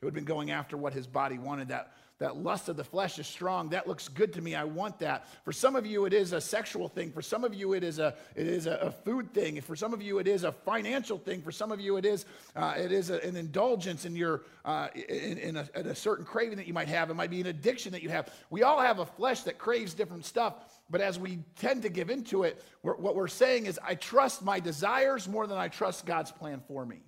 It 0.03 0.05
would 0.05 0.11
have 0.11 0.15
been 0.15 0.25
going 0.25 0.51
after 0.51 0.77
what 0.77 0.93
his 0.93 1.07
body 1.07 1.39
wanted. 1.39 1.69
That 1.69 1.93
that 2.23 2.37
lust 2.37 2.69
of 2.69 2.77
the 2.77 2.85
flesh 2.85 3.19
is 3.19 3.27
strong. 3.27 3.71
That 3.71 3.89
looks 3.89 4.07
good 4.07 4.33
to 4.35 4.41
me. 4.41 4.55
I 4.55 4.63
want 4.63 5.01
that. 5.01 5.27
For 5.45 5.51
some 5.51 5.75
of 5.75 5.85
you, 5.85 6.05
it 6.05 6.13
is 6.13 6.33
a 6.33 6.41
sexual 6.41 6.89
thing. 6.89 7.11
For 7.11 7.21
some 7.21 7.43
of 7.43 7.53
you, 7.53 7.73
it 7.73 7.83
is 7.83 7.99
a, 7.99 8.15
it 8.37 8.47
is 8.47 8.67
a, 8.67 8.75
a 8.77 8.91
food 8.93 9.35
thing. 9.35 9.61
For 9.61 9.75
some 9.75 9.93
of 9.93 10.01
you, 10.01 10.21
it 10.21 10.29
is 10.29 10.45
a 10.45 10.53
financial 10.53 11.19
thing. 11.19 11.43
For 11.43 11.51
some 11.51 11.73
of 11.73 11.81
you, 11.81 11.97
it 11.97 12.05
is, 12.05 12.25
uh, 12.55 12.75
it 12.77 12.93
is 12.93 13.11
a, 13.11 13.19
an 13.27 13.35
indulgence 13.35 14.05
in, 14.05 14.15
your, 14.15 14.43
uh, 14.65 14.87
in, 14.95 15.37
in, 15.39 15.57
a, 15.57 15.69
in 15.75 15.87
a 15.89 15.97
certain 15.97 16.25
craving 16.25 16.59
that 16.59 16.69
you 16.69 16.75
might 16.75 16.87
have. 16.87 17.11
It 17.11 17.15
might 17.15 17.31
be 17.31 17.41
an 17.41 17.49
addiction 17.49 17.91
that 17.91 18.05
you 18.05 18.09
have. 18.11 18.33
We 18.51 18.63
all 18.63 18.81
have 18.81 19.01
a 19.01 19.07
flesh 19.07 19.43
that 19.43 19.59
craves 19.59 19.93
different 19.93 20.25
stuff. 20.25 20.55
But 20.91 21.01
as 21.01 21.19
we 21.19 21.41
tend 21.57 21.83
to 21.83 21.89
give 21.89 22.09
into 22.09 22.45
it, 22.45 22.63
we're, 22.85 22.95
what 22.95 23.17
we're 23.17 23.27
saying 23.27 23.67
is, 23.67 23.81
I 23.83 23.97
trust 23.97 24.45
my 24.45 24.61
desires 24.61 25.29
more 25.29 25.49
than 25.49 25.59
I 25.59 25.67
trust 25.67 26.07
God's 26.07 26.31
plan 26.31 26.63
for 26.69 26.87
me. 26.87 27.03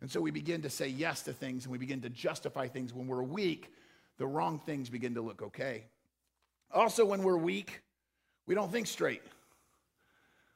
And 0.00 0.10
so 0.10 0.20
we 0.20 0.30
begin 0.30 0.62
to 0.62 0.70
say 0.70 0.88
yes 0.88 1.22
to 1.22 1.32
things 1.32 1.64
and 1.64 1.72
we 1.72 1.78
begin 1.78 2.02
to 2.02 2.10
justify 2.10 2.68
things 2.68 2.92
when 2.92 3.06
we're 3.06 3.22
weak 3.22 3.70
the 4.18 4.26
wrong 4.26 4.58
things 4.58 4.88
begin 4.88 5.14
to 5.14 5.20
look 5.20 5.42
okay. 5.42 5.84
Also, 6.72 7.04
when 7.04 7.22
we're 7.22 7.36
weak, 7.36 7.80
we 8.46 8.54
don't 8.54 8.72
think 8.72 8.86
straight. 8.86 9.22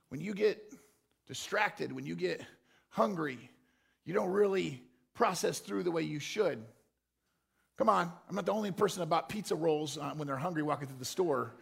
When 0.09 0.21
you 0.21 0.35
get 0.35 0.73
distracted, 1.27 1.93
when 1.93 2.07
you 2.07 2.15
get 2.17 2.43
hungry, 2.89 3.39
you 4.05 4.15
don't 4.15 4.31
really 4.31 4.83
process 5.15 5.59
through 5.59 5.83
the 5.83 5.91
way 5.91 6.03
you 6.03 6.19
should. 6.19 6.63
Come 7.77 7.89
on, 7.89 8.13
I'm 8.29 8.35
not 8.35 8.47
the 8.47 8.53
only 8.53 8.73
person 8.73 9.01
that 9.01 9.07
bought 9.07 9.29
pizza 9.29 9.55
rolls 9.55 9.99
uh, 9.99 10.13
when 10.17 10.27
they're 10.27 10.37
hungry 10.37 10.63
walking 10.63 10.89
through 10.89 10.99
the 10.99 11.05
store. 11.05 11.53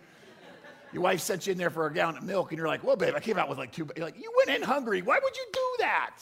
Your 0.93 1.03
wife 1.03 1.21
sent 1.21 1.47
you 1.47 1.53
in 1.53 1.59
there 1.59 1.71
for 1.71 1.87
a 1.87 1.93
gallon 1.93 2.17
of 2.17 2.23
milk, 2.23 2.51
and 2.51 2.59
you're 2.59 2.67
like, 2.67 2.83
"Well, 2.83 2.97
babe, 2.97 3.15
I 3.15 3.21
came 3.21 3.37
out 3.37 3.51
with 3.51 3.59
like 3.59 3.73
two." 3.73 3.87
You're 3.95 4.07
like, 4.07 4.19
"You 4.19 4.33
went 4.39 4.57
in 4.57 4.63
hungry. 4.67 5.03
Why 5.03 5.19
would 5.23 5.37
you 5.37 5.47
do 5.53 5.75
that?" 5.81 6.17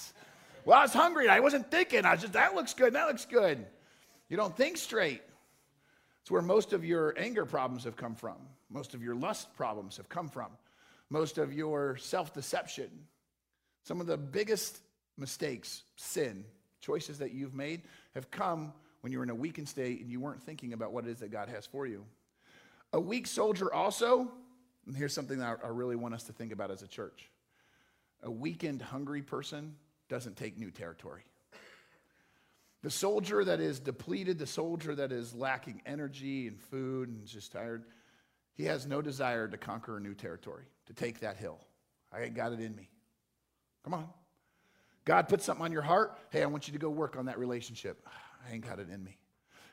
Well, 0.66 0.78
I 0.78 0.82
was 0.82 0.92
hungry. 0.92 1.28
I 1.28 1.40
wasn't 1.40 1.70
thinking. 1.70 2.04
I 2.04 2.12
was 2.12 2.20
just 2.20 2.34
that 2.34 2.54
looks 2.54 2.74
good. 2.74 2.92
That 2.94 3.06
looks 3.06 3.24
good. 3.24 3.64
You 4.28 4.36
don't 4.36 4.54
think 4.54 4.76
straight. 4.76 5.22
It's 6.20 6.30
where 6.30 6.42
most 6.42 6.72
of 6.72 6.84
your 6.84 7.14
anger 7.16 7.46
problems 7.46 7.84
have 7.84 7.96
come 7.96 8.16
from. 8.16 8.34
Most 8.68 8.92
of 8.92 9.00
your 9.00 9.14
lust 9.14 9.54
problems 9.56 9.96
have 9.96 10.08
come 10.08 10.28
from. 10.28 10.48
Most 11.08 11.38
of 11.38 11.52
your 11.52 11.96
self-deception. 11.96 12.90
Some 13.84 14.00
of 14.00 14.08
the 14.08 14.16
biggest 14.16 14.80
mistakes, 15.16 15.84
sin, 15.94 16.44
choices 16.80 17.18
that 17.20 17.32
you've 17.32 17.54
made 17.54 17.82
have 18.16 18.28
come 18.32 18.72
when 19.02 19.12
you 19.12 19.18
were 19.18 19.24
in 19.24 19.30
a 19.30 19.34
weakened 19.36 19.68
state 19.68 20.00
and 20.00 20.10
you 20.10 20.18
weren't 20.18 20.42
thinking 20.42 20.72
about 20.72 20.92
what 20.92 21.06
it 21.06 21.10
is 21.10 21.20
that 21.20 21.30
God 21.30 21.48
has 21.48 21.64
for 21.64 21.86
you. 21.86 22.04
A 22.92 22.98
weak 23.00 23.28
soldier 23.28 23.72
also 23.72 24.28
and 24.86 24.96
here's 24.96 25.12
something 25.12 25.38
that 25.38 25.60
I 25.64 25.68
really 25.68 25.96
want 25.96 26.14
us 26.14 26.22
to 26.24 26.32
think 26.32 26.52
about 26.52 26.70
as 26.72 26.82
a 26.82 26.88
church 26.88 27.30
a 28.22 28.30
weakened, 28.30 28.82
hungry 28.82 29.22
person 29.22 29.76
doesn't 30.08 30.36
take 30.36 30.58
new 30.58 30.70
territory. 30.70 31.22
The 32.82 32.90
soldier 32.90 33.44
that 33.44 33.60
is 33.60 33.80
depleted, 33.80 34.38
the 34.38 34.46
soldier 34.46 34.94
that 34.94 35.10
is 35.10 35.34
lacking 35.34 35.82
energy 35.86 36.46
and 36.46 36.60
food 36.60 37.08
and 37.08 37.26
just 37.26 37.52
tired, 37.52 37.84
he 38.54 38.64
has 38.64 38.86
no 38.86 39.02
desire 39.02 39.48
to 39.48 39.56
conquer 39.56 39.96
a 39.96 40.00
new 40.00 40.14
territory, 40.14 40.64
to 40.86 40.94
take 40.94 41.20
that 41.20 41.36
hill. 41.36 41.58
I 42.12 42.22
ain't 42.22 42.34
got 42.34 42.52
it 42.52 42.60
in 42.60 42.74
me. 42.76 42.88
Come 43.82 43.94
on. 43.94 44.08
God 45.04 45.28
put 45.28 45.42
something 45.42 45.64
on 45.64 45.72
your 45.72 45.82
heart. 45.82 46.18
Hey, 46.30 46.42
I 46.42 46.46
want 46.46 46.66
you 46.68 46.72
to 46.72 46.78
go 46.78 46.90
work 46.90 47.16
on 47.16 47.26
that 47.26 47.38
relationship. 47.38 48.06
I 48.48 48.54
ain't 48.54 48.66
got 48.66 48.78
it 48.78 48.88
in 48.90 49.02
me. 49.02 49.18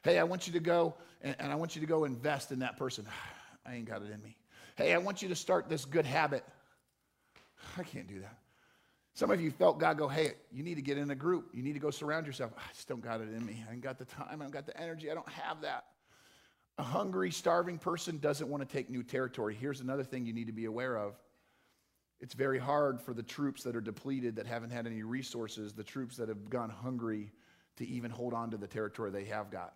Hey, 0.04 0.20
I 0.20 0.24
want 0.24 0.48
you 0.48 0.54
to 0.54 0.60
go 0.60 0.96
and, 1.22 1.36
and 1.40 1.52
I 1.52 1.56
want 1.56 1.76
you 1.76 1.82
to 1.82 1.88
go 1.88 2.06
invest 2.06 2.52
in 2.52 2.60
that 2.60 2.78
person. 2.78 3.06
I 3.66 3.76
ain't 3.76 3.86
got 3.86 4.02
it 4.02 4.12
in 4.12 4.22
me. 4.22 4.36
Hey, 4.76 4.94
I 4.94 4.98
want 4.98 5.22
you 5.22 5.30
to 5.30 5.36
start 5.36 5.70
this 5.70 5.86
good 5.86 6.06
habit. 6.06 6.44
I 7.78 7.84
can't 7.84 8.08
do 8.08 8.20
that. 8.20 8.38
Some 9.16 9.30
of 9.30 9.39
you 9.39 9.51
felt 9.51 9.80
God 9.80 9.97
go, 9.97 10.07
hey, 10.07 10.34
you 10.51 10.64
need 10.64 10.76
to 10.76 10.82
get 10.82 10.97
in 10.97 11.11
a 11.11 11.16
group. 11.16 11.49
You 11.53 11.61
need 11.61 11.74
to 11.74 11.80
go 11.80 11.91
surround 11.91 12.26
yourself. 12.26 12.51
Ah, 12.57 12.64
I 12.68 12.74
just 12.74 12.88
don't 12.88 13.01
got 13.01 13.22
it 13.22 13.30
in 13.30 13.45
me. 13.45 13.64
I 13.70 13.74
ain't 13.74 13.82
got 13.82 13.99
the 13.99 14.05
time. 14.05 14.28
I 14.30 14.36
don't 14.36 14.51
got 14.51 14.66
the 14.66 14.80
energy. 14.80 15.11
I 15.11 15.14
don't 15.14 15.30
have 15.30 15.61
that. 15.61 15.86
A 16.80 16.84
hungry, 16.84 17.30
starving 17.30 17.78
person 17.78 18.18
doesn't 18.18 18.49
want 18.49 18.68
to 18.68 18.72
take 18.72 18.89
new 18.89 19.03
territory. 19.03 19.53
Here's 19.53 19.82
another 19.82 20.03
thing 20.03 20.26
you 20.26 20.34
need 20.34 20.47
to 20.47 20.53
be 20.53 20.66
aware 20.66 20.97
of. 20.97 21.14
It's 22.20 22.34
very 22.34 22.57
hard 22.57 22.99
for 22.99 23.14
the 23.14 23.22
troops 23.22 23.61
that 23.64 23.76
are 23.76 23.82
depleted, 23.82 24.38
that 24.38 24.47
haven't 24.47 24.72
had 24.72 24.88
any 24.88 25.03
resources, 25.03 25.74
the 25.74 25.84
troops 25.84 26.18
that 26.18 26.30
have 26.30 26.49
gone 26.49 26.70
hungry 26.70 27.32
to 27.76 27.88
even 27.88 28.09
hold 28.09 28.34
on 28.34 28.49
to 28.49 28.57
the 28.57 28.68
territory 28.68 29.11
they 29.11 29.26
have 29.26 29.51
got. 29.51 29.74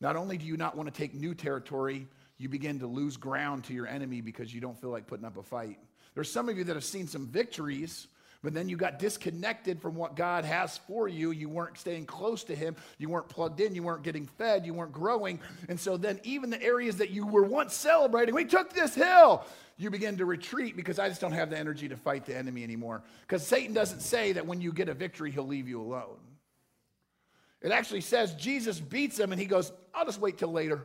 Not 0.00 0.16
only 0.16 0.36
do 0.36 0.44
you 0.44 0.56
not 0.56 0.76
want 0.76 0.92
to 0.92 0.94
take 0.96 1.14
new 1.14 1.34
territory, 1.34 2.06
you 2.36 2.48
begin 2.48 2.78
to 2.80 2.86
lose 2.86 3.16
ground 3.16 3.64
to 3.64 3.72
your 3.72 3.86
enemy 3.86 4.20
because 4.20 4.52
you 4.52 4.60
don't 4.60 4.78
feel 4.78 4.90
like 4.90 5.06
putting 5.06 5.24
up 5.24 5.38
a 5.38 5.42
fight. 5.42 5.78
There's 6.14 6.30
some 6.30 6.48
of 6.48 6.58
you 6.58 6.64
that 6.64 6.74
have 6.74 6.84
seen 6.84 7.06
some 7.06 7.26
victories, 7.26 8.08
but 8.42 8.54
then 8.54 8.68
you 8.68 8.76
got 8.76 8.98
disconnected 8.98 9.80
from 9.80 9.94
what 9.94 10.14
God 10.14 10.44
has 10.44 10.78
for 10.78 11.08
you. 11.08 11.32
You 11.32 11.48
weren't 11.48 11.78
staying 11.78 12.06
close 12.06 12.44
to 12.44 12.54
Him. 12.54 12.76
You 12.98 13.08
weren't 13.08 13.28
plugged 13.28 13.60
in. 13.60 13.74
You 13.74 13.82
weren't 13.82 14.02
getting 14.02 14.26
fed. 14.26 14.64
You 14.64 14.74
weren't 14.74 14.92
growing. 14.92 15.40
And 15.68 15.78
so 15.78 15.96
then, 15.96 16.20
even 16.22 16.50
the 16.50 16.62
areas 16.62 16.96
that 16.98 17.10
you 17.10 17.26
were 17.26 17.42
once 17.42 17.74
celebrating, 17.74 18.34
we 18.34 18.44
took 18.44 18.72
this 18.72 18.94
hill, 18.94 19.44
you 19.76 19.90
begin 19.90 20.18
to 20.18 20.24
retreat 20.24 20.76
because 20.76 20.98
I 20.98 21.08
just 21.08 21.20
don't 21.20 21.32
have 21.32 21.50
the 21.50 21.58
energy 21.58 21.88
to 21.88 21.96
fight 21.96 22.26
the 22.26 22.36
enemy 22.36 22.62
anymore. 22.64 23.02
Because 23.22 23.46
Satan 23.46 23.74
doesn't 23.74 24.00
say 24.00 24.32
that 24.32 24.46
when 24.46 24.60
you 24.60 24.72
get 24.72 24.88
a 24.88 24.94
victory, 24.94 25.30
he'll 25.30 25.46
leave 25.46 25.68
you 25.68 25.80
alone. 25.80 26.18
It 27.60 27.72
actually 27.72 28.02
says 28.02 28.34
Jesus 28.34 28.78
beats 28.78 29.18
him 29.18 29.32
and 29.32 29.40
he 29.40 29.46
goes, 29.46 29.72
I'll 29.94 30.04
just 30.04 30.20
wait 30.20 30.38
till 30.38 30.52
later. 30.52 30.84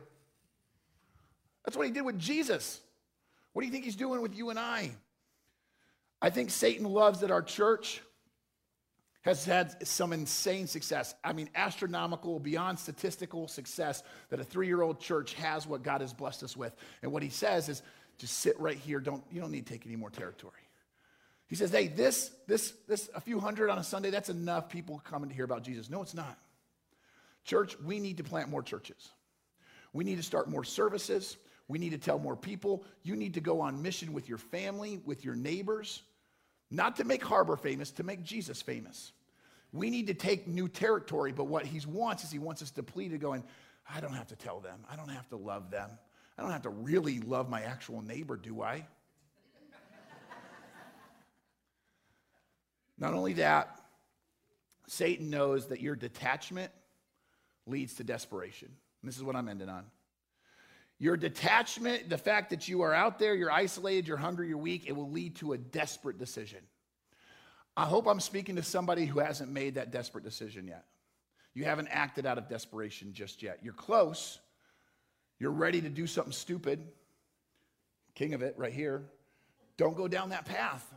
That's 1.64 1.76
what 1.76 1.86
he 1.86 1.92
did 1.92 2.02
with 2.02 2.18
Jesus. 2.18 2.80
What 3.52 3.62
do 3.62 3.66
you 3.66 3.72
think 3.72 3.84
he's 3.84 3.96
doing 3.96 4.20
with 4.20 4.34
you 4.34 4.50
and 4.50 4.58
I? 4.58 4.90
I 6.24 6.30
think 6.30 6.48
Satan 6.48 6.86
loves 6.86 7.20
that 7.20 7.30
our 7.30 7.42
church 7.42 8.00
has 9.26 9.44
had 9.44 9.86
some 9.86 10.10
insane 10.14 10.66
success. 10.66 11.14
I 11.22 11.34
mean, 11.34 11.50
astronomical, 11.54 12.40
beyond 12.40 12.78
statistical 12.78 13.46
success 13.46 14.02
that 14.30 14.40
a 14.40 14.44
three 14.44 14.66
year 14.66 14.80
old 14.80 15.00
church 15.00 15.34
has 15.34 15.66
what 15.66 15.82
God 15.82 16.00
has 16.00 16.14
blessed 16.14 16.42
us 16.42 16.56
with. 16.56 16.74
And 17.02 17.12
what 17.12 17.22
he 17.22 17.28
says 17.28 17.68
is 17.68 17.82
just 18.16 18.38
sit 18.38 18.58
right 18.58 18.78
here. 18.78 19.00
Don't, 19.00 19.22
you 19.30 19.38
don't 19.38 19.50
need 19.50 19.66
to 19.66 19.72
take 19.74 19.84
any 19.84 19.96
more 19.96 20.08
territory. 20.08 20.54
He 21.46 21.56
says, 21.56 21.70
hey, 21.70 21.88
this, 21.88 22.30
this, 22.46 22.72
this, 22.88 23.10
a 23.14 23.20
few 23.20 23.38
hundred 23.38 23.68
on 23.68 23.76
a 23.76 23.84
Sunday, 23.84 24.08
that's 24.08 24.30
enough 24.30 24.70
people 24.70 25.02
coming 25.04 25.28
to 25.28 25.34
hear 25.34 25.44
about 25.44 25.62
Jesus. 25.62 25.90
No, 25.90 26.00
it's 26.00 26.14
not. 26.14 26.38
Church, 27.44 27.78
we 27.84 28.00
need 28.00 28.16
to 28.16 28.24
plant 28.24 28.48
more 28.48 28.62
churches. 28.62 29.10
We 29.92 30.04
need 30.04 30.16
to 30.16 30.22
start 30.22 30.48
more 30.48 30.64
services. 30.64 31.36
We 31.68 31.78
need 31.78 31.90
to 31.90 31.98
tell 31.98 32.18
more 32.18 32.34
people. 32.34 32.82
You 33.02 33.14
need 33.14 33.34
to 33.34 33.42
go 33.42 33.60
on 33.60 33.82
mission 33.82 34.14
with 34.14 34.26
your 34.26 34.38
family, 34.38 35.02
with 35.04 35.22
your 35.22 35.34
neighbors, 35.34 36.02
not 36.74 36.96
to 36.96 37.04
make 37.04 37.22
Harbor 37.22 37.56
famous, 37.56 37.90
to 37.92 38.02
make 38.02 38.22
Jesus 38.22 38.60
famous. 38.60 39.12
We 39.72 39.90
need 39.90 40.08
to 40.08 40.14
take 40.14 40.46
new 40.46 40.68
territory, 40.68 41.32
but 41.32 41.44
what 41.44 41.66
he 41.66 41.80
wants 41.86 42.24
is 42.24 42.30
he 42.30 42.38
wants 42.38 42.62
us 42.62 42.70
depleted, 42.70 43.20
going, 43.20 43.44
I 43.92 44.00
don't 44.00 44.14
have 44.14 44.28
to 44.28 44.36
tell 44.36 44.60
them. 44.60 44.80
I 44.90 44.96
don't 44.96 45.08
have 45.08 45.28
to 45.30 45.36
love 45.36 45.70
them. 45.70 45.90
I 46.36 46.42
don't 46.42 46.50
have 46.50 46.62
to 46.62 46.70
really 46.70 47.20
love 47.20 47.48
my 47.48 47.62
actual 47.62 48.02
neighbor, 48.02 48.36
do 48.36 48.62
I? 48.62 48.86
Not 52.98 53.14
only 53.14 53.34
that, 53.34 53.80
Satan 54.86 55.30
knows 55.30 55.68
that 55.68 55.80
your 55.80 55.96
detachment 55.96 56.72
leads 57.66 57.94
to 57.94 58.04
desperation. 58.04 58.68
And 59.02 59.08
this 59.08 59.16
is 59.16 59.22
what 59.22 59.36
I'm 59.36 59.48
ending 59.48 59.68
on. 59.68 59.84
Your 60.98 61.16
detachment, 61.16 62.08
the 62.08 62.18
fact 62.18 62.50
that 62.50 62.68
you 62.68 62.82
are 62.82 62.94
out 62.94 63.18
there, 63.18 63.34
you're 63.34 63.50
isolated, 63.50 64.06
you're 64.06 64.16
hungry, 64.16 64.48
you're 64.48 64.58
weak, 64.58 64.84
it 64.86 64.96
will 64.96 65.10
lead 65.10 65.36
to 65.36 65.52
a 65.52 65.58
desperate 65.58 66.18
decision. 66.18 66.60
I 67.76 67.84
hope 67.84 68.06
I'm 68.06 68.20
speaking 68.20 68.56
to 68.56 68.62
somebody 68.62 69.04
who 69.04 69.18
hasn't 69.18 69.50
made 69.50 69.74
that 69.74 69.90
desperate 69.90 70.22
decision 70.22 70.68
yet. 70.68 70.84
You 71.54 71.64
haven't 71.64 71.88
acted 71.88 72.26
out 72.26 72.38
of 72.38 72.48
desperation 72.48 73.12
just 73.12 73.42
yet. 73.42 73.58
You're 73.62 73.72
close. 73.72 74.38
You're 75.38 75.50
ready 75.50 75.80
to 75.80 75.88
do 75.88 76.06
something 76.06 76.32
stupid. 76.32 76.80
King 78.14 78.34
of 78.34 78.42
it 78.42 78.54
right 78.56 78.72
here. 78.72 79.02
Don't 79.76 79.96
go 79.96 80.06
down 80.06 80.30
that 80.30 80.44
path. 80.44 80.88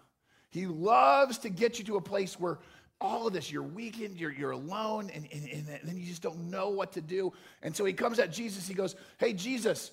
He 0.50 0.68
loves 0.68 1.40
to 1.40 1.50
get 1.50 1.80
you 1.80 1.86
to 1.86 1.98
a 1.98 2.02
place 2.02 2.40
where 2.40 2.60
all 3.00 3.28
of 3.28 3.34
this, 3.34 3.52
you're 3.52 3.64
weakened, 3.64 4.18
you're, 4.18 4.32
you're 4.32 4.52
alone, 4.52 5.12
and, 5.14 5.28
and, 5.32 5.48
and 5.48 5.80
then 5.84 5.98
you 5.98 6.06
just 6.06 6.22
don't 6.22 6.50
know 6.50 6.70
what 6.70 6.94
to 6.94 7.02
do. 7.02 7.32
And 7.62 7.76
so 7.76 7.86
he 7.86 7.94
comes 7.94 8.18
at 8.20 8.32
Jesus, 8.32 8.68
he 8.68 8.74
goes, 8.74 8.96
Hey, 9.20 9.34
Jesus, 9.34 9.92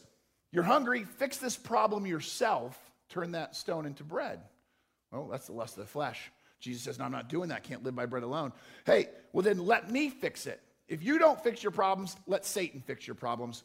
you're 0.53 0.63
hungry, 0.63 1.05
fix 1.05 1.39
this 1.39 1.57
problem 1.57 2.07
yourself, 2.07 2.79
turn 3.09 3.33
that 3.33 3.57
stone 3.57 3.87
into 3.87 4.05
bread. 4.05 4.41
Well, 5.11 5.29
that's 5.29 5.47
the 5.47 5.53
lust 5.53 5.77
of 5.77 5.85
the 5.85 5.91
flesh. 5.91 6.31
Jesus 6.61 6.83
says, 6.83 6.99
No, 6.99 7.05
I'm 7.05 7.13
not 7.13 7.29
doing 7.29 7.51
that. 7.51 7.63
Can't 7.63 7.85
live 7.85 7.95
by 7.95 8.07
bread 8.07 8.23
alone. 8.23 8.53
Hey, 8.87 9.09
well, 9.33 9.43
then 9.43 9.59
let 9.59 9.91
me 9.91 10.09
fix 10.09 10.47
it. 10.47 10.61
If 10.89 11.03
you 11.03 11.19
don't 11.19 11.43
fix 11.43 11.63
your 11.63 11.73
problems, 11.73 12.17
let 12.27 12.45
Satan 12.45 12.81
fix 12.81 13.07
your 13.07 13.15
problems. 13.15 13.65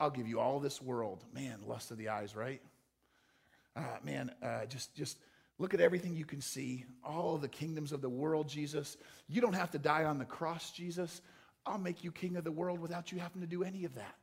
I'll 0.00 0.10
give 0.10 0.26
you 0.26 0.40
all 0.40 0.58
this 0.60 0.82
world. 0.82 1.24
Man, 1.32 1.60
lust 1.66 1.90
of 1.90 1.98
the 1.98 2.08
eyes, 2.08 2.34
right? 2.34 2.60
Uh, 3.76 3.82
man, 4.04 4.32
uh, 4.42 4.66
just, 4.66 4.94
just 4.94 5.18
Look 5.58 5.72
at 5.72 5.80
everything 5.80 6.14
you 6.14 6.24
can 6.24 6.40
see, 6.40 6.84
all 7.04 7.38
the 7.38 7.48
kingdoms 7.48 7.92
of 7.92 8.00
the 8.00 8.08
world, 8.08 8.48
Jesus. 8.48 8.96
You 9.28 9.40
don't 9.40 9.54
have 9.54 9.70
to 9.72 9.78
die 9.78 10.04
on 10.04 10.18
the 10.18 10.24
cross, 10.24 10.72
Jesus. 10.72 11.22
I'll 11.64 11.78
make 11.78 12.02
you 12.02 12.10
king 12.10 12.36
of 12.36 12.44
the 12.44 12.52
world 12.52 12.80
without 12.80 13.12
you 13.12 13.18
having 13.18 13.40
to 13.40 13.46
do 13.46 13.62
any 13.62 13.84
of 13.84 13.94
that. 13.94 14.16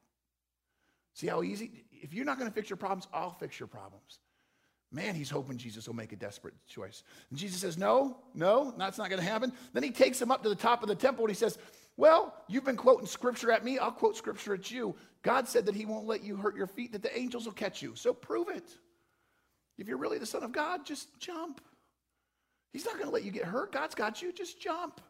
See 1.13 1.27
how 1.27 1.43
easy? 1.43 1.86
If 1.91 2.13
you're 2.13 2.25
not 2.25 2.38
going 2.38 2.49
to 2.49 2.53
fix 2.53 2.69
your 2.69 2.77
problems, 2.77 3.07
I'll 3.13 3.32
fix 3.32 3.59
your 3.59 3.67
problems. 3.67 4.19
Man, 4.93 5.15
he's 5.15 5.29
hoping 5.29 5.57
Jesus 5.57 5.88
will 5.88 5.95
make 5.95 6.11
a 6.11 6.17
desperate 6.17 6.53
choice. 6.67 7.03
And 7.29 7.39
Jesus 7.39 7.61
says, 7.61 7.77
No, 7.77 8.17
no, 8.34 8.73
that's 8.77 8.97
not 8.97 9.09
going 9.09 9.21
to 9.21 9.27
happen. 9.27 9.53
Then 9.73 9.84
he 9.84 9.91
takes 9.91 10.21
him 10.21 10.32
up 10.32 10.43
to 10.43 10.49
the 10.49 10.55
top 10.55 10.84
of 10.84 10.89
the 10.89 10.95
temple 10.95 11.23
and 11.23 11.32
he 11.32 11.38
says, 11.38 11.57
Well, 11.95 12.34
you've 12.49 12.65
been 12.65 12.75
quoting 12.75 13.07
scripture 13.07 13.53
at 13.53 13.63
me. 13.63 13.79
I'll 13.79 13.91
quote 13.91 14.17
scripture 14.17 14.53
at 14.53 14.69
you. 14.69 14.95
God 15.21 15.47
said 15.47 15.65
that 15.67 15.75
he 15.75 15.86
won't 15.86 16.07
let 16.07 16.23
you 16.23 16.36
hurt 16.36 16.57
your 16.57 16.67
feet, 16.67 16.91
that 16.91 17.03
the 17.03 17.17
angels 17.17 17.45
will 17.45 17.53
catch 17.53 17.82
you. 17.82 17.95
So 17.95 18.13
prove 18.13 18.49
it. 18.49 18.75
If 19.82 19.88
you're 19.88 19.97
really 19.97 20.19
the 20.19 20.27
Son 20.27 20.43
of 20.43 20.51
God, 20.51 20.86
just 20.86 21.07
jump. 21.19 21.59
He's 22.71 22.86
not 22.86 22.93
going 22.93 23.07
to 23.07 23.11
let 23.11 23.23
you 23.23 23.32
get 23.32 23.45
hurt. 23.45 23.71
God's 23.71 23.95
got 23.95 24.21
you. 24.21 24.32
Just 24.32 24.61
jump. 24.61 25.01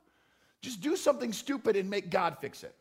Just 0.61 0.79
do 0.79 0.95
something 0.95 1.33
stupid 1.33 1.75
and 1.75 1.89
make 1.89 2.09
God 2.09 2.37
fix 2.39 2.63
it. 2.63 2.73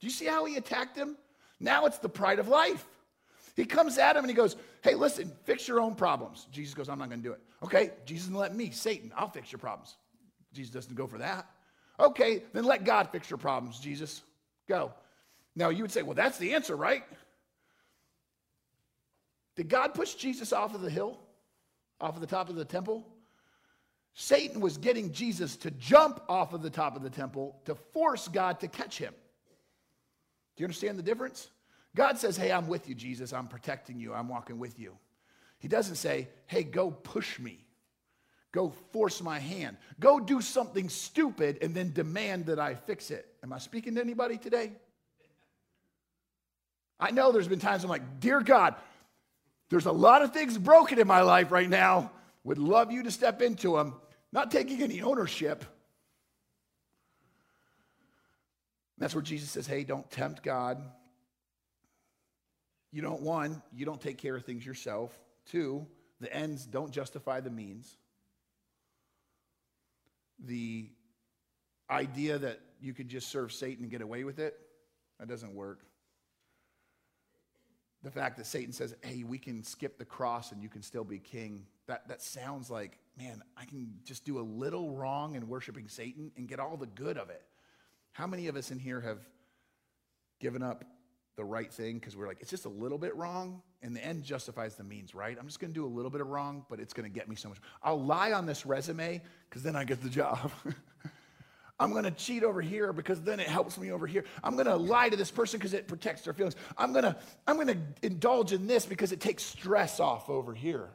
Do 0.00 0.06
you 0.06 0.10
see 0.10 0.24
how 0.24 0.46
he 0.46 0.56
attacked 0.56 0.96
him? 0.96 1.14
Now 1.60 1.84
it's 1.84 1.98
the 1.98 2.08
pride 2.08 2.38
of 2.38 2.48
life. 2.48 2.86
He 3.54 3.66
comes 3.66 3.98
at 3.98 4.16
him 4.16 4.24
and 4.24 4.30
he 4.30 4.34
goes, 4.34 4.56
Hey, 4.82 4.94
listen, 4.94 5.30
fix 5.44 5.68
your 5.68 5.78
own 5.78 5.94
problems. 5.94 6.46
Jesus 6.52 6.72
goes, 6.72 6.88
I'm 6.88 6.98
not 6.98 7.10
going 7.10 7.20
to 7.20 7.28
do 7.28 7.34
it. 7.34 7.40
Okay, 7.62 7.90
Jesus, 8.06 8.30
let 8.30 8.54
me, 8.54 8.70
Satan, 8.70 9.12
I'll 9.14 9.28
fix 9.28 9.52
your 9.52 9.58
problems. 9.58 9.94
Jesus 10.54 10.72
doesn't 10.72 10.94
go 10.94 11.06
for 11.06 11.18
that. 11.18 11.50
Okay, 12.00 12.44
then 12.54 12.64
let 12.64 12.84
God 12.84 13.10
fix 13.12 13.28
your 13.28 13.38
problems, 13.38 13.78
Jesus. 13.78 14.22
Go. 14.68 14.90
Now 15.54 15.68
you 15.68 15.82
would 15.82 15.92
say, 15.92 16.00
Well, 16.00 16.14
that's 16.14 16.38
the 16.38 16.54
answer, 16.54 16.76
right? 16.76 17.04
Did 19.56 19.68
God 19.68 19.92
push 19.92 20.14
Jesus 20.14 20.54
off 20.54 20.74
of 20.74 20.80
the 20.80 20.90
hill? 20.90 21.18
Off 22.00 22.14
of 22.14 22.20
the 22.20 22.26
top 22.26 22.48
of 22.48 22.56
the 22.56 22.64
temple? 22.64 23.06
Satan 24.18 24.60
was 24.60 24.78
getting 24.78 25.12
Jesus 25.12 25.56
to 25.58 25.70
jump 25.72 26.22
off 26.28 26.54
of 26.54 26.62
the 26.62 26.70
top 26.70 26.96
of 26.96 27.02
the 27.02 27.10
temple 27.10 27.60
to 27.66 27.74
force 27.74 28.28
God 28.28 28.60
to 28.60 28.68
catch 28.68 28.96
him. 28.96 29.12
Do 30.56 30.62
you 30.62 30.66
understand 30.66 30.98
the 30.98 31.02
difference? 31.02 31.50
God 31.94 32.18
says, 32.18 32.36
Hey, 32.36 32.50
I'm 32.50 32.66
with 32.66 32.88
you, 32.88 32.94
Jesus. 32.94 33.32
I'm 33.32 33.46
protecting 33.46 34.00
you. 34.00 34.14
I'm 34.14 34.28
walking 34.28 34.58
with 34.58 34.78
you. 34.78 34.96
He 35.58 35.68
doesn't 35.68 35.96
say, 35.96 36.28
Hey, 36.46 36.62
go 36.62 36.90
push 36.90 37.38
me. 37.38 37.66
Go 38.52 38.72
force 38.90 39.22
my 39.22 39.38
hand. 39.38 39.76
Go 40.00 40.18
do 40.18 40.40
something 40.40 40.88
stupid 40.88 41.58
and 41.60 41.74
then 41.74 41.92
demand 41.92 42.46
that 42.46 42.58
I 42.58 42.74
fix 42.74 43.10
it. 43.10 43.26
Am 43.42 43.52
I 43.52 43.58
speaking 43.58 43.96
to 43.96 44.00
anybody 44.00 44.38
today? 44.38 44.72
I 46.98 47.10
know 47.10 47.32
there's 47.32 47.48
been 47.48 47.58
times 47.58 47.84
I'm 47.84 47.90
like, 47.90 48.18
Dear 48.18 48.40
God, 48.40 48.76
there's 49.70 49.86
a 49.86 49.92
lot 49.92 50.22
of 50.22 50.32
things 50.32 50.56
broken 50.58 50.98
in 50.98 51.06
my 51.06 51.22
life 51.22 51.50
right 51.50 51.68
now. 51.68 52.12
Would 52.44 52.58
love 52.58 52.92
you 52.92 53.02
to 53.02 53.10
step 53.10 53.42
into 53.42 53.76
them 53.76 53.94
not 54.32 54.50
taking 54.50 54.82
any 54.82 55.02
ownership. 55.02 55.64
That's 58.98 59.14
where 59.14 59.22
Jesus 59.22 59.50
says, 59.50 59.66
hey, 59.66 59.84
don't 59.84 60.08
tempt 60.10 60.42
God. 60.42 60.82
You 62.92 63.02
don't, 63.02 63.22
one, 63.22 63.62
you 63.74 63.84
don't 63.84 64.00
take 64.00 64.18
care 64.18 64.36
of 64.36 64.44
things 64.44 64.64
yourself. 64.64 65.18
Two, 65.50 65.86
the 66.20 66.32
ends 66.32 66.64
don't 66.64 66.90
justify 66.90 67.40
the 67.40 67.50
means. 67.50 67.96
The 70.44 70.88
idea 71.90 72.38
that 72.38 72.60
you 72.80 72.94
could 72.94 73.08
just 73.08 73.28
serve 73.28 73.52
Satan 73.52 73.84
and 73.84 73.90
get 73.90 74.02
away 74.02 74.24
with 74.24 74.38
it, 74.38 74.58
that 75.18 75.28
doesn't 75.28 75.54
work. 75.54 75.80
The 78.06 78.12
fact 78.12 78.36
that 78.36 78.46
Satan 78.46 78.72
says, 78.72 78.94
hey, 79.02 79.24
we 79.24 79.36
can 79.36 79.64
skip 79.64 79.98
the 79.98 80.04
cross 80.04 80.52
and 80.52 80.62
you 80.62 80.68
can 80.68 80.80
still 80.80 81.02
be 81.02 81.18
king, 81.18 81.66
that, 81.88 82.06
that 82.06 82.22
sounds 82.22 82.70
like 82.70 82.98
man, 83.18 83.42
I 83.56 83.64
can 83.64 83.94
just 84.04 84.24
do 84.24 84.38
a 84.38 84.42
little 84.42 84.92
wrong 84.92 85.34
in 85.34 85.48
worshiping 85.48 85.88
Satan 85.88 86.30
and 86.36 86.48
get 86.48 86.60
all 86.60 86.76
the 86.76 86.86
good 86.86 87.16
of 87.16 87.30
it. 87.30 87.42
How 88.12 88.26
many 88.26 88.48
of 88.48 88.56
us 88.56 88.70
in 88.70 88.78
here 88.78 89.00
have 89.00 89.18
given 90.38 90.62
up 90.62 90.84
the 91.36 91.44
right 91.44 91.72
thing 91.72 91.98
because 91.98 92.16
we're 92.16 92.26
like, 92.26 92.38
it's 92.40 92.50
just 92.50 92.64
a 92.64 92.70
little 92.70 92.98
bit 92.98 93.14
wrong, 93.14 93.62
and 93.82 93.94
the 93.94 94.04
end 94.04 94.22
justifies 94.22 94.74
the 94.74 94.84
means, 94.84 95.14
right? 95.14 95.36
I'm 95.38 95.46
just 95.46 95.60
going 95.60 95.72
to 95.72 95.74
do 95.74 95.84
a 95.84 95.88
little 95.88 96.10
bit 96.10 96.20
of 96.20 96.28
wrong, 96.28 96.64
but 96.68 96.80
it's 96.80 96.94
going 96.94 97.10
to 97.10 97.14
get 97.14 97.28
me 97.28 97.36
so 97.36 97.48
much. 97.48 97.58
I'll 97.82 98.02
lie 98.02 98.32
on 98.32 98.46
this 98.46 98.64
resume 98.64 99.20
because 99.48 99.62
then 99.62 99.76
I 99.76 99.84
get 99.84 100.02
the 100.02 100.08
job. 100.08 100.50
I'm 101.78 101.92
going 101.92 102.04
to 102.04 102.10
cheat 102.10 102.42
over 102.42 102.62
here 102.62 102.92
because 102.92 103.20
then 103.20 103.38
it 103.38 103.48
helps 103.48 103.78
me 103.78 103.92
over 103.92 104.06
here. 104.06 104.24
I'm 104.42 104.54
going 104.54 104.66
to 104.66 104.76
lie 104.76 105.10
to 105.10 105.16
this 105.16 105.30
person 105.30 105.58
because 105.58 105.74
it 105.74 105.86
protects 105.86 106.22
their 106.22 106.32
feelings. 106.32 106.56
I'm 106.78 106.92
going 106.92 107.04
to 107.04 107.16
I'm 107.46 107.56
going 107.56 107.68
to 107.68 107.78
indulge 108.02 108.52
in 108.52 108.66
this 108.66 108.86
because 108.86 109.12
it 109.12 109.20
takes 109.20 109.42
stress 109.42 110.00
off 110.00 110.30
over 110.30 110.54
here. 110.54 110.88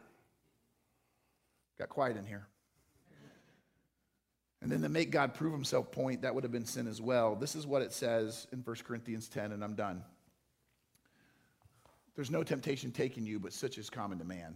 Got 1.77 1.89
quiet 1.89 2.17
in 2.17 2.25
here. 2.25 2.47
And 4.61 4.71
then 4.71 4.82
to 4.84 4.89
make 4.89 5.09
God 5.09 5.34
prove 5.34 5.53
himself 5.53 5.91
point, 5.91 6.21
that 6.21 6.36
would 6.36 6.43
have 6.43 6.51
been 6.51 6.65
sin 6.65 6.88
as 6.88 7.01
well. 7.01 7.36
This 7.36 7.55
is 7.55 7.65
what 7.65 7.82
it 7.82 7.91
says 7.91 8.47
in 8.51 8.59
1 8.59 8.75
Corinthians 8.84 9.27
10, 9.27 9.51
and 9.51 9.63
I'm 9.63 9.73
done. 9.73 10.03
There's 12.15 12.29
no 12.29 12.43
temptation 12.43 12.91
taking 12.91 13.25
you, 13.25 13.39
but 13.39 13.53
such 13.53 13.79
is 13.79 13.89
common 13.89 14.19
to 14.19 14.25
man. 14.25 14.55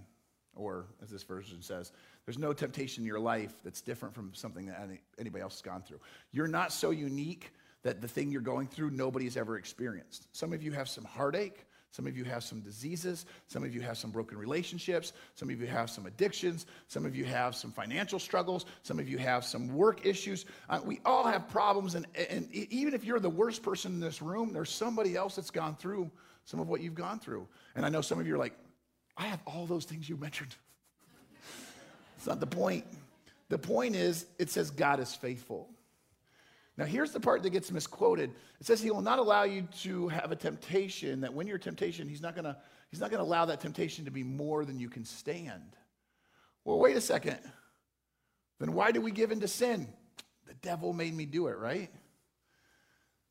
Or, 0.55 0.85
as 1.01 1.09
this 1.09 1.23
version 1.23 1.61
says, 1.61 1.91
there's 2.25 2.39
no 2.39 2.53
temptation 2.53 3.03
in 3.03 3.07
your 3.07 3.19
life 3.19 3.53
that's 3.63 3.81
different 3.81 4.15
from 4.15 4.33
something 4.33 4.65
that 4.67 4.89
anybody 5.19 5.41
else 5.41 5.55
has 5.55 5.61
gone 5.61 5.83
through. 5.83 5.99
You're 6.31 6.47
not 6.47 6.71
so 6.73 6.91
unique 6.91 7.51
that 7.83 8.01
the 8.01 8.07
thing 8.07 8.31
you're 8.31 8.41
going 8.41 8.67
through, 8.67 8.89
nobody's 8.89 9.37
ever 9.37 9.57
experienced. 9.57 10.27
Some 10.31 10.51
of 10.53 10.63
you 10.63 10.71
have 10.71 10.89
some 10.89 11.03
heartache. 11.03 11.65
Some 11.91 12.07
of 12.07 12.17
you 12.17 12.25
have 12.25 12.43
some 12.43 12.59
diseases. 12.59 13.25
Some 13.47 13.63
of 13.63 13.73
you 13.73 13.79
have 13.81 13.97
some 13.97 14.09
broken 14.09 14.37
relationships. 14.37 15.13
Some 15.35 15.49
of 15.49 15.61
you 15.61 15.67
have 15.67 15.89
some 15.89 16.07
addictions. 16.07 16.65
Some 16.87 17.05
of 17.05 17.15
you 17.15 17.25
have 17.25 17.55
some 17.55 17.71
financial 17.71 18.19
struggles. 18.19 18.65
Some 18.81 18.99
of 18.99 19.07
you 19.07 19.17
have 19.19 19.45
some 19.45 19.69
work 19.69 20.05
issues. 20.05 20.45
Uh, 20.67 20.81
we 20.83 20.99
all 21.05 21.25
have 21.25 21.47
problems. 21.47 21.95
And, 21.95 22.07
and 22.29 22.51
even 22.51 22.95
if 22.95 23.05
you're 23.05 23.19
the 23.19 23.29
worst 23.29 23.61
person 23.61 23.93
in 23.93 23.99
this 23.99 24.21
room, 24.21 24.51
there's 24.51 24.71
somebody 24.71 25.15
else 25.15 25.35
that's 25.35 25.51
gone 25.51 25.75
through 25.75 26.09
some 26.43 26.59
of 26.59 26.67
what 26.67 26.81
you've 26.81 26.95
gone 26.95 27.19
through. 27.19 27.47
And 27.75 27.85
I 27.85 27.89
know 27.89 28.01
some 28.01 28.19
of 28.19 28.27
you 28.27 28.35
are 28.35 28.39
like, 28.39 28.57
I 29.15 29.27
have 29.27 29.39
all 29.45 29.65
those 29.65 29.85
things 29.85 30.09
you 30.09 30.17
mentioned. 30.17 30.55
It's 32.25 32.27
not 32.27 32.39
the 32.39 32.47
point. 32.47 32.85
The 33.49 33.59
point 33.59 33.95
is, 33.95 34.25
it 34.39 34.49
says 34.49 34.71
God 34.71 34.99
is 34.99 35.13
faithful. 35.13 35.69
Now, 36.75 36.85
here's 36.85 37.11
the 37.11 37.19
part 37.19 37.43
that 37.43 37.51
gets 37.51 37.71
misquoted. 37.71 38.31
It 38.59 38.65
says 38.65 38.81
he 38.81 38.89
will 38.89 39.03
not 39.03 39.19
allow 39.19 39.43
you 39.43 39.67
to 39.81 40.07
have 40.07 40.31
a 40.31 40.35
temptation, 40.35 41.21
that 41.21 41.35
when 41.35 41.45
you're 41.45 41.59
temptation, 41.59 42.09
he's 42.09 42.23
not 42.23 42.35
gonna, 42.35 42.57
he's 42.89 42.99
not 42.99 43.11
gonna 43.11 43.21
allow 43.21 43.45
that 43.45 43.61
temptation 43.61 44.05
to 44.05 44.11
be 44.11 44.23
more 44.23 44.65
than 44.65 44.79
you 44.79 44.89
can 44.89 45.05
stand. 45.05 45.75
Well, 46.63 46.79
wait 46.79 46.97
a 46.97 47.01
second. 47.01 47.37
Then 48.59 48.73
why 48.73 48.91
do 48.91 49.01
we 49.01 49.11
give 49.11 49.31
in 49.31 49.41
to 49.41 49.47
sin? 49.47 49.87
The 50.47 50.55
devil 50.55 50.93
made 50.93 51.13
me 51.13 51.27
do 51.27 51.45
it, 51.45 51.59
right? 51.59 51.91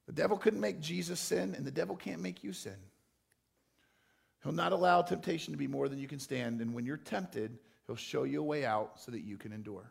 The 0.06 0.12
devil 0.12 0.36
couldn't 0.36 0.60
make 0.60 0.80
Jesus 0.80 1.18
sin, 1.18 1.56
and 1.56 1.66
the 1.66 1.72
devil 1.72 1.96
can't 1.96 2.22
make 2.22 2.44
you 2.44 2.52
sin. 2.52 2.76
He'll 4.44 4.52
not 4.52 4.70
allow 4.70 5.02
temptation 5.02 5.52
to 5.52 5.58
be 5.58 5.66
more 5.66 5.88
than 5.88 5.98
you 5.98 6.06
can 6.06 6.20
stand, 6.20 6.60
and 6.60 6.74
when 6.74 6.86
you're 6.86 6.96
tempted, 6.96 7.58
he'll 7.86 7.96
show 7.96 8.24
you 8.24 8.40
a 8.40 8.44
way 8.44 8.64
out 8.64 9.00
so 9.00 9.10
that 9.12 9.22
you 9.22 9.36
can 9.36 9.52
endure. 9.52 9.90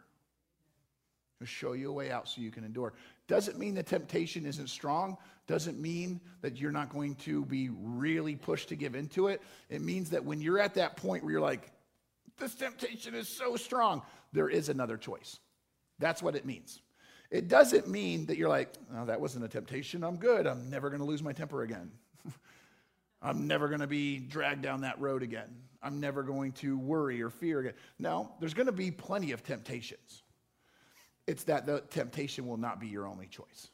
He'll 1.39 1.47
show 1.47 1.73
you 1.73 1.89
a 1.89 1.93
way 1.93 2.11
out 2.11 2.27
so 2.27 2.41
you 2.41 2.51
can 2.51 2.63
endure. 2.63 2.93
Doesn't 3.27 3.57
mean 3.57 3.75
the 3.75 3.83
temptation 3.83 4.45
isn't 4.45 4.69
strong. 4.69 5.17
Doesn't 5.47 5.79
mean 5.79 6.21
that 6.41 6.57
you're 6.57 6.71
not 6.71 6.89
going 6.89 7.15
to 7.15 7.45
be 7.45 7.69
really 7.69 8.35
pushed 8.35 8.69
to 8.69 8.75
give 8.75 8.95
into 8.95 9.27
it. 9.27 9.41
It 9.69 9.81
means 9.81 10.09
that 10.11 10.23
when 10.23 10.41
you're 10.41 10.59
at 10.59 10.75
that 10.75 10.95
point 10.95 11.23
where 11.23 11.33
you're 11.33 11.41
like, 11.41 11.71
this 12.37 12.55
temptation 12.55 13.13
is 13.13 13.27
so 13.27 13.55
strong, 13.55 14.01
there 14.31 14.49
is 14.49 14.69
another 14.69 14.97
choice. 14.97 15.39
That's 15.99 16.23
what 16.23 16.35
it 16.35 16.45
means. 16.45 16.81
It 17.29 17.47
doesn't 17.47 17.87
mean 17.87 18.27
that 18.27 18.37
you're 18.37 18.49
like, 18.49 18.69
oh, 18.95 19.05
that 19.05 19.19
wasn't 19.19 19.45
a 19.45 19.47
temptation. 19.47 20.03
I'm 20.03 20.17
good. 20.17 20.45
I'm 20.45 20.69
never 20.69 20.89
going 20.89 20.99
to 20.99 21.05
lose 21.05 21.23
my 21.23 21.33
temper 21.33 21.63
again. 21.63 21.91
I'm 23.21 23.47
never 23.47 23.67
going 23.67 23.79
to 23.81 23.87
be 23.87 24.19
dragged 24.19 24.61
down 24.61 24.81
that 24.81 24.99
road 24.99 25.23
again. 25.23 25.49
I'm 25.83 25.99
never 25.99 26.23
going 26.23 26.53
to 26.53 26.77
worry 26.77 27.21
or 27.21 27.29
fear 27.29 27.59
again. 27.59 27.73
No, 27.99 28.31
there's 28.39 28.53
going 28.53 28.67
to 28.67 28.71
be 28.71 28.89
plenty 28.89 29.31
of 29.33 29.43
temptations. 29.43 30.23
It's 31.27 31.43
that 31.45 31.65
the 31.65 31.81
temptation 31.81 32.47
will 32.47 32.57
not 32.57 32.79
be 32.79 32.87
your 32.87 33.07
only 33.07 33.27
choice. 33.27 33.67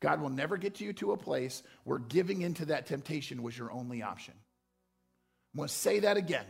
God 0.00 0.20
will 0.20 0.30
never 0.30 0.56
get 0.56 0.80
you 0.80 0.92
to 0.94 1.12
a 1.12 1.16
place 1.16 1.62
where 1.84 1.98
giving 1.98 2.42
into 2.42 2.66
that 2.66 2.86
temptation 2.86 3.42
was 3.42 3.56
your 3.56 3.72
only 3.72 4.02
option. 4.02 4.34
I'm 5.54 5.58
going 5.58 5.68
to 5.68 5.74
say 5.74 6.00
that 6.00 6.16
again. 6.16 6.46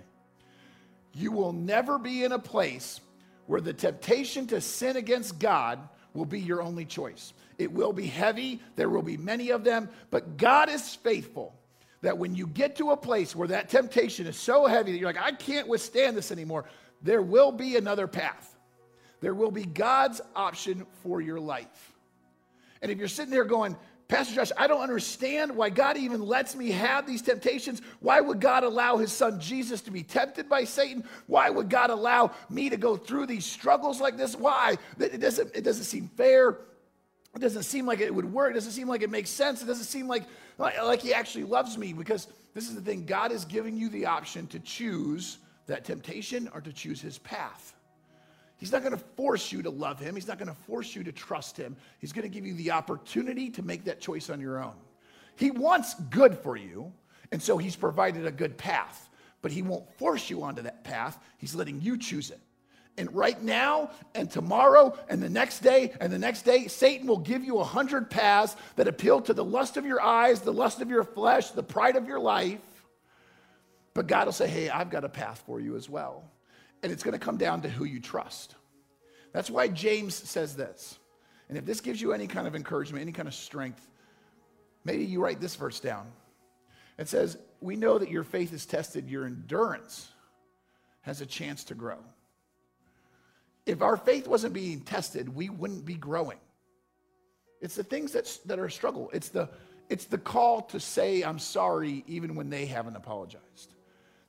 You 1.15 1.33
will 1.33 1.53
never 1.53 1.99
be 1.99 2.25
in 2.25 2.33
a 2.33 2.39
place 2.39 3.01
where 3.47 3.61
the 3.61 3.75
temptation 3.75 4.47
to 4.49 4.61
sin 4.61 4.97
against 4.97 5.39
God 5.39 5.79
will 6.15 6.25
be 6.25 6.41
your 6.41 6.63
only 6.63 6.87
choice. 6.87 7.35
It 7.59 7.73
will 7.73 7.93
be 7.93 8.07
heavy, 8.07 8.61
there 8.77 8.89
will 8.89 9.03
be 9.03 9.17
many 9.17 9.51
of 9.51 9.65
them, 9.65 9.89
but 10.11 10.37
God 10.37 10.69
is 10.69 10.95
faithful 10.97 11.55
that 12.03 12.19
when 12.19 12.35
you 12.35 12.47
get 12.47 12.77
to 12.77 12.91
a 12.91 12.97
place 12.97 13.35
where 13.35 13.49
that 13.49 13.69
temptation 13.69 14.27
is 14.27 14.37
so 14.37 14.67
heavy 14.67 14.93
that 14.93 14.99
you're 14.99 15.09
like, 15.09 15.23
I 15.23 15.33
can't 15.33 15.69
withstand 15.69 16.17
this 16.17 16.31
anymore, 16.31 16.67
there 17.01 17.23
will 17.23 17.53
be 17.53 17.77
another 17.77 18.07
path. 18.07 18.57
There 19.21 19.35
will 19.35 19.53
be 19.53 19.65
God's 19.65 20.21
option 20.37 20.85
for 21.03 21.21
your 21.21 21.41
life. 21.41 21.95
And 22.83 22.91
if 22.91 22.99
you're 22.99 23.09
sitting 23.09 23.31
there 23.31 23.45
going, 23.45 23.77
Pastor 24.09 24.35
Josh, 24.35 24.51
I 24.59 24.67
don't 24.67 24.83
understand 24.83 25.57
why 25.57 25.71
God 25.71 25.97
even 25.97 26.27
lets 26.27 26.55
me 26.55 26.73
have 26.73 27.07
these 27.07 27.23
temptations. 27.23 27.81
Why 28.01 28.21
would 28.21 28.41
God 28.41 28.65
allow 28.65 28.99
his 28.99 29.13
son 29.13 29.41
Jesus 29.41 29.81
to 29.83 29.91
be 29.91 30.03
tempted 30.03 30.49
by 30.49 30.65
Satan? 30.65 31.05
Why 31.29 31.49
would 31.49 31.71
God 31.71 31.89
allow 31.89 32.33
me 32.51 32.69
to 32.69 32.77
go 32.77 32.97
through 32.97 33.27
these 33.27 33.47
struggles 33.47 34.01
like 34.01 34.17
this? 34.17 34.37
Why? 34.37 34.77
It 34.99 35.21
doesn't, 35.21 35.55
it 35.55 35.63
doesn't 35.63 35.85
seem 35.85 36.09
fair. 36.09 36.59
It 37.35 37.41
doesn't 37.41 37.63
seem 37.63 37.87
like 37.87 38.01
it 38.01 38.15
would 38.15 38.31
work. 38.31 38.51
It 38.51 38.55
doesn't 38.55 38.73
seem 38.73 38.89
like 38.89 39.03
it 39.03 39.11
makes 39.11 39.31
sense. 39.31 39.63
It 39.63 39.67
doesn't 39.67 39.85
seem 39.85 40.09
like, 40.09 40.25
like, 40.63 40.83
like 40.83 41.03
he 41.03 41.13
actually 41.13 41.45
loves 41.45 41.77
me 41.77 41.93
because 41.93 42.29
this 42.55 42.69
is 42.69 42.75
the 42.75 42.81
thing 42.81 43.05
God 43.05 43.33
is 43.33 43.45
giving 43.45 43.77
you 43.77 43.89
the 43.89 44.07
option 44.07 44.47
to 44.49 44.61
choose 44.61 45.39
that 45.67 45.85
temptation 45.85 46.49
or 46.55 46.61
to 46.61 46.73
choose 46.73 47.01
his 47.01 47.19
path. 47.19 47.75
He's 48.57 48.71
not 48.71 48.83
going 48.83 48.93
to 48.93 49.05
force 49.17 49.51
you 49.51 49.61
to 49.63 49.71
love 49.71 49.99
him. 49.99 50.15
He's 50.15 50.29
not 50.29 50.39
going 50.39 50.49
to 50.49 50.55
force 50.55 50.95
you 50.95 51.03
to 51.03 51.11
trust 51.11 51.57
him. 51.57 51.77
He's 51.99 52.13
going 52.13 52.23
to 52.23 52.29
give 52.29 52.47
you 52.47 52.55
the 52.55 52.71
opportunity 52.71 53.51
to 53.51 53.63
make 53.63 53.85
that 53.85 54.01
choice 54.01 54.31
on 54.31 54.41
your 54.41 54.63
own. 54.63 54.75
He 55.35 55.51
wants 55.51 55.95
good 55.95 56.39
for 56.39 56.57
you, 56.57 56.93
and 57.33 57.43
so 57.43 57.59
he's 57.59 57.75
provided 57.75 58.25
a 58.25 58.31
good 58.31 58.57
path, 58.57 59.11
but 59.41 59.51
he 59.51 59.63
won't 59.63 59.91
force 59.99 60.31
you 60.31 60.45
onto 60.45 60.63
that 60.63 60.85
path. 60.85 61.19
He's 61.39 61.57
letting 61.57 61.81
you 61.81 61.99
choose 61.99 62.31
it. 62.31 62.39
And 62.99 63.15
right 63.15 63.41
now, 63.43 63.91
and 64.15 64.31
tomorrow, 64.31 64.97
and 65.09 65.23
the 65.23 65.31
next 65.31 65.61
day, 65.61 65.93
and 66.01 66.13
the 66.13 66.19
next 66.19 66.43
day, 66.43 66.69
Satan 66.69 67.07
will 67.07 67.19
give 67.19 67.43
you 67.43 67.59
a 67.59 67.65
hundred 67.65 68.11
paths 68.11 68.55
that 68.77 68.87
appeal 68.87 69.23
to 69.23 69.33
the 69.33 69.45
lust 69.45 69.79
of 69.79 69.87
your 69.87 70.01
eyes, 70.01 70.43
the 70.43 70.53
lust 70.53 70.83
of 70.83 70.91
your 70.91 71.05
flesh, 71.05 71.51
the 71.51 71.63
pride 71.63 71.97
of 71.97 72.07
your 72.07 72.21
life. 72.21 72.61
But 73.95 74.07
God 74.07 74.27
will 74.27 74.33
say, 74.33 74.47
hey, 74.47 74.69
I've 74.69 74.91
got 74.91 75.05
a 75.05 75.09
path 75.09 75.43
for 75.47 75.59
you 75.59 75.77
as 75.77 75.89
well. 75.89 76.25
And 76.83 76.93
it's 76.93 77.03
going 77.03 77.19
to 77.19 77.25
come 77.25 77.39
down 77.39 77.63
to 77.63 77.69
who 77.69 77.85
you 77.85 77.99
trust. 77.99 78.57
That's 79.33 79.51
why 79.51 79.69
James 79.69 80.15
says 80.15 80.55
this. 80.55 80.99
And 81.49 81.57
if 81.57 81.65
this 81.65 81.81
gives 81.81 82.01
you 82.01 82.13
any 82.13 82.27
kind 82.27 82.47
of 82.47 82.55
encouragement, 82.55 83.03
any 83.03 83.13
kind 83.13 83.29
of 83.29 83.35
strength, 83.35 83.87
maybe 84.85 85.05
you 85.05 85.23
write 85.23 85.41
this 85.41 85.55
verse 85.55 85.81
down. 85.81 86.07
It 86.99 87.09
says, 87.09 87.39
We 87.61 87.77
know 87.77 87.99
that 87.99 88.11
your 88.11 88.25
faith 88.25 88.53
is 88.53 88.67
tested, 88.67 89.09
your 89.09 89.25
endurance 89.25 90.09
has 91.03 91.21
a 91.21 91.27
chance 91.27 91.65
to 91.65 91.75
grow. 91.75 91.99
If 93.67 93.83
our 93.83 93.97
faith 93.97 94.27
wasn't 94.27 94.55
being 94.55 94.81
tested, 94.81 95.35
we 95.35 95.49
wouldn't 95.49 95.85
be 95.85 95.95
growing. 95.95 96.39
It's 97.61 97.77
the 97.77 97.85
things 97.85 98.13
that, 98.13 98.39
that 98.47 98.59
are 98.59 98.67
a 98.67 98.71
struggle. 98.71 99.11
It's 99.13 99.29
the, 99.29 99.49
it's 99.89 100.07
the 100.07 100.19
call 100.19 100.63
to 100.63 100.81
say, 100.81 101.23
I'm 101.23 101.39
sorry, 101.39 102.05
even 102.07 102.35
when 102.35 102.51
they 102.51 102.67
haven't 102.67 102.97
apologized. 102.97 103.75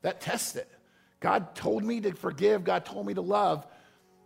That 0.02 0.22
tests 0.22 0.56
it. 0.56 0.70
God 1.20 1.56
told 1.56 1.84
me 1.84 2.02
to 2.02 2.14
forgive, 2.14 2.64
God 2.64 2.86
told 2.86 3.08
me 3.08 3.14
to 3.14 3.22
love, 3.22 3.66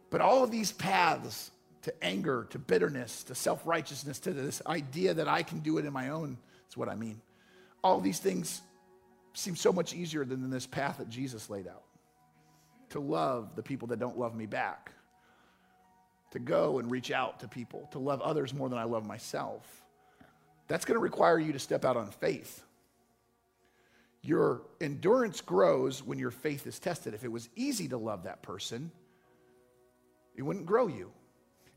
but 0.09 0.19
all 0.19 0.43
of 0.43 0.51
these 0.51 0.71
paths 0.71 1.51
to 1.83 2.03
anger, 2.03 2.47
to 2.49 2.59
bitterness, 2.59 3.23
to 3.25 3.35
self 3.35 3.65
righteousness, 3.65 4.19
to 4.19 4.33
this 4.33 4.61
idea 4.65 5.13
that 5.13 5.27
I 5.27 5.43
can 5.43 5.59
do 5.59 5.77
it 5.77 5.85
in 5.85 5.93
my 5.93 6.09
own, 6.09 6.37
is 6.67 6.75
what 6.75 6.89
I 6.89 6.95
mean. 6.95 7.21
All 7.83 8.01
these 8.01 8.19
things 8.19 8.61
seem 9.33 9.55
so 9.55 9.71
much 9.71 9.93
easier 9.93 10.25
than 10.25 10.49
this 10.49 10.65
path 10.65 10.97
that 10.97 11.09
Jesus 11.09 11.49
laid 11.49 11.67
out 11.67 11.83
to 12.89 12.99
love 12.99 13.55
the 13.55 13.63
people 13.63 13.87
that 13.89 13.99
don't 13.99 14.17
love 14.17 14.35
me 14.35 14.45
back, 14.45 14.91
to 16.31 16.39
go 16.39 16.79
and 16.79 16.91
reach 16.91 17.11
out 17.11 17.39
to 17.39 17.47
people, 17.47 17.87
to 17.91 17.99
love 17.99 18.21
others 18.21 18.53
more 18.53 18.69
than 18.69 18.77
I 18.77 18.83
love 18.83 19.05
myself. 19.05 19.65
That's 20.67 20.85
going 20.85 20.95
to 20.95 21.03
require 21.03 21.39
you 21.39 21.53
to 21.53 21.59
step 21.59 21.85
out 21.85 21.97
on 21.97 22.11
faith. 22.11 22.63
Your 24.21 24.63
endurance 24.81 25.39
grows 25.39 26.03
when 26.03 26.19
your 26.19 26.31
faith 26.31 26.67
is 26.67 26.79
tested. 26.79 27.13
If 27.13 27.23
it 27.23 27.31
was 27.31 27.47
easy 27.55 27.87
to 27.89 27.97
love 27.97 28.23
that 28.23 28.41
person, 28.41 28.91
it 30.35 30.41
wouldn't 30.41 30.65
grow 30.65 30.87
you. 30.87 31.11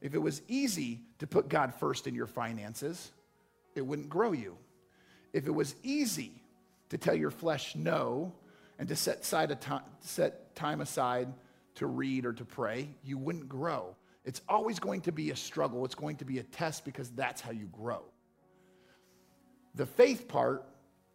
If 0.00 0.14
it 0.14 0.18
was 0.18 0.42
easy 0.48 1.00
to 1.18 1.26
put 1.26 1.48
God 1.48 1.74
first 1.74 2.06
in 2.06 2.14
your 2.14 2.26
finances, 2.26 3.12
it 3.74 3.82
wouldn't 3.82 4.08
grow 4.08 4.32
you. 4.32 4.56
If 5.32 5.46
it 5.46 5.54
was 5.54 5.74
easy 5.82 6.32
to 6.88 6.98
tell 6.98 7.14
your 7.14 7.30
flesh 7.30 7.76
no 7.76 8.32
and 8.78 8.88
to 8.88 8.96
set, 8.96 9.24
side 9.24 9.56
set 10.00 10.54
time 10.56 10.80
aside 10.80 11.28
to 11.76 11.86
read 11.86 12.26
or 12.26 12.32
to 12.32 12.44
pray, 12.44 12.88
you 13.04 13.16
wouldn't 13.16 13.48
grow. 13.48 13.94
It's 14.24 14.42
always 14.48 14.78
going 14.78 15.00
to 15.02 15.12
be 15.12 15.30
a 15.30 15.36
struggle. 15.36 15.84
It's 15.84 15.94
going 15.94 16.16
to 16.16 16.24
be 16.24 16.38
a 16.38 16.42
test 16.42 16.84
because 16.84 17.10
that's 17.10 17.40
how 17.40 17.52
you 17.52 17.66
grow. 17.66 18.02
The 19.74 19.86
faith 19.86 20.28
part 20.28 20.66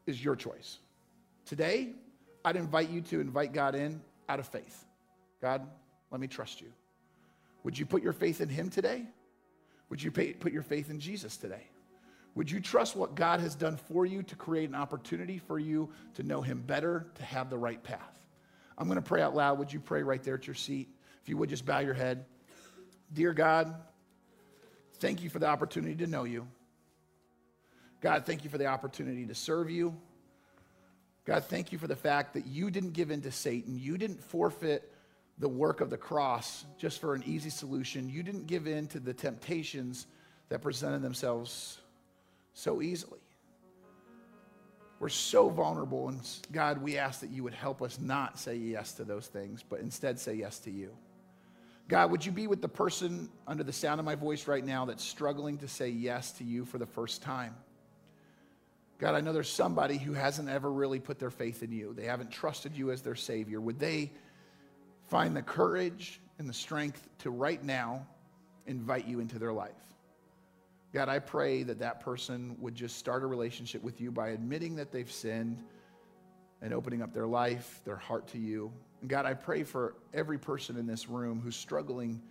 is 0.06 0.24
your 0.24 0.36
choice. 0.36 0.80
Today, 1.46 1.90
I'd 2.44 2.56
invite 2.56 2.90
you 2.90 3.02
to 3.02 3.20
invite 3.20 3.54
God 3.54 3.76
in 3.76 4.02
out 4.28 4.40
of 4.40 4.48
faith. 4.48 4.86
God, 5.42 5.68
let 6.12 6.20
me 6.20 6.28
trust 6.28 6.62
you. 6.62 6.72
Would 7.64 7.78
you 7.78 7.86
put 7.86 8.02
your 8.02 8.14
faith 8.14 8.42
in 8.42 8.50
Him 8.50 8.70
today? 8.70 9.06
Would 9.90 10.02
you 10.02 10.12
pay, 10.12 10.34
put 10.34 10.52
your 10.52 10.64
faith 10.64 10.90
in 10.90 11.00
Jesus 11.00 11.38
today? 11.38 11.64
Would 12.36 12.52
you 12.52 12.60
trust 12.60 12.96
what 12.96 13.16
God 13.16 13.40
has 13.40 13.56
done 13.56 13.78
for 13.78 14.06
you 14.06 14.24
to 14.24 14.36
create 14.36 14.70
an 14.70 14.76
opportunity 14.76 15.38
for 15.38 15.58
you 15.58 15.90
to 16.16 16.24
know 16.24 16.42
Him 16.42 16.62
better, 16.66 17.08
to 17.16 17.24
have 17.24 17.50
the 17.50 17.58
right 17.58 17.82
path? 17.82 18.20
I'm 18.78 18.88
going 18.88 18.98
to 18.98 19.02
pray 19.02 19.22
out 19.22 19.36
loud. 19.36 19.58
Would 19.60 19.72
you 19.72 19.80
pray 19.80 20.04
right 20.04 20.22
there 20.22 20.36
at 20.36 20.48
your 20.48 20.56
seat? 20.56 20.90
If 21.22 21.30
you 21.30 21.38
would 21.38 21.50
just 21.50 21.66
bow 21.66 21.80
your 21.80 21.94
head. 21.94 22.26
Dear 23.14 23.34
God, 23.34 23.74
thank 24.96 25.22
you 25.24 25.30
for 25.30 25.40
the 25.40 25.48
opportunity 25.48 25.96
to 25.96 26.08
know 26.08 26.24
you. 26.24 26.48
God, 28.02 28.26
thank 28.26 28.44
you 28.44 28.50
for 28.50 28.58
the 28.58 28.68
opportunity 28.68 29.26
to 29.26 29.36
serve 29.36 29.70
you. 29.70 29.96
God, 31.26 31.46
thank 31.46 31.72
you 31.72 31.78
for 31.78 31.88
the 31.88 31.96
fact 31.96 32.34
that 32.36 32.46
you 32.46 32.70
didn't 32.70 32.92
give 32.92 33.10
in 33.10 33.22
to 33.22 33.32
Satan. 33.32 33.80
You 33.80 33.98
didn't 33.98 34.24
forfeit 34.24 34.92
the 35.40 35.50
work 35.50 35.82
of 35.82 35.90
the 35.90 35.98
cross 35.98 36.66
just 36.78 37.02
for 37.02 37.16
an 37.16 37.24
easy 37.26 37.50
solution. 37.50 38.10
You 38.10 38.24
didn't 38.24 38.48
give 38.48 38.68
in 38.68 38.88
to 38.90 39.00
the 39.00 39.14
temptations 39.14 40.08
that 40.50 40.62
presented 40.62 41.02
themselves 41.02 41.80
so 42.54 42.82
easily. 42.82 43.20
We're 45.00 45.10
so 45.10 45.50
vulnerable, 45.50 46.08
and 46.08 46.22
God, 46.52 46.82
we 46.82 46.98
ask 46.98 47.20
that 47.20 47.30
you 47.30 47.44
would 47.44 47.54
help 47.54 47.82
us 47.82 48.00
not 48.00 48.40
say 48.40 48.56
yes 48.56 48.94
to 48.94 49.04
those 49.04 49.28
things, 49.28 49.62
but 49.68 49.82
instead 49.82 50.20
say 50.20 50.36
yes 50.36 50.60
to 50.60 50.72
you. 50.72 50.96
God, 51.88 52.10
would 52.12 52.26
you 52.26 52.32
be 52.32 52.48
with 52.48 52.62
the 52.62 52.68
person 52.68 53.30
under 53.48 53.64
the 53.64 53.74
sound 53.74 54.00
of 54.00 54.06
my 54.06 54.16
voice 54.16 54.48
right 54.48 54.66
now 54.66 54.86
that's 54.86 55.04
struggling 55.04 55.60
to 55.60 55.68
say 55.68 55.90
yes 55.90 56.32
to 56.34 56.44
you 56.44 56.66
for 56.66 56.80
the 56.80 56.86
first 56.86 57.22
time? 57.22 57.56
God, 58.98 59.14
I 59.14 59.22
know 59.22 59.34
there's 59.34 59.50
somebody 59.50 59.98
who 59.98 60.14
hasn't 60.14 60.50
ever 60.50 60.72
really 60.72 61.00
put 61.00 61.20
their 61.20 61.30
faith 61.30 61.62
in 61.62 61.72
you. 61.72 61.94
They 61.94 62.06
haven't 62.06 62.32
trusted 62.32 62.76
you 62.76 62.92
as 62.92 63.02
their 63.02 63.16
Savior. 63.16 63.60
Would 63.60 63.78
they 63.78 64.12
find 65.10 65.36
the 65.36 65.42
courage 65.42 66.22
and 66.40 66.50
the 66.50 66.54
strength 66.54 67.08
to 67.20 67.30
right 67.30 67.64
now 67.64 68.08
invite 68.66 69.06
you 69.06 69.20
into 69.20 69.38
their 69.38 69.54
life? 69.54 69.74
God, 70.94 71.10
I 71.10 71.20
pray 71.20 71.64
that 71.64 71.80
that 71.80 72.00
person 72.00 72.56
would 72.62 72.74
just 72.74 72.98
start 72.98 73.22
a 73.22 73.28
relationship 73.28 73.84
with 73.84 74.00
you 74.00 74.12
by 74.12 74.30
admitting 74.30 74.78
that 74.78 74.94
they've 74.94 75.12
sinned 75.12 75.62
and 76.62 76.74
opening 76.74 77.02
up 77.02 77.14
their 77.14 77.28
life, 77.28 77.82
their 77.84 77.98
heart 77.98 78.28
to 78.30 78.38
you. 78.38 78.72
God, 79.08 79.26
I 79.26 79.34
pray 79.34 79.64
for 79.64 79.96
every 80.14 80.38
person 80.38 80.78
in 80.78 80.88
this 80.88 81.10
room 81.10 81.42
who's 81.44 81.56
struggling 81.56 82.22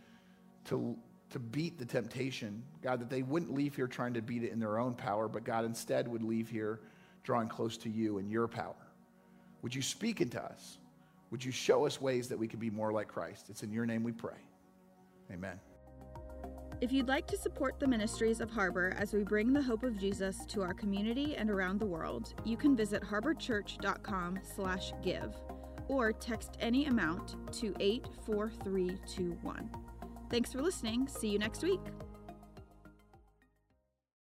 to, 0.66 0.97
to 1.31 1.39
beat 1.39 1.79
the 1.79 1.85
temptation. 1.85 2.62
God, 2.83 3.01
that 3.01 3.11
they 3.11 3.22
wouldn't 3.22 3.53
leave 3.53 3.77
here 3.77 3.87
trying 3.87 4.14
to 4.14 4.22
beat 4.22 4.45
it 4.45 4.53
in 4.53 4.59
their 4.59 4.79
own 4.79 4.95
power, 4.95 5.29
but 5.29 5.45
God 5.45 5.64
instead 5.64 6.09
would 6.09 6.22
leave 6.22 6.49
here 6.49 6.81
drawing 7.22 7.49
close 7.49 7.77
to 7.79 7.91
you 7.91 8.18
and 8.18 8.31
your 8.31 8.49
power. 8.49 8.75
Would 9.62 9.75
you 9.75 9.83
speak 9.83 10.20
into 10.20 10.43
us? 10.43 10.79
Would 11.31 11.45
you 11.45 11.51
show 11.51 11.87
us 11.87 12.01
ways 12.01 12.29
that 12.29 12.39
we 12.39 12.47
could 12.47 12.61
be 12.61 12.70
more 12.70 12.93
like 12.93 13.09
Christ? 13.09 13.47
It's 13.49 13.62
in 13.62 13.72
your 13.72 13.87
name 13.87 14.05
we 14.05 14.12
pray. 14.12 14.37
Amen. 15.33 15.59
If 16.81 16.93
you'd 16.93 17.09
like 17.09 17.27
to 17.29 17.37
support 17.37 17.81
the 17.81 17.87
ministries 17.87 18.41
of 18.41 18.51
Harbor 18.51 18.95
as 18.99 19.14
we 19.14 19.22
bring 19.25 19.53
the 19.53 19.62
hope 19.62 19.85
of 19.85 19.99
Jesus 19.99 20.45
to 20.47 20.62
our 20.62 20.75
community 20.75 21.37
and 21.37 21.49
around 21.49 21.79
the 21.81 21.87
world, 21.87 22.35
you 22.45 22.57
can 22.57 22.77
visit 22.77 23.03
harborchurch.com/give 23.03 25.35
or 25.89 26.12
text 26.12 26.57
any 26.61 26.87
amount 26.87 27.37
to 27.53 27.74
84321. 27.80 29.70
Thanks 30.30 30.53
for 30.53 30.62
listening. 30.62 31.07
See 31.09 31.28
you 31.28 31.39
next 31.39 31.62
week. 31.62 31.80